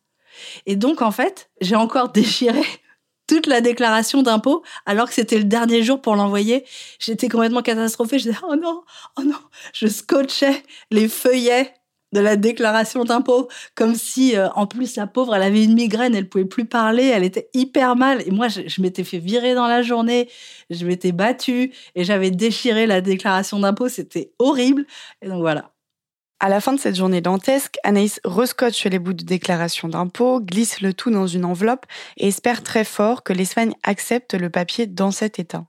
Et 0.65 0.75
donc, 0.75 1.01
en 1.01 1.11
fait, 1.11 1.49
j'ai 1.61 1.75
encore 1.75 2.09
déchiré 2.09 2.61
toute 3.27 3.47
la 3.47 3.61
déclaration 3.61 4.21
d'impôt 4.21 4.63
alors 4.85 5.07
que 5.07 5.13
c'était 5.13 5.37
le 5.37 5.43
dernier 5.43 5.83
jour 5.83 6.01
pour 6.01 6.15
l'envoyer. 6.15 6.65
J'étais 6.99 7.29
complètement 7.29 7.61
catastrophée. 7.61 8.19
Je 8.19 8.29
disais, 8.29 8.39
oh 8.47 8.55
non, 8.55 8.83
oh 9.17 9.23
non. 9.23 9.39
Je 9.73 9.87
scotchais 9.87 10.63
les 10.91 11.07
feuillets 11.07 11.73
de 12.17 12.21
la 12.23 12.35
déclaration 12.35 13.03
d'impôt, 13.03 13.47
comme 13.75 13.93
si, 13.93 14.35
euh, 14.35 14.49
en 14.55 14.65
plus, 14.65 14.95
la 14.95 15.05
pauvre, 15.05 15.35
elle 15.35 15.43
avait 15.43 15.63
une 15.63 15.75
migraine, 15.75 16.15
elle 16.15 16.27
pouvait 16.27 16.45
plus 16.45 16.65
parler, 16.65 17.05
elle 17.05 17.23
était 17.23 17.49
hyper 17.53 17.95
mal. 17.95 18.23
Et 18.25 18.31
moi, 18.31 18.47
je, 18.47 18.61
je 18.65 18.81
m'étais 18.81 19.03
fait 19.03 19.19
virer 19.19 19.53
dans 19.53 19.67
la 19.67 19.83
journée, 19.83 20.29
je 20.71 20.85
m'étais 20.85 21.11
battue 21.11 21.71
et 21.95 22.03
j'avais 22.03 22.31
déchiré 22.31 22.87
la 22.87 23.01
déclaration 23.01 23.59
d'impôt. 23.59 23.87
C'était 23.87 24.31
horrible. 24.39 24.85
Et 25.21 25.27
donc 25.27 25.41
voilà. 25.41 25.71
À 26.39 26.49
la 26.49 26.59
fin 26.59 26.73
de 26.73 26.79
cette 26.79 26.95
journée 26.95 27.21
dantesque, 27.21 27.77
Anaïs 27.83 28.19
rescotche 28.23 28.85
les 28.85 28.99
bouts 28.99 29.13
de 29.13 29.23
déclaration 29.23 29.87
d'impôt, 29.87 30.39
glisse 30.39 30.81
le 30.81 30.93
tout 30.93 31.09
dans 31.09 31.25
une 31.25 31.45
enveloppe 31.45 31.85
et 32.17 32.27
espère 32.27 32.61
très 32.63 32.83
fort 32.83 33.23
que 33.23 33.33
l'Espagne 33.33 33.73
accepte 33.83 34.35
le 34.35 34.49
papier 34.49 34.85
dans 34.85 35.11
cet 35.11 35.39
état. 35.39 35.65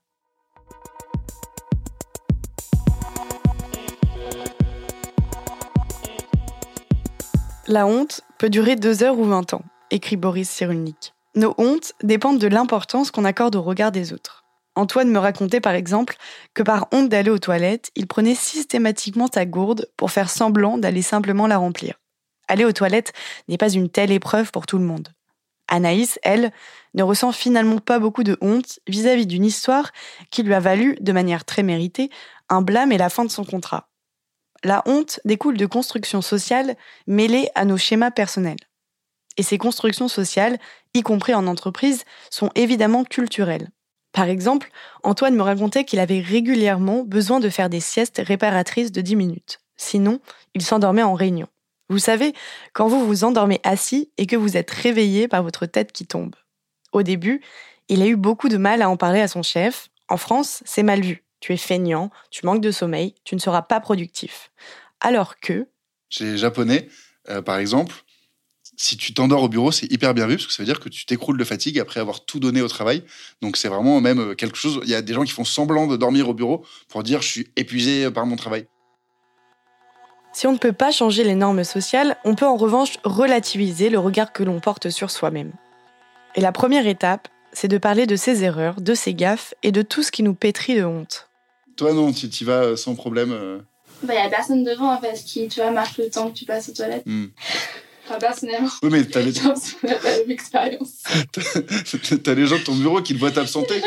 La 7.71 7.87
honte 7.87 8.23
peut 8.39 8.49
durer 8.49 8.77
deux 8.77 9.03
heures 9.03 9.19
ou 9.19 9.25
vingt 9.25 9.53
ans, 9.53 9.61
écrit 9.91 10.17
Boris 10.17 10.49
Cyrulnik. 10.49 11.13
Nos 11.35 11.55
hontes 11.59 11.93
dépendent 12.03 12.39
de 12.39 12.47
l'importance 12.47 13.11
qu'on 13.11 13.27
accorde 13.27 13.57
au 13.57 13.63
regard 13.63 13.93
des 13.93 14.15
autres. 14.15 14.43
Antoine 14.75 15.11
me 15.11 15.19
racontait 15.19 15.61
par 15.61 15.75
exemple 15.75 16.17
que 16.55 16.63
par 16.63 16.89
honte 16.93 17.11
d'aller 17.11 17.29
aux 17.29 17.39
toilettes, 17.39 17.91
il 17.95 18.07
prenait 18.07 18.35
systématiquement 18.35 19.29
sa 19.31 19.45
gourde 19.45 19.87
pour 19.99 20.11
faire 20.11 20.31
semblant 20.31 20.79
d'aller 20.79 21.03
simplement 21.03 21.47
la 21.47 21.59
remplir. 21.59 21.97
Aller 22.49 22.65
aux 22.65 22.73
toilettes 22.73 23.13
n'est 23.49 23.59
pas 23.59 23.69
une 23.69 23.91
telle 23.91 24.13
épreuve 24.13 24.51
pour 24.51 24.65
tout 24.65 24.79
le 24.79 24.85
monde. 24.85 25.09
Anaïs, 25.69 26.19
elle, 26.23 26.53
ne 26.95 27.03
ressent 27.03 27.33
finalement 27.33 27.81
pas 27.81 27.99
beaucoup 27.99 28.25
de 28.25 28.39
honte 28.41 28.79
vis-à-vis 28.87 29.27
d'une 29.27 29.45
histoire 29.45 29.93
qui 30.31 30.43
lui 30.43 30.55
a 30.55 30.61
valu, 30.61 30.97
de 31.03 31.13
manière 31.13 31.45
très 31.45 31.63
méritée, 31.63 32.09
un 32.49 32.63
blâme 32.63 32.93
et 32.93 32.99
la 32.99 33.11
fin 33.11 33.27
de 33.27 33.31
son 33.31 33.45
contrat. 33.45 33.91
La 34.65 34.83
honte 34.87 35.21
découle 35.25 35.57
de 35.57 35.67
constructions 35.67 36.23
sociales 36.23 36.77
mêlées 37.07 37.49
à 37.55 37.65
nos 37.65 37.77
schémas 37.77 38.11
personnels. 38.11 38.59
Et 39.37 39.43
ces 39.43 39.59
constructions 39.59 40.09
sociales, 40.09 40.59
y 40.95 41.03
compris 41.03 41.35
en 41.35 41.47
entreprise, 41.47 42.05
sont 42.29 42.51
évidemment 42.57 43.05
culturelles. 43.05 43.71
Par 44.13 44.27
exemple, 44.27 44.71
Antoine 45.05 45.37
me 45.37 45.43
racontait 45.43 45.85
qu'il 45.85 46.01
avait 46.01 46.21
régulièrement 46.21 47.05
besoin 47.05 47.39
de 47.39 47.49
faire 47.49 47.71
des 47.71 47.79
siestes 47.79 48.21
réparatrices 48.25 48.91
de 48.91 49.01
10 49.01 49.15
minutes. 49.15 49.61
Sinon, 49.77 50.19
il 50.55 50.63
s'endormait 50.63 51.05
en 51.05 51.15
réunion. 51.15 51.47
Vous 51.89 52.01
savez, 52.01 52.35
quand 52.73 52.89
vous 52.89 53.07
vous 53.07 53.23
endormez 53.23 53.61
assis 53.63 54.11
et 54.19 54.27
que 54.27 54.37
vous 54.37 54.57
êtes 54.57 54.71
réveillé 54.71 55.29
par 55.29 55.45
votre 55.45 55.67
tête 55.67 55.93
qui 55.93 56.05
tombe. 56.05 56.35
Au 56.93 57.03
début, 57.03 57.43
il 57.89 58.03
a 58.03 58.07
eu 58.07 58.17
beaucoup 58.17 58.49
de 58.49 58.57
mal 58.57 58.83
à 58.83 58.91
en 58.91 58.97
parler 58.97 59.21
à 59.21 59.29
son 59.29 59.43
chef. 59.43 59.89
En 60.09 60.17
France, 60.17 60.63
c'est 60.67 60.83
mal 60.83 61.01
vu 61.01 61.23
tu 61.41 61.53
es 61.53 61.57
feignant, 61.57 62.11
tu 62.31 62.45
manques 62.47 62.61
de 62.61 62.71
sommeil, 62.71 63.15
tu 63.25 63.35
ne 63.35 63.41
seras 63.41 63.63
pas 63.63 63.81
productif. 63.81 64.51
Alors 65.01 65.39
que... 65.39 65.69
Chez 66.09 66.25
les 66.25 66.39
Japonais, 66.39 66.89
Euh, 67.31 67.43
par 67.43 67.59
exemple, 67.59 67.95
si 68.77 68.97
tu 68.97 69.13
t'endors 69.13 69.43
au 69.43 69.49
bureau, 69.49 69.73
c'est 69.73 69.91
hyper 69.93 70.15
bien 70.15 70.27
vu 70.27 70.37
parce 70.37 70.47
que 70.47 70.53
ça 70.53 70.63
veut 70.63 70.67
dire 70.67 70.81
que 70.81 70.89
tu 70.89 71.05
t'écroules 71.05 71.39
de 71.39 71.45
fatigue 71.45 71.79
après 71.79 72.01
avoir 72.01 72.25
tout 72.25 72.41
donné 72.41 72.63
au 72.63 72.69
travail. 72.69 73.03
Donc 73.43 73.57
c'est 73.57 73.69
vraiment 73.69 74.01
même 74.01 74.21
euh, 74.21 74.35
quelque 74.35 74.57
chose. 74.57 74.81
Il 74.85 74.91
y 74.91 74.95
a 74.95 75.03
des 75.03 75.13
gens 75.13 75.25
qui 75.25 75.33
font 75.33 75.45
semblant 75.45 75.87
de 75.87 75.97
dormir 75.97 76.29
au 76.29 76.35
bureau 76.35 76.65
pour 76.89 77.03
dire 77.03 77.21
je 77.23 77.29
suis 77.29 77.49
épuisé 77.57 78.11
par 78.11 78.27
mon 78.27 78.37
travail. 78.37 78.67
Si 80.33 80.47
on 80.47 80.53
ne 80.53 80.59
peut 80.59 80.73
pas 80.73 80.93
changer 80.93 81.25
les 81.25 81.35
normes 81.35 81.65
sociales, 81.65 82.17
on 82.25 82.35
peut 82.35 82.47
en 82.47 82.57
revanche 82.57 82.99
relativiser 83.03 83.91
le 83.91 83.99
regard 83.99 84.33
que 84.33 84.45
l'on 84.45 84.61
porte 84.61 84.91
sur 84.91 85.11
soi-même. 85.11 85.53
Et 86.35 86.41
la 86.41 86.53
première 86.53 86.87
étape, 86.87 87.29
c'est 87.53 87.69
de 87.69 87.79
parler 87.79 88.07
de 88.07 88.15
ses 88.15 88.45
erreurs, 88.45 88.81
de 88.81 88.95
ses 88.95 89.15
gaffes 89.15 89.55
et 89.63 89.73
de 89.73 89.83
tout 89.83 90.03
ce 90.03 90.13
qui 90.13 90.23
nous 90.23 90.35
pétrit 90.35 90.77
de 90.77 90.85
honte. 90.85 91.28
Toi 91.79 91.93
non, 91.95 92.13
tu 92.13 92.27
y 92.27 92.45
vas 92.45 92.65
euh, 92.65 92.77
sans 92.77 92.97
problème. 92.97 93.31
euh. 93.33 93.61
Bah, 94.03 94.15
y 94.15 94.19
a 94.19 94.29
personne 94.29 94.65
devant 94.65 94.93
en 94.93 95.01
fait 95.01 95.15
qui, 95.25 95.47
tu 95.47 95.61
vois, 95.61 95.71
marque 95.71 95.97
le 95.97 96.11
temps 96.11 96.29
que 96.31 96.37
tu 96.37 96.45
passes 96.45 96.69
aux 96.69 96.73
toilettes. 96.73 97.07
Hmm. 97.07 97.27
Enfin, 98.05 98.19
personnellement, 98.19 98.69
Oui, 98.83 98.89
mais 98.91 99.05
t'as 99.05 99.21
les... 99.21 99.33
la 99.33 100.03
même 100.03 100.31
expérience. 100.31 101.05
t'as 102.25 102.35
les 102.35 102.47
gens 102.47 102.59
de 102.59 102.65
ton 102.65 102.75
bureau 102.75 103.01
qui 103.01 103.15
te 103.15 103.19
voient 103.19 103.31
t'absenter. 103.31 103.81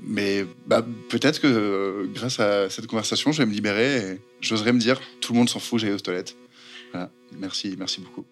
Mais 0.00 0.44
bah, 0.66 0.84
peut-être 1.08 1.40
que 1.40 1.46
euh, 1.46 2.06
grâce 2.12 2.40
à 2.40 2.68
cette 2.68 2.86
conversation, 2.88 3.30
je 3.32 3.38
vais 3.38 3.46
me 3.46 3.52
libérer 3.52 3.96
et 3.98 4.20
j'oserais 4.40 4.72
me 4.72 4.80
dire 4.80 5.00
tout 5.20 5.32
le 5.34 5.38
monde 5.38 5.48
s'en 5.48 5.60
fout, 5.60 5.78
j'aille 5.78 5.92
aux 5.92 6.00
toilettes. 6.00 6.36
Voilà. 6.92 7.10
Merci, 7.38 7.76
merci 7.78 8.00
beaucoup. 8.00 8.24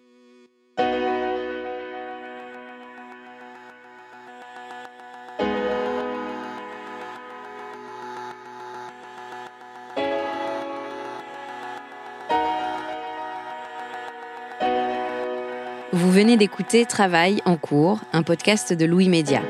Venez 16.15 16.37
d'écouter 16.37 16.85
Travail 16.85 17.41
en 17.43 17.57
cours, 17.57 17.99
un 18.13 18.23
podcast 18.23 18.71
de 18.71 18.85
Louis 18.85 19.09
Média. 19.09 19.41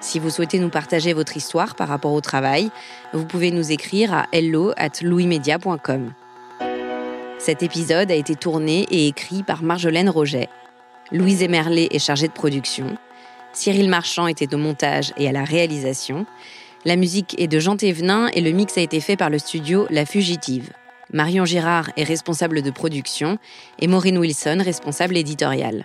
Si 0.00 0.18
vous 0.18 0.30
souhaitez 0.30 0.58
nous 0.58 0.70
partager 0.70 1.12
votre 1.12 1.36
histoire 1.36 1.74
par 1.74 1.88
rapport 1.88 2.14
au 2.14 2.22
travail, 2.22 2.70
vous 3.12 3.26
pouvez 3.26 3.50
nous 3.50 3.72
écrire 3.72 4.14
à 4.14 4.26
hello 4.32 4.72
at 4.78 5.02
louismedia.com. 5.02 6.14
Cet 7.38 7.62
épisode 7.62 8.10
a 8.10 8.14
été 8.14 8.36
tourné 8.36 8.86
et 8.90 9.06
écrit 9.06 9.42
par 9.42 9.62
Marjolaine 9.62 10.08
Roget. 10.08 10.48
Louise 11.12 11.42
Emerlet 11.42 11.88
est 11.90 11.98
chargée 11.98 12.28
de 12.28 12.32
production. 12.32 12.96
Cyril 13.52 13.90
Marchand 13.90 14.28
était 14.28 14.54
au 14.54 14.58
montage 14.58 15.12
et 15.18 15.28
à 15.28 15.32
la 15.32 15.44
réalisation. 15.44 16.24
La 16.86 16.96
musique 16.96 17.38
est 17.38 17.48
de 17.48 17.58
Jean 17.58 17.76
Thévenin 17.76 18.28
et 18.28 18.40
le 18.40 18.52
mix 18.52 18.78
a 18.78 18.80
été 18.80 19.00
fait 19.00 19.18
par 19.18 19.28
le 19.28 19.38
studio 19.38 19.86
La 19.90 20.06
Fugitive. 20.06 20.70
Marion 21.12 21.44
Girard 21.44 21.90
est 21.98 22.04
responsable 22.04 22.62
de 22.62 22.70
production 22.70 23.36
et 23.78 23.88
Maureen 23.88 24.16
Wilson 24.16 24.62
responsable 24.64 25.18
éditoriale. 25.18 25.84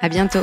À 0.00 0.08
bientôt. 0.08 0.42